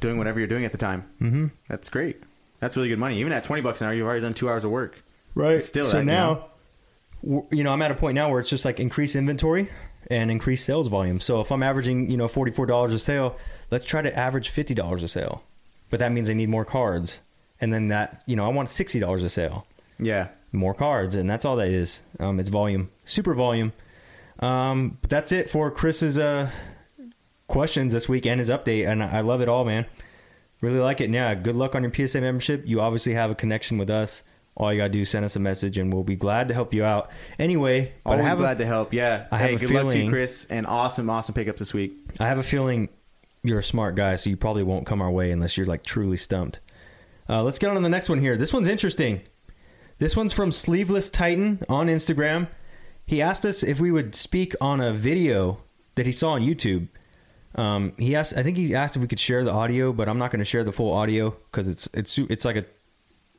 [0.00, 1.04] doing whatever you're doing at the time.
[1.20, 1.46] mm-hmm.
[1.68, 2.22] That's great.
[2.60, 3.18] That's really good money.
[3.18, 5.02] Even at twenty bucks an hour, you've already done two hours of work.
[5.34, 5.62] Right.
[5.62, 6.46] Still so now,
[7.22, 9.68] you know, I'm at a point now where it's just like increase inventory
[10.08, 11.18] and increase sales volume.
[11.20, 13.36] So if I'm averaging, you know, $44 a sale,
[13.70, 15.42] let's try to average $50 a sale.
[15.90, 17.20] But that means I need more cards.
[17.60, 19.66] And then that, you know, I want $60 a sale.
[19.98, 20.28] Yeah.
[20.52, 22.02] more cards, and that's all that is.
[22.18, 23.72] Um, it's volume, super volume.
[24.40, 26.50] Um, but that's it for Chris's uh,
[27.46, 29.86] questions this week and his update, and I I love it all, man.
[30.60, 31.04] Really like it.
[31.04, 32.64] And yeah, good luck on your PSA membership.
[32.66, 34.22] You obviously have a connection with us.
[34.56, 36.72] All you gotta do is send us a message, and we'll be glad to help
[36.72, 37.10] you out.
[37.38, 38.92] Anyway, but Always glad a, to help.
[38.92, 39.26] Yeah.
[39.32, 41.96] I hey, good luck to you, Chris, and awesome, awesome pickups this week.
[42.20, 42.88] I have a feeling
[43.42, 46.16] you're a smart guy, so you probably won't come our way unless you're like truly
[46.16, 46.60] stumped.
[47.28, 48.36] Uh, let's get on to the next one here.
[48.36, 49.22] This one's interesting.
[49.98, 52.48] This one's from Sleeveless Titan on Instagram.
[53.06, 55.58] He asked us if we would speak on a video
[55.96, 56.88] that he saw on YouTube
[57.54, 58.36] Um, he asked.
[58.36, 60.44] I think he asked if we could share the audio, but I'm not going to
[60.44, 62.64] share the full audio because it's it's it's like a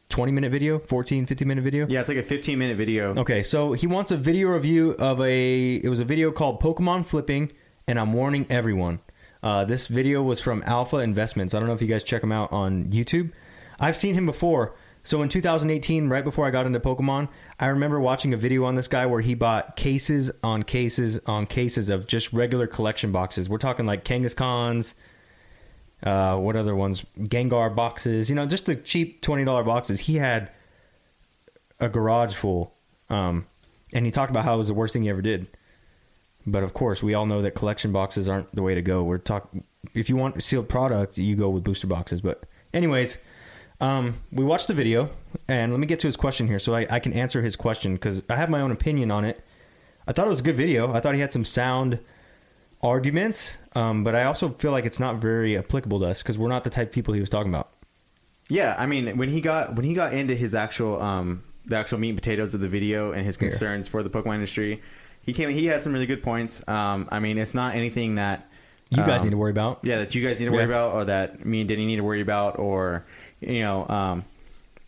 [0.09, 1.87] 20 minute video, 14, 15 minute video.
[1.89, 3.15] Yeah, it's like a 15 minute video.
[3.15, 5.75] Okay, so he wants a video review of a.
[5.75, 7.51] It was a video called Pokemon Flipping,
[7.87, 8.99] and I'm warning everyone.
[9.43, 11.53] Uh, this video was from Alpha Investments.
[11.53, 13.31] I don't know if you guys check him out on YouTube.
[13.79, 14.75] I've seen him before.
[15.03, 17.29] So in 2018, right before I got into Pokemon,
[17.59, 21.45] I remember watching a video on this guy where he bought cases on cases on
[21.45, 23.47] cases of just regular collection boxes.
[23.47, 24.95] We're talking like Kangaskhan's,
[26.03, 27.05] uh, what other ones?
[27.19, 28.29] Gengar boxes.
[28.29, 30.01] You know, just the cheap twenty dollar boxes.
[30.01, 30.51] He had
[31.79, 32.73] a garage full,
[33.09, 33.45] um,
[33.93, 35.47] and he talked about how it was the worst thing he ever did.
[36.47, 39.03] But of course, we all know that collection boxes aren't the way to go.
[39.03, 39.63] We're talking
[39.93, 42.21] if you want sealed product, you go with booster boxes.
[42.21, 42.43] But
[42.73, 43.17] anyways,
[43.81, 45.09] um, we watched the video,
[45.47, 47.93] and let me get to his question here, so I, I can answer his question
[47.95, 49.43] because I have my own opinion on it.
[50.07, 50.93] I thought it was a good video.
[50.93, 51.99] I thought he had some sound
[52.85, 56.49] arguments, um, but I also feel like it's not very applicable to us because we're
[56.49, 57.69] not the type of people he was talking about.
[58.47, 61.97] Yeah, I mean when he got when he got into his actual um the actual
[61.97, 63.49] meat and potatoes of the video and his Here.
[63.49, 64.81] concerns for the Pokemon industry,
[65.21, 66.61] he came he had some really good points.
[66.67, 68.47] Um, I mean it's not anything that
[68.91, 69.79] You guys um, need to worry about.
[69.83, 70.75] yeah that you guys need to worry Yeah.
[70.75, 73.03] about or that me and Denny need to worry about or
[73.41, 74.23] you know um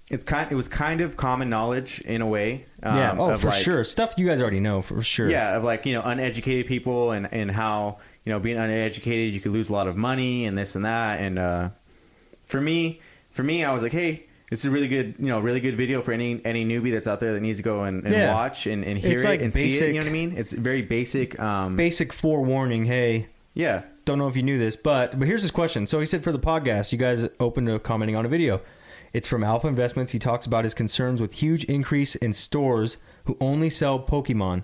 [0.09, 3.47] it's kind it was kind of common knowledge in a way um, yeah, oh, for
[3.47, 3.84] like- sure.
[3.84, 5.29] Stuff you guys already know for sure.
[5.29, 9.39] yeah of like you know uneducated people and and how you know being uneducated you
[9.41, 11.69] could lose a lot of money and this and that and uh
[12.45, 15.39] for me for me i was like hey this is a really good you know
[15.41, 18.05] really good video for any any newbie that's out there that needs to go and,
[18.05, 18.34] and Yeah.
[18.34, 20.34] watch and, and hear It's it like and see it you know what i mean
[20.38, 22.85] it's very basic um Basic forewarning.
[22.85, 25.85] Hey, yeah don't know if you knew this, but but here's his question.
[25.85, 28.61] So he said for the podcast, you guys open to commenting on a video.
[29.18, 30.11] It's from Alpha Investments.
[30.11, 34.64] He talks about his concerns with huge increase in stores who only sell Pokemon.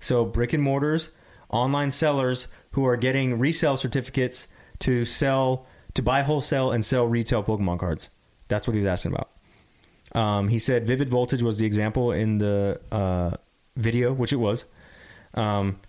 [0.00, 1.10] So brick and mortars,
[1.50, 4.48] online sellers who are getting resale certificates
[4.78, 8.08] to sell to buy wholesale and sell retail Pokemon cards.
[8.48, 9.30] That's what he was asking about.
[10.18, 13.32] Um, he said Vivid Voltage was the example in the uh,
[13.76, 14.64] video, which it was.
[15.34, 15.80] Um,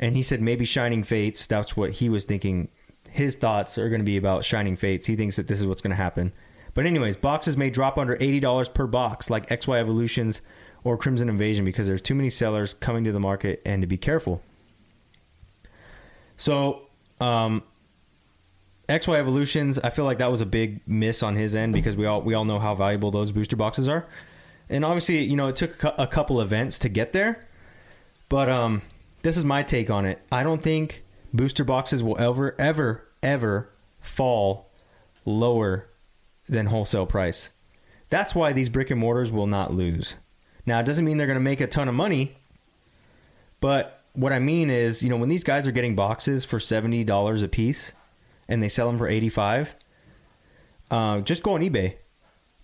[0.00, 1.46] and he said maybe Shining Fates.
[1.46, 2.68] That's what he was thinking.
[3.10, 5.04] His thoughts are going to be about Shining Fates.
[5.04, 6.32] He thinks that this is what's going to happen.
[6.74, 10.42] But anyways, boxes may drop under eighty dollars per box, like XY Evolutions
[10.82, 13.96] or Crimson Invasion, because there's too many sellers coming to the market, and to be
[13.96, 14.42] careful.
[16.36, 16.82] So,
[17.20, 17.62] um,
[18.88, 22.06] XY Evolutions, I feel like that was a big miss on his end because we
[22.06, 24.06] all we all know how valuable those booster boxes are,
[24.68, 27.46] and obviously, you know, it took a couple events to get there.
[28.28, 28.82] But um,
[29.22, 30.20] this is my take on it.
[30.32, 33.70] I don't think booster boxes will ever, ever, ever
[34.00, 34.70] fall
[35.24, 35.86] lower
[36.48, 37.50] than wholesale price.
[38.10, 40.16] That's why these brick and mortars will not lose.
[40.66, 42.36] Now, it doesn't mean they're going to make a ton of money,
[43.60, 47.02] but what I mean is, you know, when these guys are getting boxes for seventy
[47.04, 47.92] dollars a piece,
[48.48, 49.74] and they sell them for eighty five,
[50.90, 51.96] uh, just go on eBay.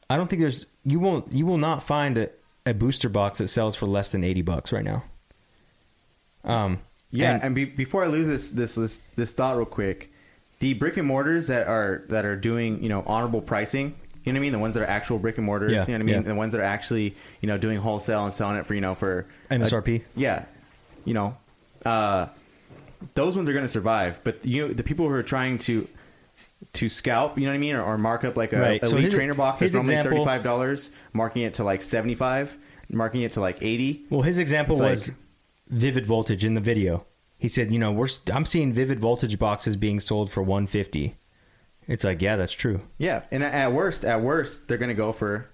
[0.09, 2.31] I don't think there's you won't you will not find a,
[2.65, 5.05] a booster box that sells for less than eighty bucks right now.
[6.45, 6.79] Um,
[7.11, 10.11] yeah and- and, be, before i lose this, this this this thought real quick
[10.61, 14.37] the brick and mortars that are that are doing you know honorable pricing you know
[14.37, 14.53] what I mean?
[14.53, 15.73] The ones that are actual brick and mortars.
[15.73, 16.15] Yeah, you know what I mean?
[16.17, 16.21] yeah.
[16.29, 18.95] The ones that are actually, you know, doing wholesale and selling it for, you know,
[18.95, 20.03] for MSRP?
[20.15, 20.45] yeah,
[21.07, 21.39] you know,
[21.87, 22.27] uh,
[23.15, 24.21] those ones are going to survive.
[24.23, 25.89] But you know, the people who are trying to
[26.75, 28.85] to scalp, you know what I mean, or, or mark up like a Right.
[28.85, 31.81] So elite his- trainer box that's normally example- thirty five dollars, marking it to like
[31.81, 32.59] seventy five,
[32.91, 34.05] marking it to like eighty.
[34.11, 35.17] Well, his example was like-
[35.71, 37.07] Vivid Voltage in the video.
[37.41, 41.15] He said, you know, we're I'm seeing Vivid Voltage boxes being sold for 150.
[41.89, 42.83] It's like, yeah, that's true.
[42.99, 45.49] Yeah, and at- worst, at worst, they're going to go for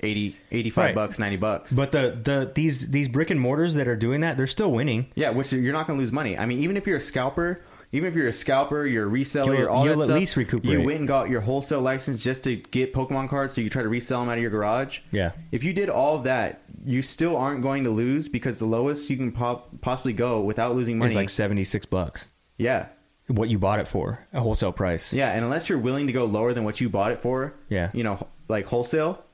[0.00, 0.94] 80, 85 Right.
[0.94, 1.72] bucks, ninety bucks.
[1.72, 5.06] But the the these these brick and mortars that are doing that, they're still winning.
[5.14, 6.36] yeah, which you're not going to lose money.
[6.36, 7.62] I mean, even if you're a scalper.
[7.92, 10.18] Even if you're a scalper, you're a reseller, You'll- you're all you'll that at stuff.
[10.20, 10.72] least recuperate.
[10.78, 13.82] You went and got your wholesale license just to get Pokemon cards, so you try
[13.82, 15.00] to resell them out of your garage.
[15.10, 15.32] Yeah.
[15.50, 19.10] If you did all of that, you still aren't going to lose because the lowest
[19.10, 21.10] you can pop, possibly go without losing money.
[21.10, 22.26] is like 76 bucks.
[22.58, 22.86] yeah,
[23.26, 25.12] What you bought it for, a wholesale price.
[25.12, 27.90] yeah, and unless you're willing to go lower than what you bought it for, Yeah.
[27.92, 29.24] you know, like wholesale,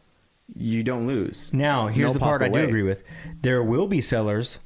[0.55, 1.53] you don't lose.
[1.53, 2.65] Now, here's No the part I do way.
[2.65, 3.03] agree with.
[3.43, 4.61] There will be sellers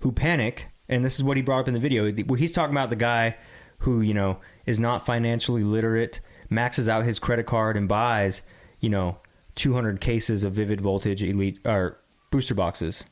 [0.00, 2.10] who panic, and this is what he brought up in the video.
[2.10, 3.36] Where He's talking about the guy
[3.80, 8.42] who, you know, is not financially literate, maxes out his credit card and buys,
[8.80, 9.18] you know,
[9.56, 11.98] 200 cases of Vivid Voltage Elite or
[12.30, 13.04] booster boxes.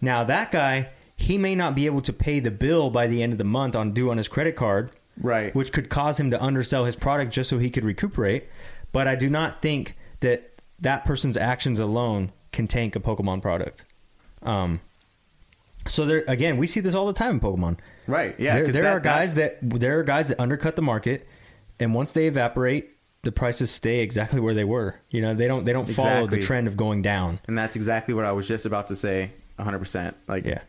[0.00, 3.32] Now, that guy, he may not be able to pay the bill by the end
[3.32, 5.54] of the month on due on his credit card, Right.
[5.54, 8.48] which could cause him to undersell his product just so he could recuperate.
[8.92, 10.50] But I do not think that
[10.80, 13.84] that person's actions alone can tank a Pokemon product.
[14.42, 14.80] Um,
[15.86, 17.78] So there again, we see this all the time in Pokemon.
[18.06, 18.34] Right.
[18.38, 18.54] Yeah.
[18.54, 21.26] there there that- are guys that, there are guys that undercut the market,
[21.80, 22.90] and once they evaporate,
[23.22, 25.00] the prices stay exactly where they were.
[25.10, 26.38] You know, they don't they don't follow Exactly.
[26.40, 27.40] the trend of going down.
[27.46, 29.30] and that's exactly what I was just about to say.
[29.56, 29.78] 100.
[29.78, 30.62] percent Like Yeah,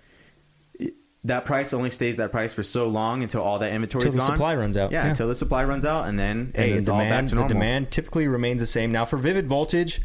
[1.23, 4.13] that price only stays that price for so long until all that inventory Till is
[4.13, 4.27] the gone.
[4.31, 4.91] supply runs out.
[4.91, 5.09] Yeah, Yeah.
[5.09, 7.35] until the supply runs out, and then and hey, the it's all back demand to
[7.35, 8.91] the demand typically remains the same.
[8.91, 10.01] Now for Vivid Voltage,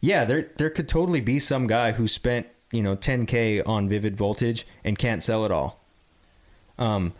[0.00, 4.16] yeah, there there could totally be some guy who spent you know 10k on Vivid
[4.16, 5.80] Voltage and can't sell it all.
[6.78, 7.14] Um,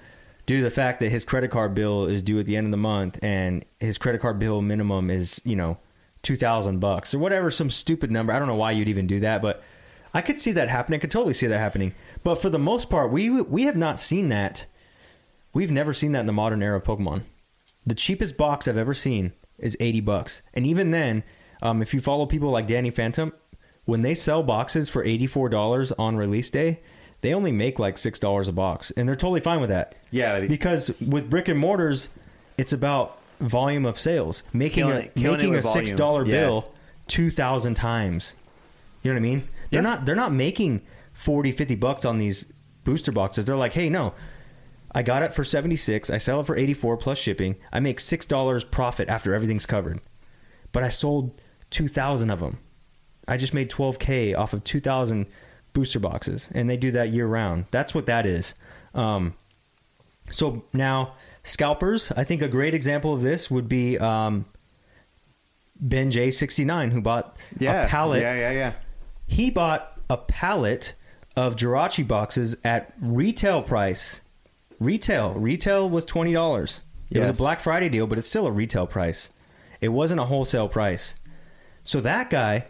[0.47, 2.71] due to the fact that his credit card bill is due at the end of
[2.73, 5.79] the month and his credit card bill minimum is you know
[6.23, 8.33] two thousand bucks or whatever, some stupid number.
[8.33, 9.63] I don't know why you'd even do that, but
[10.13, 10.99] I could see that happening.
[10.99, 11.95] I could totally see that happening.
[12.23, 14.67] But for the most part, we we have not seen that.
[15.53, 17.23] We've never seen that in the modern era of Pokemon.
[17.87, 20.43] The cheapest box I've ever seen is 80 bucks.
[20.53, 21.23] And even then,
[21.63, 23.33] um, if you follow people like Danny Phantom,
[23.85, 26.79] when they sell boxes for $84 on release day,
[27.21, 28.91] they only make like $6 a box.
[28.97, 29.95] And they're totally fine with that.
[30.11, 32.09] Yeah, Because with brick and mortars,
[32.59, 34.43] it's about volume of sales.
[34.53, 36.41] Making Killing a, it- making a $6 Yeah.
[36.41, 36.73] bill
[37.09, 38.35] 2,000 times.
[39.03, 39.49] You know what I mean?
[39.71, 39.89] They're Yeah.
[39.89, 40.81] not they're not making
[41.13, 42.47] 40, 50 bucks on these
[42.85, 43.45] booster boxes.
[43.45, 44.15] They're like, "Hey, no.
[44.95, 46.09] I got it for 76.
[46.09, 47.57] I sell it for 84 plus shipping.
[47.73, 50.01] I make $6 profit after everything's covered.
[50.73, 51.33] But I sold
[51.71, 52.59] 2,000 of them.
[53.27, 55.27] I just made 12k off of 2,000
[55.73, 57.67] booster boxes and they do that year round.
[57.71, 58.55] That's what that is.
[58.95, 59.35] Um,
[60.31, 64.47] so now scalpers, I think a great example of this would be um,
[65.77, 68.73] Ben J69 who bought yeah, a pallet Yeah, yeah, yeah.
[69.27, 70.95] he bought a pallet
[71.37, 74.21] of Jirachi boxes at retail price.
[74.79, 75.35] Retail.
[75.35, 76.81] Retail was twenty dollars.
[77.11, 79.31] It was a Black Friday deal, but it's still a retail price.
[79.81, 81.15] It wasn't a wholesale price.
[81.85, 82.67] So that guy,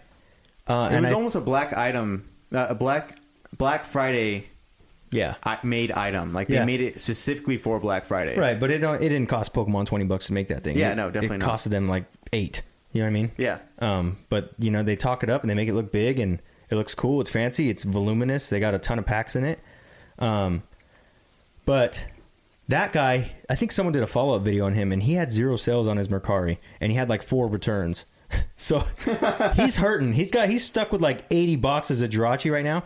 [0.66, 3.18] uh, It was I- almost a black item, uh, a black
[3.56, 4.46] Black Friday
[5.12, 6.32] yeah, made item.
[6.32, 6.64] Like they Yeah.
[6.64, 8.36] made it specifically for Black Friday.
[8.36, 8.58] right.
[8.58, 10.76] But it don't, it didn't cost Pokemon twenty bucks to make that thing.
[10.76, 11.50] Yeah, It- no, definitely It not.
[11.60, 12.62] costed them like eight.
[12.92, 13.30] You know what I mean?
[13.38, 13.58] Yeah.
[13.78, 16.40] Um, but you know they talk it up and they make it look big and
[16.70, 17.20] it looks cool.
[17.20, 17.68] It's fancy.
[17.70, 18.48] It's voluminous.
[18.48, 19.60] They got a ton of packs in it.
[20.18, 20.62] Um,
[21.64, 22.04] but
[22.68, 25.30] that guy, I think someone did a follow up video on him and he had
[25.30, 28.04] zero sales on his Mercari and he had like four returns.
[28.56, 28.84] so
[29.54, 30.12] he's hurting.
[30.12, 32.84] He's got he's stuck with like eighty boxes of Jirachi right now.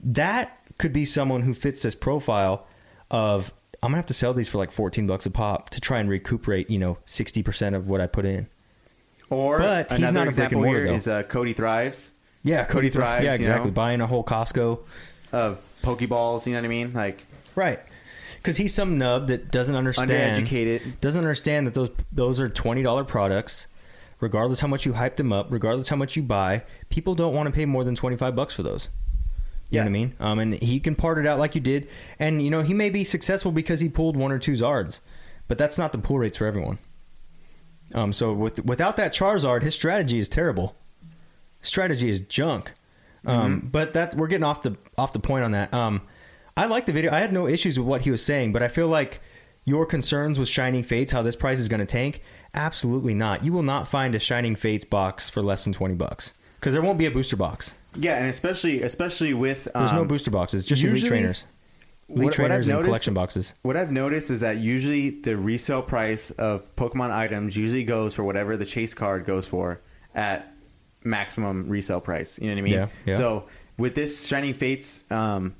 [0.00, 2.66] That could be someone who fits this profile
[3.10, 3.52] of
[3.82, 6.08] I'm gonna have to sell these for like fourteen bucks a pop to try and
[6.08, 8.46] recuperate you know sixty percent of what I put in.
[9.28, 10.92] Or But he's not a example here though.
[10.92, 13.70] is uh, Cody Thrives Yeah, Cody thrives, Yeah, you exactly.
[13.70, 13.74] know?
[13.74, 14.84] Buying a whole Costco.
[15.30, 16.46] of Pokeballs.
[16.46, 16.92] You know what I mean?
[16.92, 17.24] Like
[17.54, 17.78] Right.
[18.38, 20.10] Because he's some nub that doesn't understand.
[20.44, 20.98] Undereducated.
[21.00, 23.66] Doesn't understand that those those are twenty dollar products.
[24.20, 27.46] Regardless how much you hype them up, regardless how much you buy, people don't want
[27.46, 28.88] to pay more than twenty five bucks for those.
[29.70, 29.82] You know Yeah.
[29.82, 30.14] what I mean?
[30.20, 31.88] Um, and he can part it out like you did,
[32.18, 35.00] and you know he may be successful because he pulled one or two Zards,
[35.48, 36.78] but that's not the pull rates for everyone.
[37.94, 40.76] Um, so with, without that Charizard, his strategy is terrible.
[41.62, 42.72] Strategy is junk.
[43.26, 45.74] Um, But that we're getting off the off the point on that.
[45.74, 46.02] Um,
[46.56, 47.12] I like the video.
[47.12, 49.20] I had no issues with what he was saying, but I feel like
[49.70, 52.20] your concerns with Shining Fates, how this price is going to tank,
[52.54, 53.44] absolutely not.
[53.44, 56.82] You will not find a Shining Fates box for less than twenty bucks because there
[56.82, 57.74] won't be a booster box.
[57.94, 61.44] yeah, and especially especially with There's um, no booster boxes, just elite usually- trainers,
[62.08, 63.54] elite what- what I've and noticed- collection boxes.
[63.62, 68.24] What I've noticed is that usually the resale price of Pokemon items usually goes for
[68.24, 69.80] whatever the chase card goes for
[70.14, 70.52] at
[71.04, 72.38] maximum resale price.
[72.38, 72.72] You know what I mean?
[72.74, 73.14] Yeah, yeah.
[73.14, 73.44] So
[73.78, 75.54] with this Shining Fates um,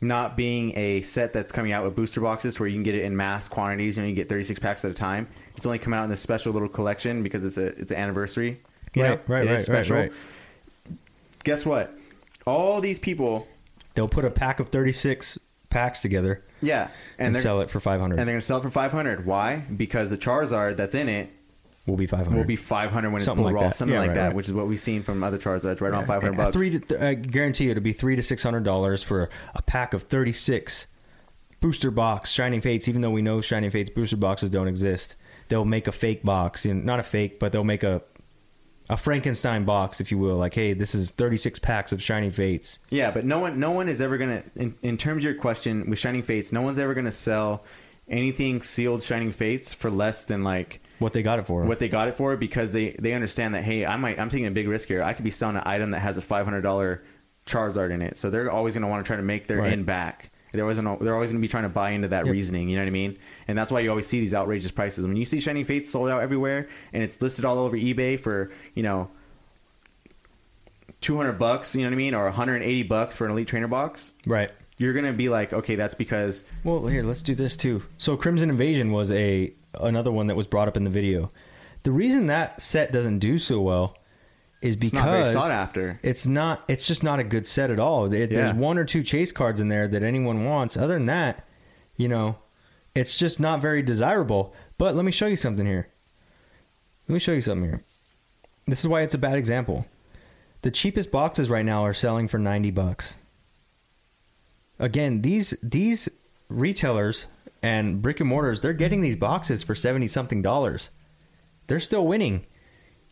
[0.00, 3.02] not being a set that's coming out with booster boxes where you can get it
[3.02, 5.26] in mass quantities, you know, you get 36 packs at a time.
[5.56, 8.60] It's only coming out in this special little collection because it's a it's an anniversary.
[8.94, 9.08] You know?
[9.10, 9.96] Right, right, It right, right, special.
[9.96, 10.12] right.
[11.44, 11.94] Guess what?
[12.46, 13.46] All these people,
[13.94, 15.38] They'll put a pack of thirty six
[15.70, 16.88] packs together yeah,
[17.18, 18.18] and, they're- sell it for five hundred.
[18.18, 19.26] and they're going to sell it for 500.
[19.26, 19.56] Why?
[19.76, 21.30] Because the Charizard that's in it
[21.88, 22.36] will be five hundred.
[22.38, 24.34] will be 500 when it's Something pulled like raw, something Yeah, like right, that, right.
[24.36, 26.56] which is what we've seen from other Charizards, right around uh, 500 uh, bucks.
[26.56, 29.62] Three to, I uh, guarantee you, it'll be three to six hundred dollars for a
[29.62, 30.86] pack of thirty six
[31.60, 32.88] booster box Shining Fates.
[32.88, 35.16] Even though we know Shining Fates booster boxes don't exist,
[35.48, 36.64] they'll make a fake box.
[36.64, 38.02] You know, not a fake, but they'll make a
[38.90, 40.36] a Frankenstein box, if you will.
[40.36, 42.78] Like, hey, this is thirty six packs of Shining Fates.
[42.90, 44.42] Yeah, but no one, no one is ever gonna.
[44.56, 47.64] In, in terms of your question with Shining Fates, no one's ever gonna sell
[48.08, 51.64] anything sealed Shining Fates for less than like What they got it for?
[51.64, 54.46] what they got it for because they they understand that hey, I might I'm taking
[54.46, 55.02] a big risk here.
[55.02, 57.02] I could be selling an item that has a five hundred dollar
[57.46, 59.72] Charizard in it, so they're always gonna want to try to make their Right.
[59.72, 60.30] in back.
[60.52, 62.32] They're always gonna, they're always gonna be trying to buy into that Yep.
[62.32, 62.68] reasoning.
[62.68, 63.18] You know what I mean?
[63.46, 65.06] And that's why you always see these outrageous prices.
[65.06, 68.50] When you see Shining Fates sold out everywhere and it's listed all over eBay for
[68.74, 69.10] you know.
[71.00, 74.12] 200 bucks, you know what I mean, or 180 bucks for an elite trainer box
[74.26, 74.50] right.
[74.78, 77.82] you're gonna be like, okay, that's because Well, here, let's do this too.
[77.98, 81.30] So Crimson Invasion was a another one that was brought up in the video.
[81.84, 83.96] The reason that set doesn't do so well
[84.60, 86.00] is it's because not very sought after.
[86.02, 86.64] It's not.
[86.68, 88.12] It's just not a good set at all.
[88.12, 90.76] It- There's one or two chase cards in there that anyone wants.
[90.76, 91.46] Other than that,
[91.96, 92.36] you know,
[92.94, 94.54] it's just not very desirable.
[94.76, 95.88] But let me show you something here.
[97.08, 97.82] Let me show you something here.
[98.66, 99.86] This is why it's a bad example.
[100.62, 103.14] The cheapest boxes right now are selling for ninety bucks.
[104.78, 106.08] Again, these these
[106.48, 107.26] retailers
[107.62, 110.90] and brick and mortars, they're getting these boxes for seventy something dollars.
[111.66, 112.46] They're still winning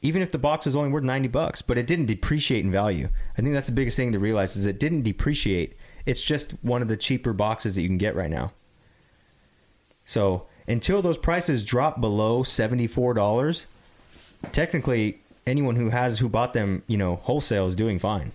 [0.02, 3.08] even if the box is only worth 90 bucks but it didn't depreciate in value.
[3.36, 5.76] I think that's the biggest thing to realize is it didn't depreciate.
[6.04, 8.52] It's just one of the cheaper boxes that you can get right now.
[10.04, 13.66] So until those prices drop below $74
[14.52, 18.32] technically anyone who has who bought them you know wholesale is doing fine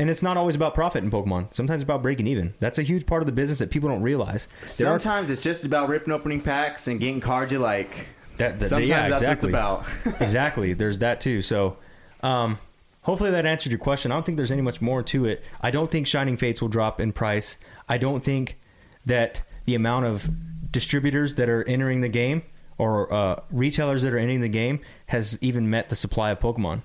[0.00, 2.82] and it's not always about profit in pokemon sometimes it's about breaking even that's a
[2.82, 4.48] huge part of the business that people don't realize
[4.78, 8.08] There are- Sometimes it's just about ripping opening packs and getting cards you like.
[8.38, 9.52] That, that- Sometimes yeah, that's exactly.
[9.52, 10.20] what it's about.
[10.26, 10.72] exactly.
[10.72, 11.42] There's that too.
[11.42, 11.76] So,
[12.22, 12.58] um,
[13.02, 14.10] hopefully that answered your question.
[14.10, 15.44] I don't think there's any much more to it.
[15.60, 17.58] I don't think Shining Fates will drop in price.
[17.88, 18.58] I don't think
[19.04, 20.30] that the amount of
[20.72, 22.42] distributors that are entering the game
[22.78, 26.80] or uh, retailers that are entering the game has even met the supply of Pokemon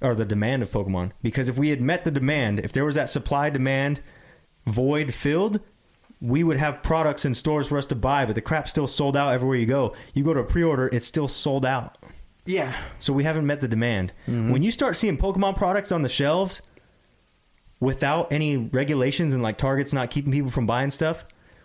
[0.00, 1.12] or the demand of Pokemon.
[1.22, 4.00] Because if we had met the demand, if there was that supply demand
[4.66, 5.60] void filled,
[6.20, 9.16] we would have products in stores for us to buy, but the crap's still sold
[9.16, 9.94] out everywhere you go.
[10.14, 11.98] You go to a pre-order, it's still sold out.
[12.46, 12.74] yeah.
[12.98, 14.12] So we haven't met the demand.
[14.26, 14.50] Mm-hmm.
[14.50, 16.62] When you start seeing Pokemon products on the shelves
[17.80, 21.24] without any regulations and like Target's not keeping people from buying stuff,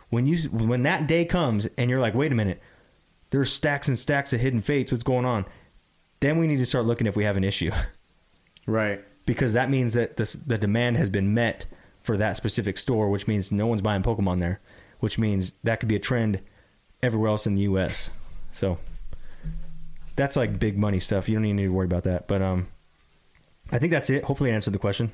[0.10, 2.62] when you when that day comes and you're like, wait a minute,
[3.30, 4.92] there's stacks and stacks of hidden fates.
[4.92, 5.46] What's going on?
[6.20, 7.72] Then we need to start looking if we have an issue
[8.68, 9.04] Right.
[9.26, 11.68] because that means that the the demand has been met
[12.04, 14.60] for that specific store, which means no one's buying Pokemon there,
[15.00, 16.40] which means that could be a trend
[17.04, 18.10] everywhere else in the U.S.
[18.54, 18.78] So
[20.16, 21.30] that's like big money stuff.
[21.30, 22.28] You don't even need to worry about that.
[22.28, 22.68] But um,
[23.72, 24.24] I think that's it.
[24.24, 25.12] Hopefully, I answered the question.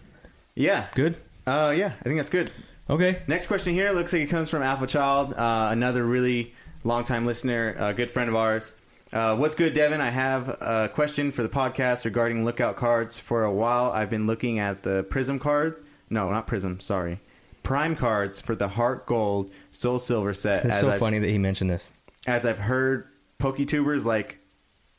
[0.56, 0.88] Yeah.
[0.96, 1.16] Good.
[1.46, 2.52] Uh, yeah, I think that's good.
[2.90, 3.22] Okay.
[3.28, 6.54] Next question here looks like it comes from Alpha Child, uh, another really
[6.84, 8.74] longtime listener, a good friend of ours.
[9.14, 10.02] Uh, what's good, Devin?
[10.02, 13.20] I have a question for the podcast regarding lookout cards.
[13.20, 15.84] For a while, I've been looking at the Prism card.
[16.10, 16.80] No, not Prism.
[16.80, 17.20] Sorry,
[17.64, 20.66] Prime cards for the Heart Gold Soul Silver set.
[20.66, 21.90] It's so I've- funny that he mentioned this.
[22.26, 23.08] As I've heard
[23.40, 24.40] PokeTubers like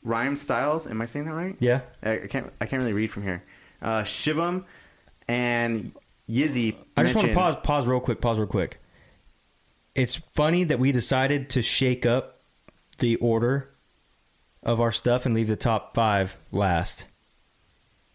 [0.03, 0.87] Rhyme Styles.
[0.87, 1.55] Am I saying that right?
[1.59, 1.81] Yeah.
[2.01, 2.51] I I can't.
[2.59, 3.43] I can't really read from here.
[3.81, 4.63] Uh, Shivam
[5.27, 5.91] and
[6.27, 6.75] Yizzy.
[6.97, 7.55] I just want to pause.
[7.63, 8.21] Pause real quick.
[8.21, 8.79] Pause real quick.
[9.93, 12.39] It's funny that we decided to shake up
[12.99, 13.69] the order
[14.63, 17.07] of our stuff and leave the top five last.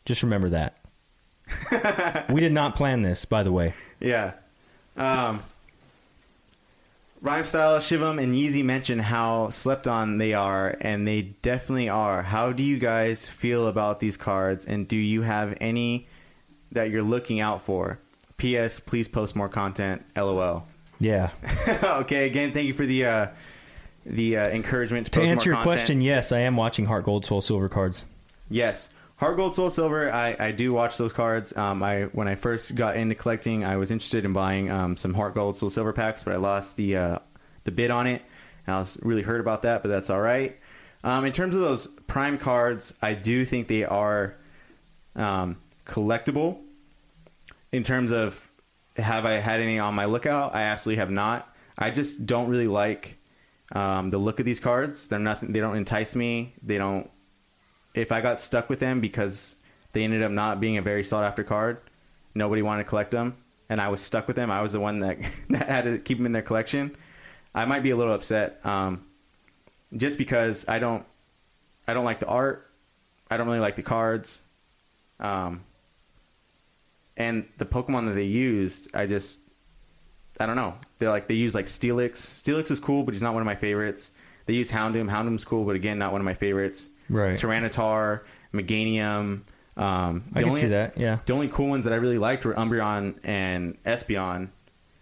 [0.04, 0.78] Just remember that.
[2.30, 3.74] we did not plan this, by the way.
[4.00, 4.32] Yeah.
[4.96, 5.42] Um,
[7.20, 12.22] Rhyme Style, Shivam, and Yeezy mentioned how slept on they are, and they definitely are.
[12.22, 16.06] How do you guys feel about these cards, and do you have any
[16.72, 17.98] that you're looking out for?
[18.36, 18.78] P.S.
[18.80, 20.04] Please post more content.
[20.16, 20.66] LOL.
[21.00, 21.30] Yeah.
[21.82, 22.26] okay.
[22.26, 23.26] Again, thank you for the uh,
[24.04, 25.76] the uh, encouragement to, To answer your content.
[25.76, 28.04] question, yes, I am watching Heart Gold Soul Silver cards.
[28.50, 30.12] Yes, Heart Gold, Soul Silver.
[30.12, 31.56] I, I do watch those cards.
[31.56, 35.14] Um, I when I first got into collecting, I was interested in buying um, some
[35.14, 37.18] Heart Gold, Soul Silver packs, but I lost the uh,
[37.64, 38.22] the bid on it.
[38.66, 40.58] And I was really hurt about that, but that's all right.
[41.04, 44.36] Um, in terms of those Prime cards, I do think they are
[45.16, 46.58] um, collectible.
[47.72, 48.50] In terms of
[48.96, 50.54] have I had any on my lookout?
[50.54, 51.52] I absolutely have not.
[51.76, 53.18] I just don't really like
[53.74, 55.08] um, the look of these cards.
[55.08, 55.52] They're nothing.
[55.52, 56.54] They don't entice me.
[56.62, 57.10] They don't
[57.94, 59.56] if I got stuck with them because
[59.92, 61.78] they ended up not being a very sought after card,
[62.34, 63.36] nobody wanted to collect them,
[63.68, 64.50] and I was stuck with them.
[64.50, 65.18] I was the one that
[65.50, 66.96] that had to keep them in their collection.
[67.54, 69.04] I might be a little upset, um,
[69.96, 71.04] just because I don't,
[71.86, 72.68] I don't like the art.
[73.30, 74.42] I don't really like the cards,
[75.20, 75.62] um,
[77.16, 78.94] and the Pokemon that they used.
[78.94, 79.38] I just,
[80.40, 80.74] I don't know.
[80.98, 82.12] They're like they use like Steelix.
[82.16, 84.12] Steelix is cool, but he's not one of my favorites.
[84.46, 85.08] They use Houndoom.
[85.10, 86.88] Houndoom's cool, but again, not one of my favorites.
[87.08, 87.38] Right.
[87.38, 88.20] Tyranitar,
[88.52, 89.42] Meganium.
[89.76, 90.96] Um, I can only, see that.
[90.98, 91.18] Yeah.
[91.26, 94.48] The only cool ones that I really liked were Umbreon and Espeon,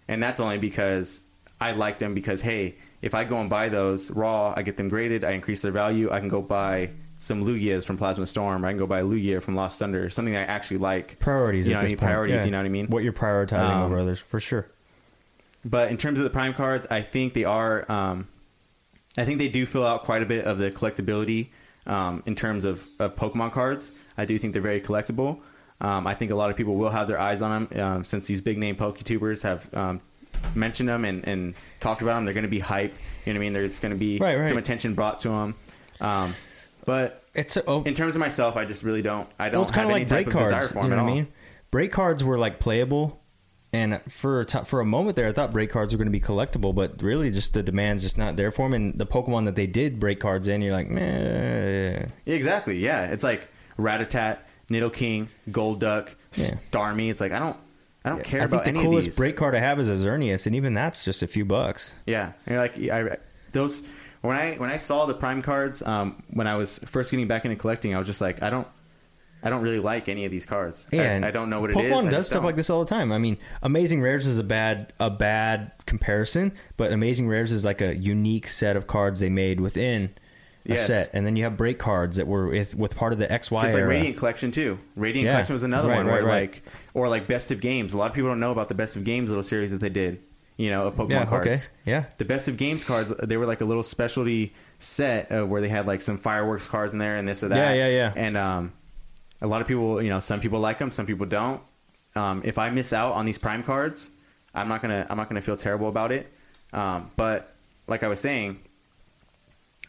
[0.08, 1.22] and that's only because
[1.60, 4.88] I liked them because hey, if I go and buy those raw, I get them
[4.88, 6.10] graded, I increase their value.
[6.10, 9.04] I can go buy some Lugias from Plasma Storm, or I can go buy a
[9.04, 11.18] Lugia from Lost Thunder, something that I actually like.
[11.18, 11.66] Priorities.
[11.68, 11.98] You at know what I this mean?
[11.98, 12.08] point.
[12.08, 12.44] Priorities, Yeah.
[12.46, 12.86] you know what I mean?
[12.88, 14.66] What you're prioritizing Um, over others, for sure.
[15.64, 17.90] But in terms of the prime cards, I think they are.
[17.90, 18.28] Um,
[19.16, 21.48] I think they do fill out quite a bit of the collectability
[21.86, 23.92] um, in terms of, of Pokemon cards.
[24.16, 25.40] I do think they're very collectible.
[25.80, 28.26] Um, I think a lot of people will have their eyes on them um, since
[28.26, 30.00] these big name PokeTubers have um,
[30.54, 32.24] mentioned them and, and talked about them.
[32.24, 32.94] They're going to be hype.
[33.26, 33.52] You know what I mean?
[33.52, 34.46] There's going to be Right, right.
[34.46, 35.54] some attention brought to them.
[36.00, 36.34] Um,
[36.86, 39.28] but It's oh, in terms of myself, I just really don't.
[39.38, 40.66] I don't well, it's have kind of any like type break of cards.
[40.68, 41.10] desire for You know at what all.
[41.10, 41.26] I mean?
[41.70, 43.20] Break cards were like playable,
[43.72, 46.12] and for a t- for a moment there, I thought break cards were going to
[46.12, 48.74] be collectible, but really, just the demand's just not there for them.
[48.74, 52.06] And the Pokemon that they did break cards in, you're like, meh.
[52.26, 52.78] Exactly.
[52.78, 54.38] Yeah, it's like Raticate,
[54.68, 56.50] Nidoking, Golduck, Yeah.
[56.70, 57.10] Starmie.
[57.10, 57.56] It's like I don't,
[58.04, 59.60] I don't care about any of these I about think the coolest break card I
[59.60, 61.92] have is a Xerneas, and even that's just a few bucks.
[62.06, 63.16] Yeah, and like I
[63.52, 63.82] those
[64.20, 67.44] when I when I saw the prime cards um, when I was first getting back
[67.44, 68.68] into collecting, I was just like, I don't,
[69.42, 70.86] I don't really like any of these cards.
[70.92, 72.04] And I, don't know what it Pokemon is.
[72.06, 72.44] I does stuff don't.
[72.44, 73.10] like this all the time.
[73.12, 77.80] I mean, Amazing Rares is a bad a bad comparison, but Amazing Rares is like
[77.80, 80.10] a unique set of cards they made within
[80.66, 80.86] a Yes.
[80.86, 83.62] set, and then you have break cards that were with, with part of the XY
[83.62, 83.88] Just like era.
[83.88, 84.78] Radiant Collection too.
[84.94, 85.32] Radiant Yeah.
[85.32, 86.50] Collection was another Right, one right, where right.
[86.52, 86.62] like
[86.94, 87.94] or like Best of Games.
[87.94, 89.88] A lot of people don't know about the Best of Games little series that they
[89.90, 90.20] did.
[90.58, 91.46] You know, of Pokemon yeah, cards.
[91.48, 95.44] okay, yeah, The Best of Games cards, they were like a little specialty set uh,
[95.44, 97.74] where they had like some fireworks cards in there and this or that.
[97.74, 98.12] Yeah, yeah, yeah.
[98.14, 98.72] And um,
[99.42, 101.60] a lot of people, you know, some people like them, some people don't.
[102.14, 104.10] Um, if I miss out on these Prime cards,
[104.54, 106.32] I'm not gonna, I'm not gonna feel terrible about it.
[106.72, 107.54] Um, but
[107.86, 108.60] like I was saying,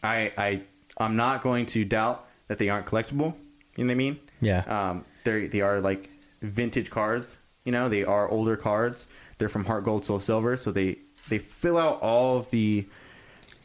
[0.02, 0.60] I, I,
[0.98, 3.34] I'm not going to doubt that they aren't collectible.
[3.76, 4.18] You know what I mean?
[4.40, 4.60] yeah.
[4.90, 6.10] Um, they they are like
[6.42, 7.38] vintage cards.
[7.64, 9.08] You know, they are older cards.
[9.38, 10.98] They're from Heart Gold, Soul Silver, so they
[11.28, 12.86] they fill out all of the,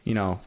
[0.05, 0.39] you know,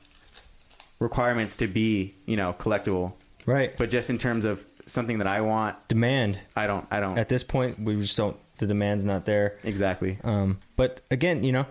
[0.98, 3.12] requirements to be you know collectible.
[3.46, 3.76] right.
[3.76, 6.86] But just in terms of something that I want, Demand I don't.
[6.90, 8.36] I don't at this point, we just don't.
[8.58, 9.58] The demand's not there.
[9.64, 10.18] exactly.
[10.22, 11.66] Um, but again, you know,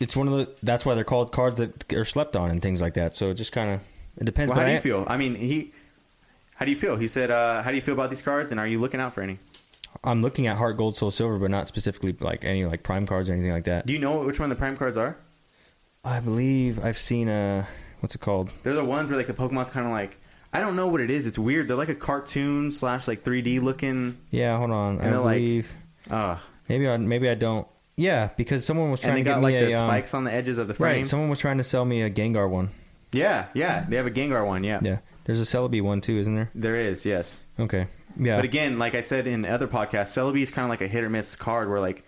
[0.00, 0.48] it's one of the.
[0.62, 3.14] That's why they're called cards that are slept on and things like that.
[3.14, 3.80] So it just kind of
[4.18, 4.50] it depends.
[4.50, 5.04] Well, how do I- you feel?
[5.06, 5.72] I mean, he.
[6.56, 6.96] How do you feel?
[6.96, 8.50] He said, uh, "How do you feel about these cards?
[8.50, 9.38] And are you looking out for any?
[10.04, 13.28] I'm looking at Heart Gold Soul Silver, but not specifically like any like prime cards
[13.28, 13.86] or anything like that.
[13.86, 15.16] Do you know which one the prime cards are?
[16.04, 17.66] I believe I've seen a
[18.00, 18.50] what's it called?
[18.62, 20.18] They're the ones where like the Pokemon's kind of like
[20.56, 21.26] I don't know what it is.
[21.26, 21.68] It's weird.
[21.68, 24.16] They're like a cartoon slash like 3D looking.
[24.30, 25.00] Yeah, hold on.
[25.00, 25.70] I And like- believe
[26.10, 26.36] Uh,
[26.68, 27.66] maybe I maybe I don't.
[27.96, 30.24] Yeah, because someone was and trying they to got like the a um, spikes on
[30.24, 30.96] the edges of the frame.
[30.98, 31.06] right.
[31.06, 32.68] Someone was trying to sell me a Gengar one.
[33.12, 33.84] yeah, yeah.
[33.88, 34.64] They have a Gengar one.
[34.64, 36.50] Yeah, Yeah, there's a Celebi one too, isn't there?
[36.54, 37.04] there is.
[37.06, 37.86] Yes, Okay.
[38.18, 38.36] Yeah.
[38.36, 41.04] but again, like I said in other podcasts, Celebi is kind of like a hit
[41.04, 41.68] or miss card.
[41.70, 42.04] Where like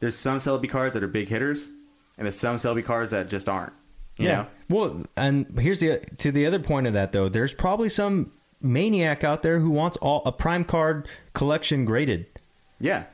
[0.00, 1.68] there's some Celebi cards that are big hitters,
[2.16, 3.72] and there's some Celebi cards that just aren't.
[4.18, 4.34] Yeah.
[4.34, 4.46] know?
[4.68, 7.28] Well, and here's the to the other point of that though.
[7.28, 12.26] There's probably some maniac out there who wants all a prime card collection graded.
[12.80, 13.04] Yeah.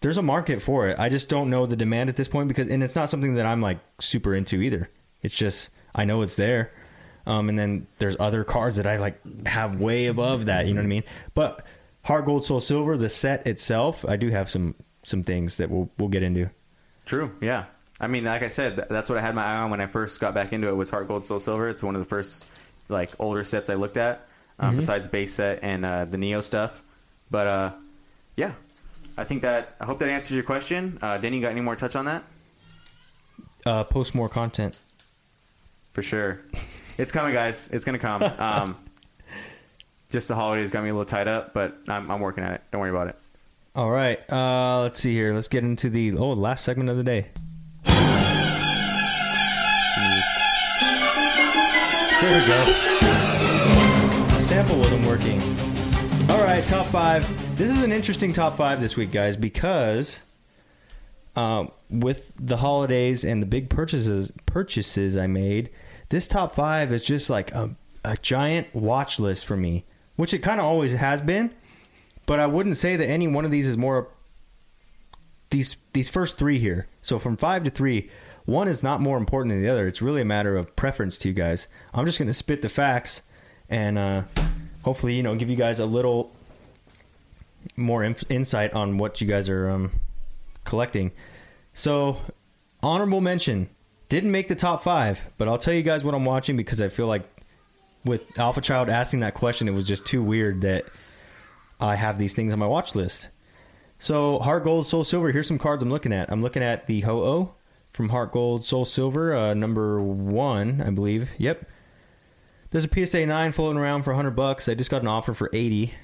[0.00, 0.98] There's a market for it.
[0.98, 3.46] I just don't know the demand at this point because, and it's not something that
[3.46, 4.90] I'm like super into either.
[5.22, 6.72] It's just I know it's there,
[7.26, 10.66] um, and then there's other cards that I like have way above that.
[10.66, 11.04] You know what I mean?
[11.34, 11.64] But
[12.02, 14.74] Heart Gold Soul Silver, the set itself, I do have some
[15.04, 16.50] some things that we'll we'll get into.
[17.06, 17.30] True.
[17.40, 17.66] Yeah.
[18.00, 19.86] I mean, like I said, th- that's what I had my eye on when I
[19.86, 20.74] first got back into it.
[20.76, 21.68] Was Heart Gold Soul Silver?
[21.68, 22.44] It's one of the first
[22.88, 24.26] like older sets I looked at,
[24.58, 24.76] um, Mm-hmm.
[24.76, 26.82] besides base set and uh, the Neo stuff.
[27.30, 27.70] But uh,
[28.36, 28.52] yeah,
[29.16, 30.98] I think that I hope that answers your question.
[31.00, 32.24] Uh, Denny, you got any more touch on that?
[33.64, 34.76] Uh, post more content.
[35.92, 36.40] For sure,
[36.98, 37.68] it's coming, guys.
[37.72, 38.22] It's gonna come.
[38.38, 38.76] Um,
[40.10, 42.60] just the holidays got me a little tied up, but I'm, I'm working at it.
[42.70, 43.16] Don't worry about it.
[43.74, 44.18] All right.
[44.30, 45.32] Uh, let's see here.
[45.32, 47.28] Let's get into the oh last segment of the day.
[52.22, 54.38] There we go.
[54.38, 55.40] Sample wasn't working.
[56.30, 57.26] All right, top five.
[57.56, 60.20] This is an interesting top five this week, guys, because
[61.36, 65.70] um, with the holidays and the big purchases purchases I made,
[66.10, 69.84] this top five is just like a, a giant watch list for me,
[70.16, 71.52] which it kind of always has been.
[72.26, 74.08] But I wouldn't say that any one of these is more
[75.50, 76.86] these these first three here.
[77.02, 78.08] So from five to three,
[78.44, 79.86] one is not more important than the other.
[79.86, 81.68] It's really a matter of preference to you guys.
[81.92, 83.22] I'm just going to spit the facts
[83.68, 84.22] and uh,
[84.82, 86.32] hopefully you know give you guys a little
[87.76, 89.90] more inf- insight on what you guys are um,
[90.64, 91.12] collecting.
[91.74, 92.18] So
[92.82, 93.68] honorable mention
[94.08, 96.88] didn't make the top five, but I'll tell you guys what I'm watching because I
[96.88, 97.22] feel like
[98.04, 100.84] with Alpha Child asking that question, it was just too weird that
[101.80, 103.28] I have these things on my watch list.
[104.02, 105.30] So Heart Gold, Soul Silver.
[105.30, 106.32] Here's some cards I'm looking at.
[106.32, 107.52] I'm looking at the Ho-Oh
[107.92, 111.30] from Heart Gold, Soul Silver, uh, number one, I believe.
[111.38, 111.68] Yep.
[112.72, 114.68] There's a PSA nine floating around for 100 bucks.
[114.68, 115.94] I just got an offer for 80.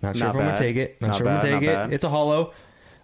[0.00, 0.98] Not sure Not if I'm gonna take it.
[1.02, 1.74] Not, Not sure if I'm gonna take it.
[1.74, 1.92] bad.
[1.92, 2.54] It's a holo.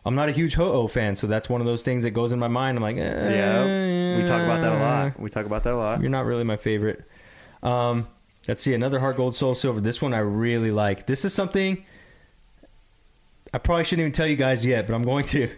[0.07, 2.39] I'm not a huge Ho-Oh fan, so that's one of those things that goes in
[2.39, 2.79] my mind.
[2.79, 3.01] I'm like, eh,
[3.35, 5.21] Yeah, we talk about that a lot.
[5.21, 6.01] We talk about that a lot.
[6.01, 7.05] You're not really my favorite.
[7.63, 8.09] Um,
[8.49, 9.83] let's see another Heart Gold Soul Silver.
[9.83, 11.07] This one I really like.
[11.07, 11.85] This is something
[13.53, 15.51] I probably shouldn't even tell you guys yet, but I'm going to.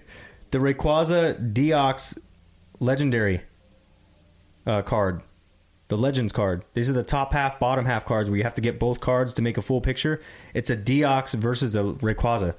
[0.51, 2.19] The Rayquaza Deox
[2.81, 3.43] Legendary
[4.66, 5.23] uh, card,
[5.89, 6.64] the Legends card.
[6.74, 9.35] These are the top half, bottom half cards where you have to get both cards
[9.35, 10.20] to make a full picture.
[10.55, 12.55] It's a Deox versus a Rayquaza.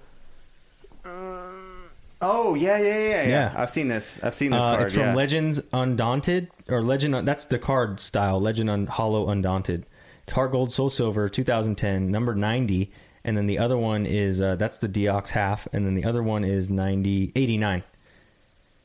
[2.26, 3.28] Oh yeah, yeah, yeah, yeah.
[3.28, 3.54] Yeah.
[3.56, 4.24] I've seen this.
[4.24, 4.82] I've seen this Uh, card.
[4.84, 5.14] it's from yeah.
[5.16, 7.28] Legends Undaunted or Legend.
[7.28, 8.40] That's the card style.
[8.40, 9.86] Legend on Hollow Undaunted.
[10.24, 12.90] It's Heart Gold Soul Silver 2010 number 90,
[13.26, 16.22] and then the other one is uh, that's the Deox half, and then the other
[16.24, 17.84] one is 90 89.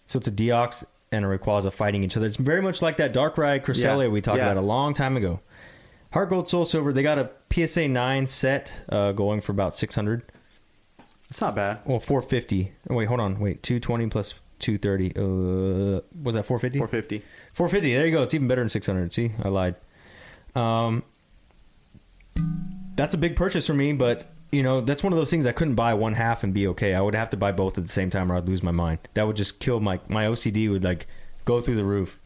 [0.07, 2.27] So it's a Deox and a Rayquaza fighting each other.
[2.27, 4.09] It's very much like that Darkrai Cresselia Yeah.
[4.09, 4.51] we talked Yeah.
[4.51, 5.41] about a long time ago.
[6.13, 6.93] Heart Gold Soul Silver.
[6.93, 10.23] They got a PSA 9 set uh, going for about 600.
[11.29, 11.81] It's not bad.
[11.85, 12.73] Well, 450.
[12.89, 13.39] Oh, wait, hold on.
[13.39, 15.11] Wait, 220 plus 230.
[15.17, 16.79] Uh, was that 450?
[16.79, 17.23] 450.
[17.53, 17.95] 450.
[17.95, 18.23] There you go.
[18.23, 19.13] It's even better than 600.
[19.13, 19.75] See, I lied.
[20.55, 21.03] Um,
[22.99, 25.53] that's a big purchase for me, but you know that's one of those things I
[25.53, 26.95] couldn't buy one half and be okay.
[26.95, 28.99] I would have to buy both at the same time, or I'd lose my mind.
[29.15, 30.71] That would just kill my my OCD.
[30.71, 31.07] Would like
[31.47, 32.21] go through the roof.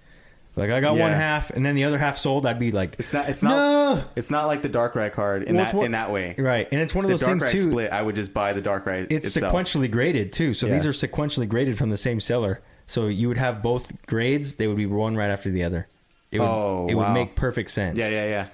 [0.55, 2.44] Like I got one half, and then the other half sold.
[2.44, 3.27] I'd be like, It's not.
[3.28, 3.51] It's not.
[3.57, 4.05] No!
[4.16, 6.35] It's not like the Darkrai card in Well, it's that what- in that way.
[6.36, 6.69] right.
[6.70, 7.59] And it's one of The those things Darkrai too.
[7.70, 7.90] split.
[7.93, 9.07] I would just buy the Darkrai.
[9.11, 9.51] it's itself.
[9.55, 10.53] sequentially graded too.
[10.53, 10.74] So Yeah.
[10.74, 12.61] these are sequentially graded from the same seller.
[12.86, 14.57] So you would have both grades.
[14.57, 15.86] They would be one right after the other.
[16.31, 17.99] It would, Oh, it would make perfect sense.
[17.99, 18.47] Yeah, yeah, yeah.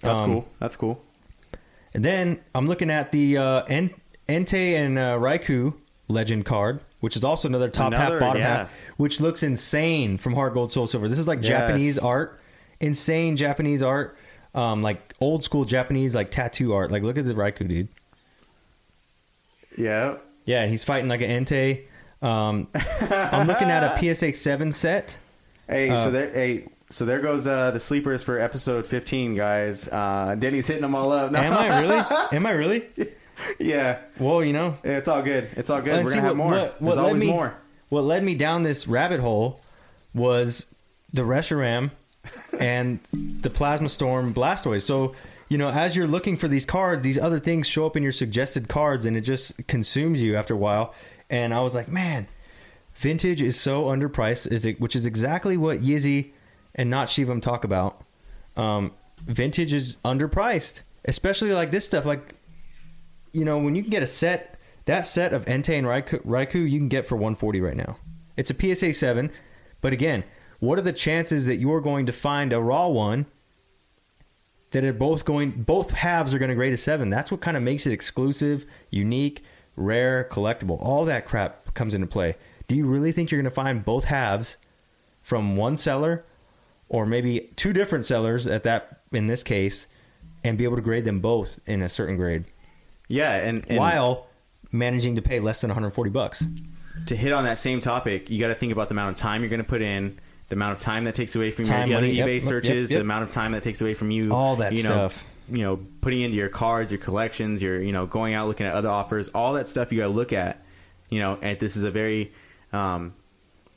[0.00, 0.48] That's Um, cool.
[0.60, 1.02] That's cool.
[1.96, 3.90] And then I'm looking at the uh, En-
[4.28, 5.72] Entei and uh, Raikou
[6.08, 8.56] legend card, which is also another top Another, half, bottom yeah.
[8.58, 11.08] half, which looks insane from Heart Gold Soul Silver.
[11.08, 11.48] This is like Yes.
[11.48, 12.38] Japanese art,
[12.80, 14.14] insane Japanese art,
[14.54, 16.90] um, like old school Japanese like tattoo art.
[16.90, 17.88] Like look at the Raikou dude.
[19.76, 20.16] Yeah.
[20.44, 21.84] Yeah, and he's fighting like an Entei.
[22.20, 22.68] Um,
[23.10, 25.16] I'm looking at a PSA seven set.
[25.66, 26.30] Hey, Uh, so there.
[26.30, 29.88] Hey, so there goes uh, the sleepers for episode 15, guys.
[29.88, 31.32] Uh, Denny's hitting them all up.
[31.32, 31.38] No.
[31.40, 31.96] Am I really?
[32.36, 32.86] Am I really?
[33.58, 33.98] yeah.
[34.18, 35.48] Well, you know, It's all good.
[35.56, 36.04] It's all good.
[36.04, 36.50] We're gonna have what- more.
[36.52, 37.54] what- There's what led always me- more.
[37.88, 39.60] What led me down this rabbit hole
[40.14, 40.66] was
[41.12, 41.90] the Reshiram
[42.58, 44.82] and the Plasma Storm Blastoise.
[44.82, 45.14] So,
[45.48, 48.10] you know, as you're looking for these cards, these other things show up in your
[48.12, 50.94] suggested cards and it just consumes you after a while.
[51.30, 52.26] And I was like, man,
[52.96, 56.32] vintage is so underpriced, is it, which is exactly what Yizzy
[56.76, 58.02] and not Shivam talk about.
[58.56, 58.92] Um,
[59.26, 62.04] vintage is underpriced, especially like this stuff.
[62.04, 62.34] Like,
[63.32, 66.70] you know, when you can get a set, that set of Entei and Raikou, Raikou
[66.70, 67.96] you can get for 140 right now.
[68.36, 69.32] It's a PSA 7,
[69.80, 70.22] but again,
[70.60, 73.26] what are the chances that you're going to find a raw one
[74.70, 77.08] that are both going both halves are going to grade a 7?
[77.10, 79.42] That's what kind of makes it exclusive, unique,
[79.74, 80.78] rare, collectible.
[80.80, 82.36] All that crap comes into play.
[82.68, 84.56] Do you really think you're going to find both halves
[85.22, 86.24] from one seller
[86.88, 89.86] or maybe two different sellers at that in this case
[90.44, 92.44] and be able to grade them both in a certain grade?
[93.08, 94.26] Yeah, and, and while
[94.72, 96.44] managing to pay less than 140 bucks.
[97.06, 99.42] to hit on that same topic, you got to think about the amount of time
[99.42, 100.18] you're going to put in,
[100.48, 102.42] the amount of time that takes away from Time, your other money, yep, eBay yep,
[102.42, 102.98] searches, yep.
[102.98, 105.24] the amount of time that takes away from you, All that you know, stuff.
[105.48, 108.74] You know, putting into your cards, your collections, your you know, going out looking at
[108.74, 110.64] other offers, all that stuff you got to look at.
[111.08, 112.32] You know, and this is a very,
[112.72, 113.14] um,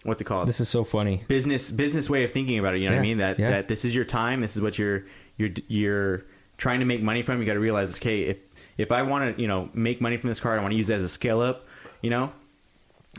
[0.04, 1.24] what they call it, This is so funny.
[1.28, 2.80] business business way of thinking about it.
[2.80, 3.18] You know what I mean?
[3.18, 3.50] That yeah.
[3.50, 4.42] that this is your time.
[4.42, 5.06] This is what you're
[5.38, 6.26] you're you're
[6.58, 7.40] trying to make money from.
[7.40, 8.38] You got to realize, okay, if
[8.78, 10.90] if I want to you know make money from this card, I want to use
[10.90, 11.66] it as a scale up.
[12.02, 12.32] You know,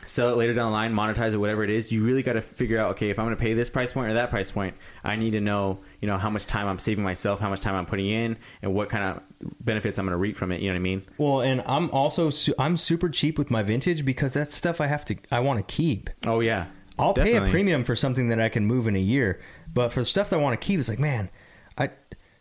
[0.06, 1.92] sell it later down the line, monetize it, whatever it is.
[1.92, 4.10] You really got to figure out, okay, if I'm going to pay this price point
[4.10, 4.74] or that price point,
[5.04, 7.74] I need to know you know how much time I'm saving myself, how much time
[7.74, 9.22] I'm putting in, and what kind of
[9.64, 10.60] benefits I'm going to reap from it.
[10.60, 11.02] You know what I mean?
[11.18, 14.86] Well, and I'm also su- I'm super cheap with my vintage because that's stuff I
[14.86, 16.10] have to I want to keep.
[16.26, 16.66] Oh yeah,
[16.98, 19.40] I'll pay a premium for something that I can move in a year,
[19.72, 21.30] but for the stuff that I want to keep, it's like, man,
[21.78, 21.90] I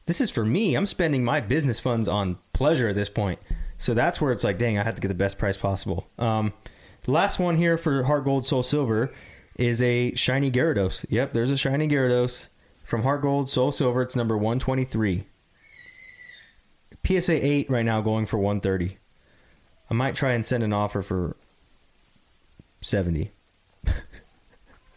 [0.05, 0.75] this is for me.
[0.75, 3.39] I'm spending my business funds on pleasure at this point.
[3.77, 6.09] So that's where it's like, dang, I have to get the best price possible.
[6.17, 6.51] Um,
[7.09, 9.11] the last one here for Heart Gold Soul Silver
[9.57, 11.05] is a shiny Gyarados.
[11.09, 12.49] Yep, there's a shiny Gyarados
[12.83, 14.03] from Heart Gold Soul Silver.
[14.03, 15.23] It's number 123.
[17.03, 18.99] PSA 8 right now going for 130.
[19.89, 21.35] I might try and send an offer for
[22.81, 23.31] 70.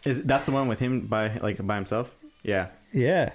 [0.04, 2.14] Is that's the one with him by like by himself?
[2.42, 3.32] Yeah, Yeah.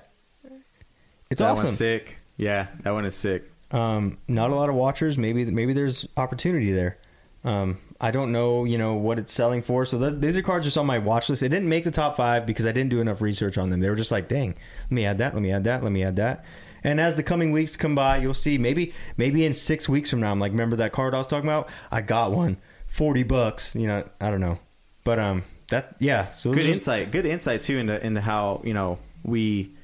[1.32, 1.66] It's that awesome.
[1.66, 2.18] one's sick.
[2.36, 3.50] Yeah, that one is sick.
[3.72, 5.18] Um, not a lot of watchers.
[5.18, 6.98] Maybe maybe there's opportunity there.
[7.44, 9.86] Um, I don't know, you know, what it's selling for.
[9.86, 11.42] So th- these are cards just on my watch list.
[11.42, 13.80] It didn't make the top five because I didn't do enough research on them.
[13.80, 16.04] They were just like, dang, let me add that, let me add that, let me
[16.04, 16.46] add that.
[16.84, 20.20] And as the coming weeks come by, you'll see maybe maybe in six weeks from
[20.20, 21.70] now, I'm like, remember that card I was talking about?
[21.92, 23.76] I got one, forty bucks.
[23.76, 24.60] You know, I don't know,
[25.04, 26.30] but um, that yeah.
[26.30, 29.76] So good insight good insight too into into how you know we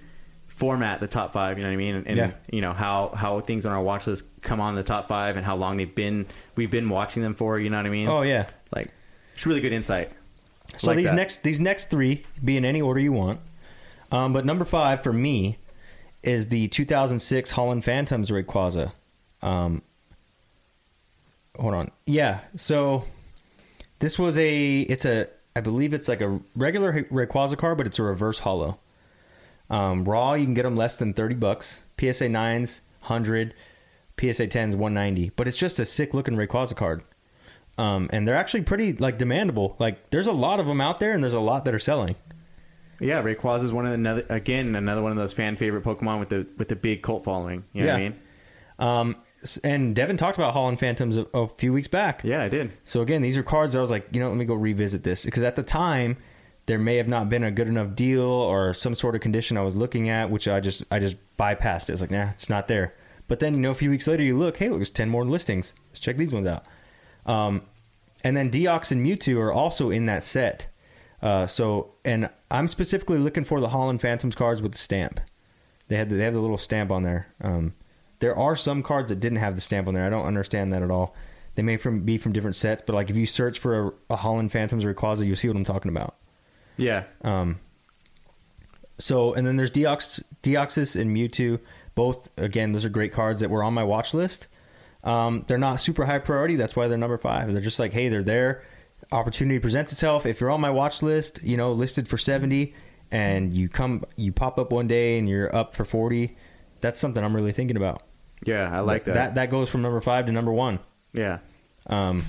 [0.56, 1.58] format the top five.
[1.58, 1.96] You know what I mean?
[1.96, 2.32] And, and Yeah.
[2.52, 5.46] you know how how things on our watch list come on the top five and
[5.46, 6.26] how long they've been
[6.56, 7.60] we've been watching them for.
[7.60, 8.08] You know what I mean?
[8.08, 8.48] Oh yeah.
[8.76, 8.90] like
[9.34, 10.12] it's really good insight.
[10.78, 11.16] So Like these that.
[11.16, 13.40] next these next three be in any order you want.
[14.12, 15.58] Um, but number five for me
[16.22, 18.92] is the 2006 Holon Phantoms Rayquaza.
[19.42, 19.82] Um,
[21.60, 22.40] hold on, yeah.
[22.56, 23.04] So
[24.00, 28.00] this was a it's a I believe it's like a regular Rayquaza car, but it's
[28.00, 28.80] a reverse holo.
[29.74, 31.82] Um, raw, you can get them less than 30 bucks.
[32.00, 33.54] PSA 9s, 100.
[34.20, 35.32] PSA 10s, 190.
[35.36, 37.04] But it's just a sick looking Rayquaza card.
[37.78, 39.80] Um, and they're actually pretty like demandable.
[39.80, 42.16] Like there's a lot of them out there, and there's a lot that are selling.
[43.00, 46.20] Yeah, Rayquaza is one of the another again another one of those fan favorite Pokemon
[46.20, 47.64] with the with the big cult following.
[47.74, 48.10] You know what I Yeah.
[48.10, 48.20] mean?
[48.78, 49.16] Um,
[49.64, 52.24] and Devin talked about Holon Phantoms a, a few weeks back.
[52.24, 52.72] Yeah, I did.
[52.86, 55.02] So again, these are cards that I was like, you know, let me go revisit
[55.04, 56.18] this because at the time
[56.66, 59.62] there may have not been a good enough deal or some sort of condition I
[59.62, 61.94] was looking at, which I just I just bypassed it.
[61.94, 62.94] It's like, nah, it's not there.
[63.28, 65.26] But then you know, a few weeks later, you look, hey, look, there's ten more
[65.26, 65.74] listings.
[65.90, 66.66] Let's check these ones out.
[67.26, 67.64] Um,
[68.24, 70.68] and then Deox and Mewtwo are also in that set.
[71.22, 75.22] Uh, so, and I'm specifically looking for the Holon Phantoms cards with the stamp.
[75.88, 77.28] They had the, they have the little stamp on there.
[77.42, 77.74] Um,
[78.20, 80.06] there are some cards that didn't have the stamp on there.
[80.06, 81.16] I don't understand that at all.
[81.56, 84.18] They may from be from different sets, but like if you search for a, a
[84.18, 86.16] Holon Phantoms or Rayquaza, you'll see what I'm talking about.
[86.78, 87.60] Yeah, Um,
[89.00, 91.60] so, and then there's Deox, Deoxys and Mewtwo.
[91.96, 94.48] Both, again, those are great cards that were on my watch list.
[95.04, 96.56] Um, they're not super high priority.
[96.56, 97.52] That's why they're number five.
[97.52, 98.64] They're just like, hey, they're there.
[99.12, 100.26] Opportunity presents itself.
[100.26, 102.74] If you're on my watch list, you know, listed for 70,
[103.12, 106.36] and you come, you pop up one day and you're up for 40,
[106.82, 108.04] that's something I'm really thinking about.
[108.46, 109.14] yeah, I like that.
[109.14, 110.80] That, that goes from number five to number one.
[111.14, 111.40] yeah,
[111.88, 112.26] Um,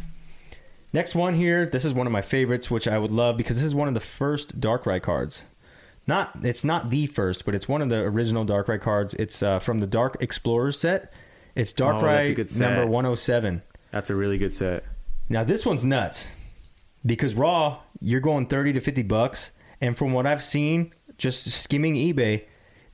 [0.94, 3.64] next one here, this is one of my favorites, which I would love because this
[3.64, 5.44] is one of the first Darkrai cards.
[6.06, 9.14] Not, it's not the first, but it's one of the original Darkrai cards.
[9.14, 11.12] It's uh, from the Dark Explorers set.
[11.54, 12.70] It's Oh, that's Darkrai good set.
[12.70, 13.62] number 107.
[13.90, 14.84] that's a really good set.
[15.28, 16.32] Now this one's nuts
[17.04, 19.50] because raw, you're going 30 to 50 bucks,
[19.80, 22.44] and from what I've seen, just skimming eBay,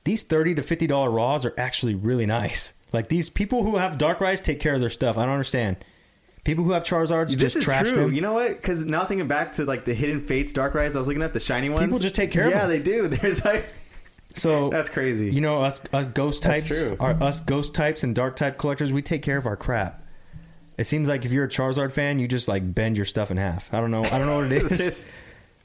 [0.03, 2.73] these 30 to 50 dollar raws are actually really nice.
[2.93, 5.17] Like these people who have Darkrai's take care of their stuff.
[5.17, 5.77] I don't understand.
[6.43, 8.01] People who have Charizards This just is trash true.
[8.01, 8.13] them.
[8.13, 8.49] You know what?
[8.49, 11.39] Because now thinking back to like the Hidden Fates Darkrais, I was looking at the
[11.39, 11.85] shiny ones.
[11.85, 12.69] People just take care of Yeah, them.
[12.69, 13.07] they do.
[13.09, 13.65] There's like
[14.35, 15.29] So that's crazy.
[15.29, 16.97] You know, us us ghost That's types, true.
[16.99, 20.03] our us ghost types and dark type collectors, we take care of our crap.
[20.77, 23.37] It seems like if you're a Charizard fan, you just like bend your stuff in
[23.37, 23.71] half.
[23.71, 24.03] I don't know.
[24.03, 24.77] I don't know what it It's is.
[24.79, 25.07] just-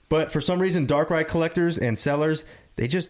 [0.08, 2.44] but for some reason, Darkrai collectors and sellers,
[2.76, 3.08] they just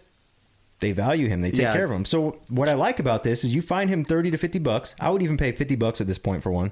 [0.79, 1.41] they value him.
[1.41, 1.73] They take Yeah.
[1.73, 2.05] care of him.
[2.05, 4.95] So what I like about this is you find him thirty to fifty bucks.
[5.01, 6.71] I would even pay fifty bucks at this point for one.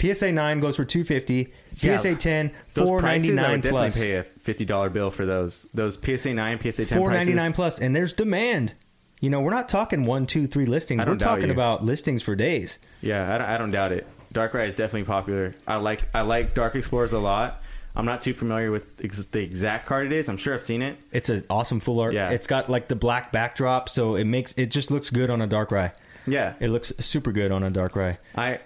[0.00, 1.52] PSA nine goes for two fifty.
[1.76, 1.98] Yeah.
[1.98, 5.66] PSA ten Those prices I definitely pay a fifty dollar bill for those.
[5.74, 8.74] Those PSA nine, PSA ten Four ninety nine plus, and there's demand.
[9.20, 11.00] You know, we're not talking one, two, three listings.
[11.00, 11.52] I don't We're talking you.
[11.52, 12.78] about listings for days.
[13.02, 14.06] Yeah, I don't, I don't doubt it.
[14.32, 15.52] Dark Darkrai is definitely popular.
[15.66, 17.62] I like I like Dark Explorers a lot.
[17.94, 20.28] I'm not too familiar with ex- the exact card it is.
[20.28, 20.96] I'm sure I've seen it.
[21.12, 22.14] It's an awesome full art.
[22.14, 22.30] Yeah.
[22.30, 25.48] It's got like the black backdrop, so it makes it just looks good on a
[25.48, 25.92] Darkrai.
[26.26, 28.18] Yeah, It looks super good on a Darkrai.
[28.36, 28.60] I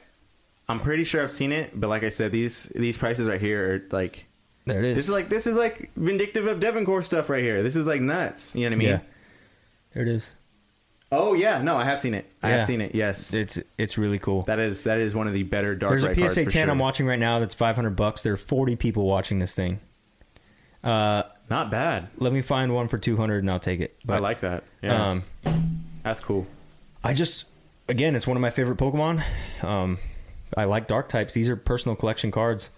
[0.69, 3.75] I'm pretty sure I've seen it, but like I said, these these prices right here
[3.75, 4.27] are like
[4.65, 4.97] There it is.
[4.97, 7.63] this is like this is like vindictive of Devon Corp stuff right here.
[7.63, 8.55] This is like nuts.
[8.55, 8.89] You know what I mean?
[8.89, 9.01] Yeah.
[9.93, 10.33] There it is.
[11.13, 12.27] Oh yeah, no, I have seen it.
[12.43, 12.57] I Yeah.
[12.57, 12.95] have seen it.
[12.95, 14.43] Yes, It's it's really cool.
[14.45, 16.71] that is that is one of the better Dark There's a PSA 10 sure.
[16.71, 18.23] I'm watching right now that's 500 bucks.
[18.23, 19.81] There are 40 people watching this thing.
[20.83, 22.09] Uh, Not bad.
[22.19, 23.97] let me find one for 200 and I'll take it.
[24.09, 24.65] I like that.
[24.83, 25.25] Yeah, Um,
[26.03, 26.47] that's cool.
[27.05, 27.45] I just
[27.89, 29.23] again, it's one of my favorite Pokemon.
[29.63, 29.99] Um,
[30.57, 31.35] I like dark types.
[31.35, 32.71] These are personal collection cards.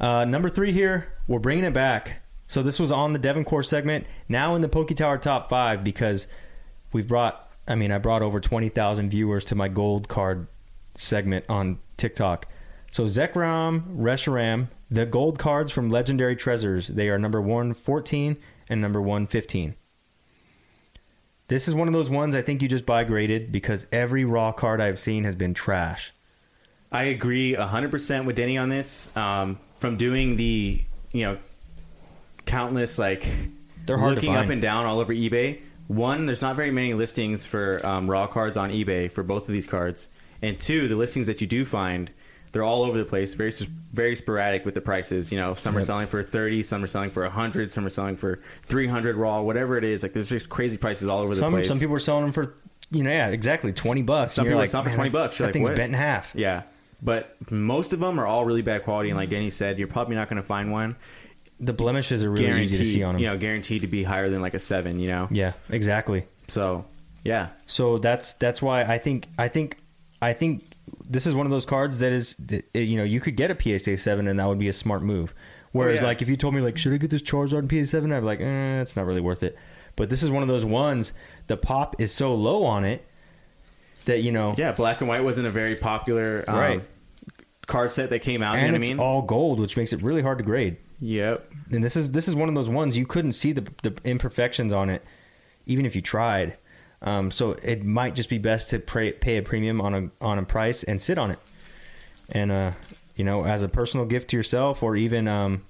[0.00, 2.22] Uh, number three here, we're bringing it back.
[2.48, 5.82] So this was on the Devon Corp segment, now in the Poke Tower top five
[5.82, 6.28] because
[6.92, 7.50] we've brought.
[7.68, 10.46] I mean, I brought over twenty thousand viewers to my gold card
[10.94, 12.46] segment on TikTok.
[12.90, 16.86] So Zekrom, Reshiram, the gold cards from Legendary Treasures.
[16.88, 18.36] They are number one fourteen
[18.68, 19.74] and number one fifteen.
[21.48, 24.52] This is one of those ones I think you just buy graded because every raw
[24.52, 26.12] card I've seen has been trash.
[26.92, 29.14] I agree 100% with Denny on this.
[29.16, 30.82] Um, from doing the,
[31.12, 31.38] you know,
[32.46, 33.28] countless, like,
[33.84, 35.60] They're hard looking up and down all over eBay.
[35.88, 39.52] One, there's not very many listings for um, raw cards on eBay for both of
[39.52, 40.08] these cards.
[40.42, 42.10] And two, the listings that you do find,
[42.52, 43.52] they're all over the place, very
[43.92, 45.30] very sporadic with the prices.
[45.30, 48.16] You know, some are selling for 30, some are selling for 100, some are selling
[48.16, 50.02] for 300 raw, whatever it is.
[50.02, 51.68] Like, there's just crazy prices all over the place.
[51.68, 52.54] some people are selling them for
[52.90, 54.32] you know yeah exactly twenty bucks.
[54.32, 55.98] Some people are like, selling for 20 bucks." You're That like, thing's "What?" bent in
[55.98, 56.32] half.
[56.36, 56.62] Yeah,
[57.06, 60.16] but most of them are all really bad quality, and like Danny said, you're probably
[60.16, 60.96] not going to find one.
[61.60, 63.22] the blemishes are really easy to see on them.
[63.22, 64.98] you know, guaranteed to be higher than like a seven.
[64.98, 66.26] You know, Yeah, exactly.
[66.48, 66.84] so
[67.22, 69.78] yeah, So that's that's why I think I think
[70.20, 70.64] I think
[71.08, 73.56] this is one of those cards that is uh, you know you could get a
[73.78, 75.34] PSA seven and that would be a smart move.
[75.72, 76.08] Whereas Oh, yeah.
[76.08, 78.20] like if you told me like should I get this Charizard in PSA seven, I'd
[78.20, 79.56] be like eh, it's not really worth it.
[79.96, 81.12] But this is one of those ones
[81.46, 83.06] the pop is so low on it
[84.04, 84.72] that you know yeah.
[84.72, 86.82] Black and white wasn't a very popular um, Right.
[87.66, 88.56] Card set that came out.
[88.56, 89.00] and you know it's I mean?
[89.00, 90.76] all gold, which makes it really hard to grade.
[91.00, 91.50] yep.
[91.70, 94.72] And this is this is one of those ones you couldn't see the the imperfections
[94.72, 95.04] on it,
[95.66, 96.56] even if you tried.
[97.02, 100.38] Um, so it might just be best to pay, pay a premium on a on
[100.38, 101.38] a price and sit on it,
[102.30, 102.72] and uh,
[103.16, 105.64] you know, as a personal gift to yourself, or even um,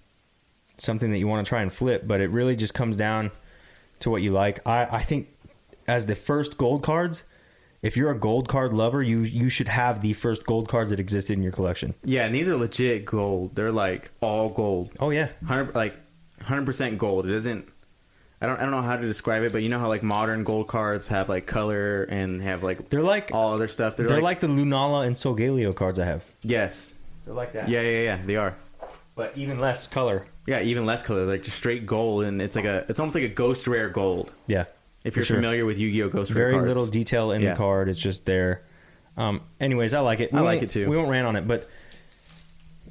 [0.79, 2.07] something that you want to try and flip.
[2.07, 3.31] But it really just comes down
[4.01, 4.67] to what you like.
[4.67, 5.29] I I think
[5.89, 7.25] as the first gold cards,
[7.87, 10.99] if you're a gold card lover, you you should have the first gold cards that
[11.01, 11.95] existed in your collection.
[12.05, 13.55] Yeah, and these are legit gold.
[13.55, 14.91] They're like all gold.
[14.99, 15.95] Oh yeah, hundred like
[16.43, 17.27] hundred percent gold.
[17.27, 17.69] It isn't.
[18.41, 18.59] I don't.
[18.59, 21.09] I don't know how to describe it, but you know how like modern gold cards
[21.09, 23.97] have like color and have like they're like all other stuff.
[23.97, 26.25] They're, they're like, like the Lunala and Solgaleo cards I have.
[26.43, 26.95] yes,
[27.25, 27.69] They're like that.
[27.69, 28.19] yeah, yeah, yeah.
[28.27, 28.55] They are.
[29.15, 30.27] but even less color.
[30.47, 32.85] Yeah, even less color, like just straight gold, and it's like a.
[32.89, 34.33] It's almost like a ghost rare gold.
[34.47, 34.65] Yeah,
[35.07, 35.37] If you're sure.
[35.37, 36.69] familiar with Yu-Gi-Oh Ghost Rare very cards.
[36.69, 37.51] little detail in Yeah.
[37.53, 37.89] the card.
[37.89, 38.63] It's just there.
[39.17, 40.35] Um, anyways, I like it.
[40.35, 40.91] I like it too.
[40.91, 41.69] We won't rant on it, but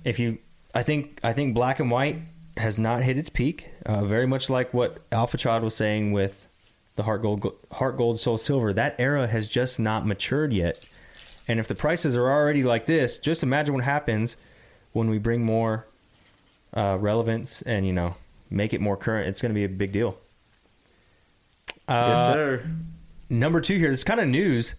[0.04, 0.38] if you,
[0.74, 2.18] I think, I think black and white
[2.58, 3.70] has not hit its peak.
[3.86, 6.48] Uh, very much like what Alpha Child was saying with
[6.96, 8.72] the Heart Gold, Heart Gold, Soul Silver.
[8.74, 10.88] That era has just not matured yet.
[11.48, 14.38] And if the prices are already like this, just imagine what happens
[14.94, 15.86] when we bring more
[16.74, 18.16] uh, relevance and you know
[18.50, 19.28] make it more current.
[19.28, 20.18] It's going to be a big deal.
[21.88, 22.66] Yes, Uh, sir.
[23.30, 23.92] number two here.
[23.92, 24.76] It's kind of news,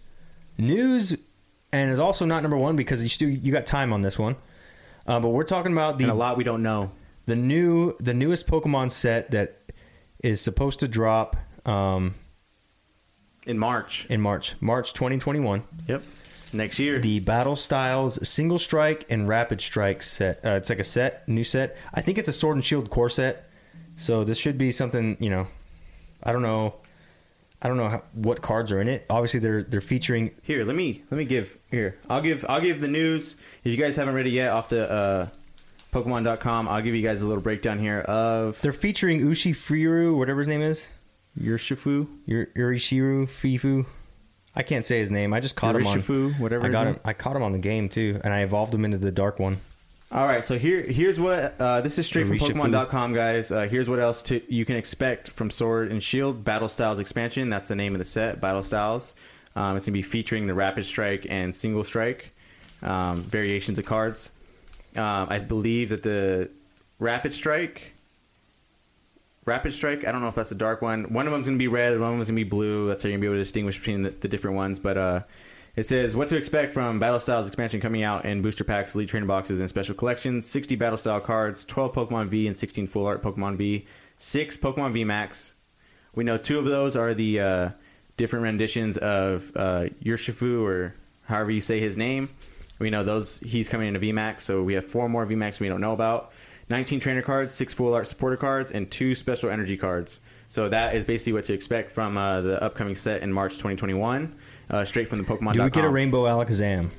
[0.57, 1.15] news,
[1.71, 4.35] and is also not number one because you still you got time on this one.
[5.05, 6.91] Uh, but we're talking about And a lot we don't know.
[7.25, 9.61] the new the newest Pokemon set that
[10.23, 11.35] is supposed to drop
[11.65, 12.15] um,
[13.45, 14.05] In March.
[14.09, 15.63] in March, March 2021.
[15.87, 16.03] Yep.
[16.53, 16.95] Next year.
[16.95, 20.45] The Battle Styles Single Strike and Rapid Strike set.
[20.45, 21.75] Uh, it's like a set, new set.
[21.93, 23.47] I think it's a Sword and Shield core set.
[23.97, 25.47] So this should be something you know.
[26.23, 26.75] I don't know.
[27.61, 29.05] I don't know how, what cards are in it.
[29.09, 31.97] Obviously, they're they're featuring Here, let me let me give here.
[32.09, 33.35] I'll give I'll give the news.
[33.63, 35.27] If you guys haven't read it yet off the uh
[35.91, 40.39] Pokemon.com, I'll give you guys a little breakdown here of They're featuring Ushi Friru, whatever
[40.39, 40.87] his name is.
[41.35, 42.07] your Shifu.
[42.29, 43.85] Ur- Urishiru Fifu.
[44.55, 45.33] I can't say his name.
[45.33, 45.97] I just caught him on.
[45.97, 46.93] Urishifu, whatever I his got name.
[46.95, 46.99] him.
[47.05, 49.59] I caught him on the game too, and I evolved him into the dark one.
[50.09, 53.51] All right, so here here's what uh, this is straight from Pokemon.com, guys.
[53.51, 57.49] Uh, here's what else to, you can expect from Sword and Shield Battle Styles expansion.
[57.49, 59.15] That's the name of the set, Battle Styles.
[59.57, 62.33] Um, it's gonna be featuring the Rapid Strike and Single Strike
[62.81, 64.31] um, variations of cards.
[64.95, 66.49] Um, I believe that the
[66.99, 67.93] Rapid Strike,
[69.43, 70.07] Rapid Strike.
[70.07, 71.11] I don't know if that's the dark one.
[71.11, 71.99] One of them's gonna be red.
[71.99, 72.87] One of them's gonna be blue.
[72.87, 74.79] That's how you're gonna be able to distinguish between the, the different ones.
[74.79, 75.21] But uh,
[75.77, 79.07] it says what to expect from Battle Styles expansion coming out in booster packs, lead
[79.07, 80.47] trainer boxes, and special collections.
[80.47, 83.85] 60 Battle Style cards, 12 Pokemon V, and 16 Full Art Pokemon V.
[84.17, 85.53] Six Pokemon V Max.
[86.15, 87.69] We know two of those are the uh,
[88.17, 90.95] different renditions of uh, Urshifu or
[91.25, 92.29] however you say his name.
[92.79, 95.81] We know those he's coming into VMAX, so we have four more VMAX we don't
[95.81, 96.31] know about.
[96.69, 100.21] 19 trainer cards, six full art supporter cards, and two special energy cards.
[100.47, 104.35] So that is basically what to expect from uh, the upcoming set in March 2021,
[104.69, 105.53] uh, straight from the Pokemon.
[105.53, 106.89] Do we get a Rainbow Alakazam?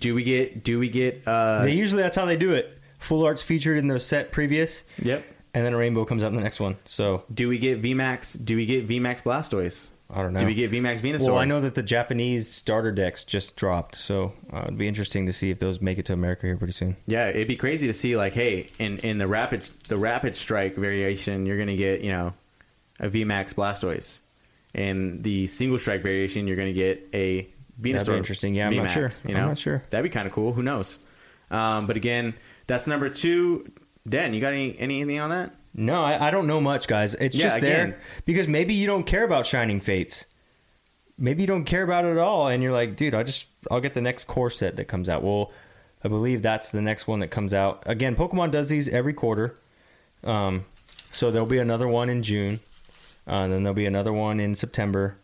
[0.00, 0.62] Do we get?
[0.62, 1.26] Do we get?
[1.26, 2.78] Uh, they usually that's how they do it.
[2.98, 5.24] Full art's featured in the set previous, yep.
[5.54, 6.76] and then a rainbow comes out in the next one.
[6.86, 8.42] So Do we get VMAX?
[8.42, 9.90] Do we get VMAX Blastoise?
[10.08, 10.40] I don't know.
[10.40, 11.30] Do we get VMAX Venusaur?
[11.30, 15.26] Well, I know that the Japanese starter decks just dropped, so uh, it'd be interesting
[15.26, 16.96] to see if those make it to America here pretty soon.
[17.06, 20.76] Yeah, it'd be crazy to see like, hey, in in the rapid the rapid strike
[20.76, 22.30] variation, you're gonna get you know
[23.00, 24.20] a VMAX Blastoise.
[24.76, 27.48] In the single strike variation, you're gonna get a
[27.80, 27.92] Venusaur.
[27.92, 28.54] That'd be interesting.
[28.54, 29.08] Yeah, I'm not sure.
[29.24, 29.82] You I'm know, not sure.
[29.90, 30.52] That'd be kind of cool.
[30.52, 30.98] Who knows?
[31.50, 32.34] Um, but again,
[32.66, 33.66] that's number two.
[34.08, 35.54] Den, you got any anything on that?
[35.74, 37.14] No, I, I don't know much, guys.
[37.14, 37.90] It's Yeah, just again.
[37.90, 40.26] there because maybe you don't care about Shining Fates.
[41.18, 43.80] Maybe you don't care about it at all, and you're like, dude, I just I'll
[43.80, 45.22] get the next core set that comes out.
[45.22, 45.50] Well,
[46.04, 47.82] I believe that's the next one that comes out.
[47.86, 49.56] Again, Pokemon does these every quarter,
[50.24, 50.66] um,
[51.12, 52.60] so there'll be another one in June,
[53.28, 55.16] uh, and then there'll be another one in September,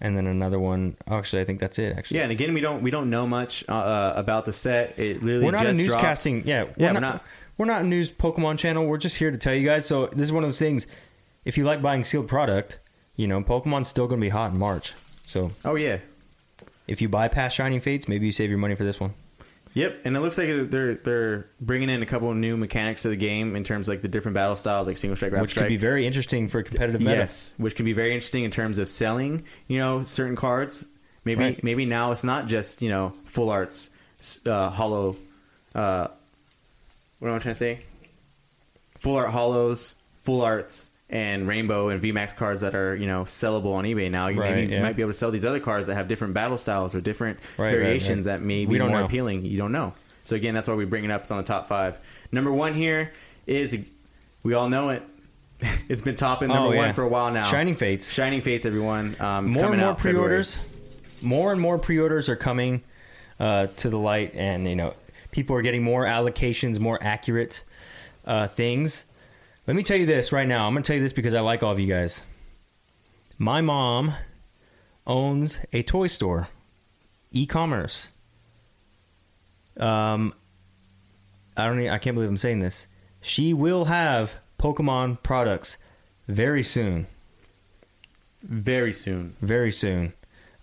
[0.00, 0.96] and then another one.
[1.08, 1.96] Actually, I think that's it.
[1.96, 4.98] Actually, Yeah, and again, we don't we don't know much uh, uh, about the set.
[4.98, 6.44] It literally we're not a newscasting.
[6.46, 7.24] Yeah, we're Yeah, we're not, not-
[7.58, 8.86] We're not a news Pokemon channel.
[8.86, 9.84] We're just here to tell you guys.
[9.86, 10.86] So this is one of those things.
[11.44, 12.78] If you like buying sealed product,
[13.16, 14.94] you know Pokemon's still going to be hot in March.
[15.26, 15.98] So Oh yeah,
[16.88, 19.12] if you bypass Shining Fates, maybe you save your money for this one.
[19.74, 23.08] Yep, and it looks like they're they're bringing in a couple of new mechanics to
[23.08, 25.50] the game in terms of like the different battle styles, like single strike, rapid which
[25.52, 25.66] strike.
[25.66, 27.12] could be very interesting for competitive meta.
[27.18, 29.44] Yes, which can be very interesting in terms of selling.
[29.68, 30.84] You know, certain cards.
[31.24, 31.62] Maybe Right.
[31.64, 33.90] maybe now it's not just you know full arts,
[34.46, 35.16] uh, holo.
[35.74, 36.08] Uh,
[37.20, 37.80] what am I trying to say?
[38.98, 43.72] Full art holos, full arts, and rainbow and VMAX cards that are you know sellable
[43.74, 44.28] on eBay now.
[44.28, 44.82] You Right, maybe yeah.
[44.82, 47.38] might be able to sell these other cards that have different battle styles or different
[47.58, 48.34] Right, variations right.
[48.38, 49.04] that may be more know.
[49.04, 49.44] appealing.
[49.44, 49.92] You don't know.
[50.22, 51.22] So again, that's why we bring it up.
[51.22, 51.98] It's on the top five.
[52.30, 53.12] Number one here
[53.46, 53.90] is
[54.42, 55.02] we all know it.
[55.88, 56.78] it's been topping number Oh, yeah.
[56.86, 57.44] one for a while now.
[57.44, 58.10] Shining Fates.
[58.10, 59.16] Shining Fates, everyone.
[59.20, 60.58] Um, it's more coming and more pre-orders.
[61.22, 62.82] More and more pre-orders are coming
[63.38, 64.94] uh, to the light, and you know
[65.32, 67.62] people are getting more allocations, more accurate
[68.24, 69.04] uh, things.
[69.70, 70.66] Let me tell you this right now.
[70.66, 72.24] I'm going to tell you this because I like all of you guys.
[73.38, 74.14] My mom
[75.06, 76.48] owns a toy store,
[77.30, 78.08] e-commerce.
[79.76, 80.34] Um,
[81.56, 81.78] I don't.
[81.78, 82.88] Even, I can't believe I'm saying this.
[83.20, 85.78] She will have Pokemon products
[86.26, 87.06] very soon.
[88.42, 89.36] Very soon.
[89.40, 90.14] very soon.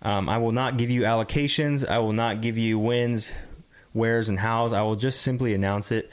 [0.02, 1.88] Um, I will not give you allocations.
[1.88, 3.32] I will not give you wins,
[3.94, 4.74] wheres, and hows.
[4.74, 6.10] I will just simply announce it.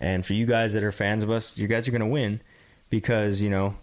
[0.00, 2.40] And for you guys that are fans of us, you guys are going to win
[2.90, 3.74] because you know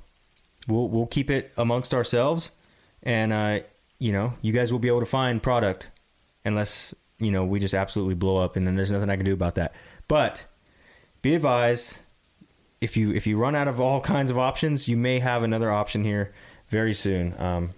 [0.68, 2.52] we'll we'll keep it amongst ourselves,
[3.02, 3.60] and uh,
[4.00, 5.90] you know you guys will be able to find product
[6.46, 9.34] unless you know we just absolutely blow up, and then there's nothing I can do
[9.34, 9.74] about that.
[10.08, 10.46] But
[11.22, 12.00] be advised,
[12.82, 15.72] if you if you run out of all kinds of options, you may have another
[15.72, 16.34] option here
[16.70, 17.34] very soon.
[17.40, 17.72] Um,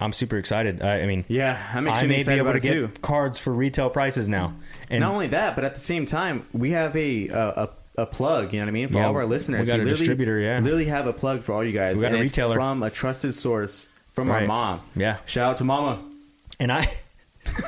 [0.00, 0.80] I'm super excited.
[0.82, 2.90] I, I mean, Yeah, I'm I may be able to get too.
[3.02, 4.54] cards for retail prices now.
[4.88, 7.68] And Not only that, but at the same time, we have a a, a,
[7.98, 8.52] a plug.
[8.52, 9.66] You know what I mean for Yeah, all of our we listeners.
[9.68, 10.58] got a literally- distributor, yeah.
[10.60, 11.96] literally have a plug for all you guys.
[11.96, 12.54] We got a and it's retailer.
[12.56, 14.80] from a trusted source from our mom.
[14.96, 15.18] Yeah.
[15.26, 16.02] shout out to Mama.
[16.58, 16.90] and I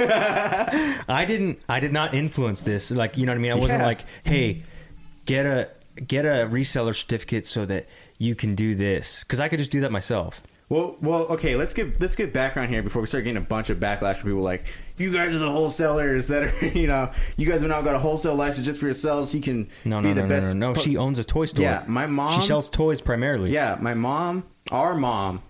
[1.09, 2.91] I didn't I did not influence this.
[2.91, 3.53] Like, you know what I mean?
[3.53, 3.87] I wasn't Yeah.
[3.87, 4.63] like, "Hey,
[5.25, 5.69] get a
[6.07, 7.87] get a reseller certificate so that
[8.19, 10.43] you can do this." Cuz I could just do that myself.
[10.73, 11.55] Well, well, okay.
[11.55, 14.31] Let's give let's give background here before we start getting a bunch of backlash from
[14.31, 14.65] people like
[14.97, 17.99] you guys are the wholesalers that are you know you guys have now got a
[17.99, 19.35] wholesale license just for yourselves.
[19.35, 20.55] You can No, be no, the no, no, best.
[20.55, 20.75] no, no.
[20.75, 21.63] po- She owns a toy store.
[21.65, 23.51] Yeah, my mom- She sells toys primarily.
[23.51, 25.43] Yeah, my mom, our mom,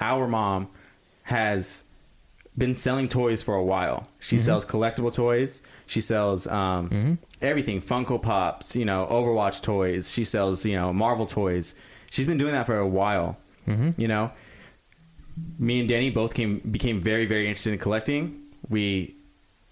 [0.00, 0.68] our mom
[1.24, 1.84] has
[2.56, 4.08] been selling toys for a while.
[4.20, 4.44] She Mm-hmm.
[4.44, 5.62] sells collectible toys.
[5.86, 10.10] She sells um, everything Funko Pops, you know, Overwatch toys.
[10.12, 11.74] She sells, you know, Marvel toys.
[12.10, 13.36] She's been doing that for a while.
[13.68, 14.00] Mm-hmm.
[14.00, 14.30] You know,
[15.58, 18.40] me and Denny both came became very very interested in collecting.
[18.68, 19.16] We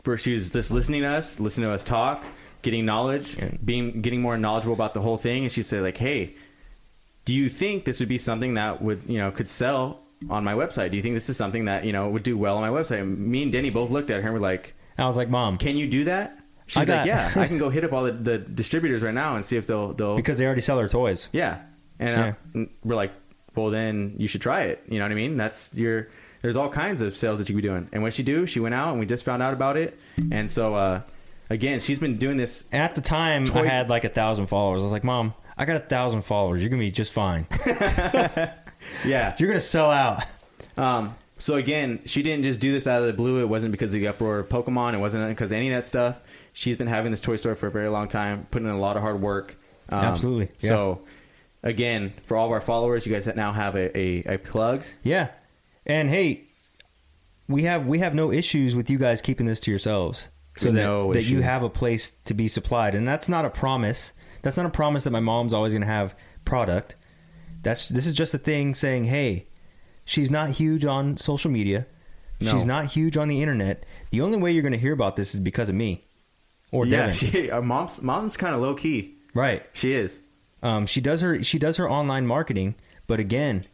[0.04, 2.24] were she was just listening to us, listening to us talk,
[2.62, 6.34] getting knowledge, being getting more knowledgeable about the whole thing, and she said like, "Hey,
[7.24, 10.54] do you think this would be something that would you know could sell on my
[10.54, 10.90] website?
[10.90, 13.00] Do you think this is something that you know would do well on my website?"
[13.00, 15.56] And me and Denny both looked at her and were like, I was like, "Mom,
[15.56, 18.12] "Can you do that?" She's I like, "Yeah, I can go hit up all the,
[18.12, 21.28] the distributors right now and see if they'll they'll because they already sell their toys."
[21.32, 21.62] yeah."
[21.98, 23.12] And uh, we're like,
[23.54, 25.36] "Well, then you should try it." You know what I mean?
[25.36, 26.08] That's your.
[26.42, 27.88] There's all kinds of sales that you could be doing.
[27.92, 28.46] And what she do?
[28.46, 29.98] She went out and we just found out about it.
[30.32, 31.02] And so uh,
[31.50, 34.46] again, she's been doing this And at the time, Toy- I had like a thousand
[34.46, 34.80] followers.
[34.80, 36.62] I was like, "Mom, I got a thousand followers.
[36.62, 37.46] You're gonna be just fine.
[39.04, 40.24] yeah You're gonna sell out."
[40.76, 43.40] Um, so again, she didn't just do this out of the blue.
[43.40, 44.94] It wasn't because of the uproar of Pokemon.
[44.94, 46.20] It wasn't because of any of that stuff.
[46.52, 48.96] She's been having this toy store for a very long time, putting in a lot
[48.96, 49.56] of hard work.
[49.88, 50.68] Um, Absolutely, yeah.
[50.68, 51.00] So
[51.62, 54.82] again, for all of our followers, you guys that now have a, a, a plug.
[55.02, 55.28] Yeah,
[55.86, 56.44] and hey,
[57.48, 60.82] we have we have no issues with you guys keeping this to yourselves, so that
[60.82, 64.12] No that you have a place to be supplied, and that's not a promise.
[64.42, 66.14] That's not a promise that my mom's always going to have
[66.44, 66.96] product.
[67.62, 69.48] That's this is just a thing saying, hey,
[70.04, 71.86] she's not huge on social media.
[72.40, 72.50] No.
[72.52, 73.84] She's not huge on the internet.
[74.10, 76.06] The only way you're going to hear about this is because of me
[76.72, 77.14] or yeah, Devin.
[77.30, 79.16] she, our mom's mom's kind of low key.
[79.34, 79.62] right.
[79.72, 80.22] She is.
[80.62, 82.74] Um, she does her she does her online marketing,
[83.06, 83.64] but again,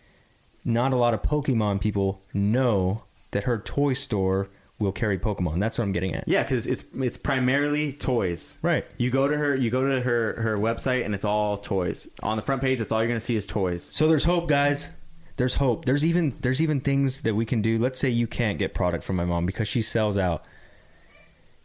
[0.65, 4.49] not a lot of Pokemon people know that her toy store
[4.79, 5.59] will carry Pokemon.
[5.59, 6.29] That's what I'm getting at.
[6.29, 8.59] Yeah, because it's it's primarily toys.
[8.63, 8.85] Right.
[8.99, 12.09] You go to her you go to her her website and it's all toys.
[12.23, 13.83] On the front page, that's all you're gonna see is toys.
[13.83, 14.91] So there's hope, guys.
[15.37, 15.85] There's hope.
[15.85, 17.79] There's even there's even things that we can do.
[17.79, 20.45] Let's say you can't get product from my mom because she sells out.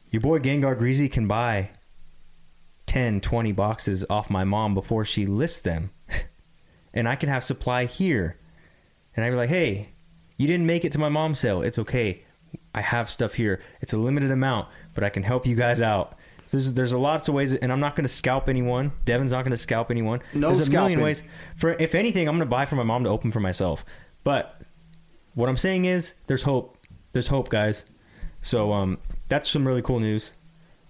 [0.09, 1.69] Your boy Gengar Greezy can buy
[2.91, 5.91] 10, 20 boxes off my mom before she lists them.
[6.93, 8.37] and I can have supply here.
[9.15, 9.91] And I'd be like, hey,
[10.35, 11.61] you didn't make it to my mom's sale.
[11.61, 12.25] It's okay.
[12.75, 13.61] I have stuff here.
[13.79, 16.17] It's a limited amount, but I can help you guys out.
[16.47, 18.91] So there's, there's a lots of ways, and I'm not going to scalp anyone.
[19.05, 20.21] Devin's not going to scalp anyone.
[20.33, 21.23] No there's a million ways.
[21.55, 23.85] For if anything, I'm going to buy for my mom to open for myself.
[24.25, 24.59] But
[25.33, 26.77] what I'm saying is, there's hope.
[27.13, 27.85] There's hope, guys.
[28.41, 28.97] So um,
[29.29, 30.33] that's some really cool news.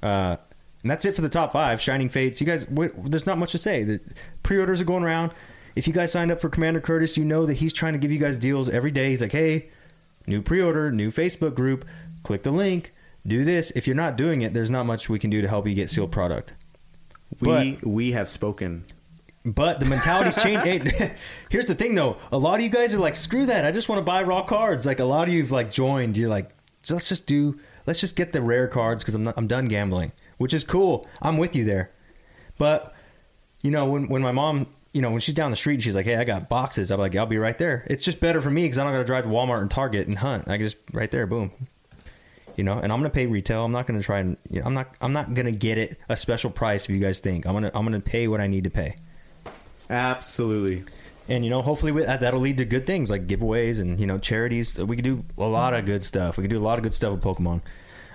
[0.02, 0.38] Uh,
[0.82, 1.80] and that's it for the top five.
[1.82, 2.40] Shining Fates.
[2.42, 3.84] You guys, w- there's not much to say.
[3.84, 4.00] The
[4.44, 5.34] pre-orders are going around.
[5.76, 8.12] If you guys signed up for Commander Curtis, you know that he's trying to give
[8.12, 9.10] you guys deals every day.
[9.10, 9.70] He's like, hey,
[10.28, 11.86] new pre-order, new Facebook group.
[12.24, 12.94] Click the link.
[13.26, 13.72] Do this.
[13.76, 15.90] If you're not doing it, there's not much we can do to help you get
[15.90, 16.56] sealed product.
[17.40, 18.84] We we have spoken.
[19.46, 20.66] But the mentality's changed.
[20.66, 21.14] Hey,
[21.50, 22.18] here's the thing, though.
[22.32, 23.66] A lot of you guys are like, "Screw that!
[23.66, 26.18] I just want to buy raw cards." Like a lot of you've like joined.
[26.18, 26.52] You're like,
[26.90, 27.60] "Let's just do.
[27.86, 30.12] Let's just get the rare cards because I'm not, I'm done gambling."
[30.42, 31.08] Which is cool.
[31.22, 31.92] I'm with you there.
[32.58, 32.94] But
[33.62, 35.96] you know, when when my mom, you know, when she's down the street, and she's
[35.96, 38.50] like, "Hey, I got boxes." I'm like, "I'll be right there." It's just better for
[38.50, 40.48] me because I'm not gonna drive to Walmart and Target and hunt.
[40.48, 41.52] I can just right there, boom.
[42.56, 43.64] You know, and I'm gonna pay retail.
[43.64, 46.16] I'm not gonna try and you know, I'm not I'm not gonna get it a
[46.16, 48.72] special price if you guys think I'm gonna I'm gonna pay what I need to
[48.72, 48.96] pay.
[49.90, 50.84] Absolutely.
[51.30, 54.18] And you know, hopefully that, that'll lead to good things like giveaways and you know
[54.18, 54.78] charities.
[54.78, 56.38] We could do a lot of good stuff.
[56.38, 57.62] We could do a lot of good stuff with Pokemon.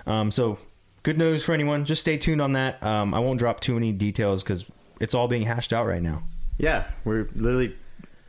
[0.05, 0.59] Um, so
[1.03, 1.85] good news for anyone.
[1.85, 2.81] Just stay tuned on that.
[2.83, 4.69] Um, I won't drop too many details because
[4.99, 6.23] it's all being hashed out right now.
[6.57, 7.75] Yeah, we're literally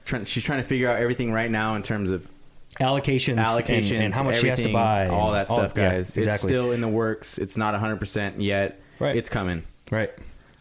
[0.04, 0.24] trying.
[0.24, 2.28] She's trying to figure out everything right now in terms of
[2.80, 5.90] Allocations, and- allocations and, how much she has to buy, all and that stuff, yeah,
[5.90, 6.08] guys.
[6.10, 6.48] It's exactly.
[6.48, 7.38] still in the works.
[7.38, 8.80] It's not 100 percent yet.
[9.00, 9.16] Right.
[9.16, 9.64] It's coming.
[9.90, 10.12] right.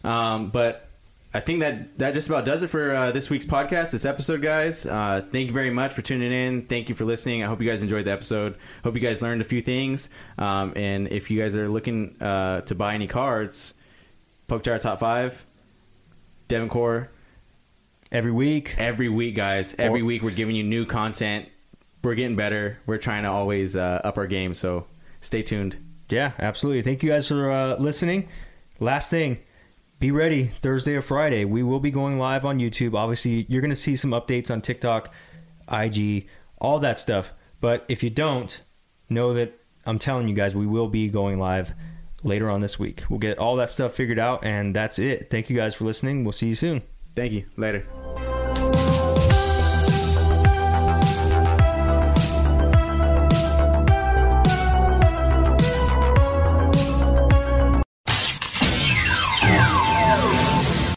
[0.04, 0.87] Um, but
[1.34, 4.40] I think that that just about does it for uh, this week's podcast, this episode,
[4.40, 4.86] guys.
[4.86, 6.62] Uh, thank you very much for tuning in.
[6.62, 7.42] Thank you for listening.
[7.42, 8.56] I hope you guys enjoyed the episode.
[8.82, 10.08] Hope you guys learned a few things.
[10.38, 13.74] Um, and if you guys are looking uh, to buy any cards,
[14.46, 15.44] Poke Tower Top Five,
[16.48, 17.12] Devon Corp,
[18.10, 18.74] Every week.
[18.78, 19.74] every week, guys.
[19.78, 21.46] Every Or- week we're giving you new content.
[22.02, 22.78] We're getting better.
[22.86, 24.54] We're trying to always uh, up our game.
[24.54, 24.86] So
[25.20, 25.76] stay tuned.
[26.08, 26.80] Yeah, absolutely.
[26.80, 28.28] Thank you guys for uh, listening.
[28.80, 29.38] Last thing,
[29.98, 31.44] be ready Thursday or Friday.
[31.44, 32.94] We will be going live on YouTube.
[32.94, 35.12] Obviously, you're going to see some updates on TikTok,
[35.70, 37.32] IG, all that stuff.
[37.60, 38.60] But if you don't,
[39.10, 41.72] know that I'm telling you guys, we will be going live
[42.22, 43.04] later on this week.
[43.08, 45.30] We'll get all that stuff figured out, and that's it.
[45.30, 46.24] Thank you guys for listening.
[46.24, 46.82] We'll see you soon.
[47.14, 47.46] Thank you.
[47.56, 47.86] Later.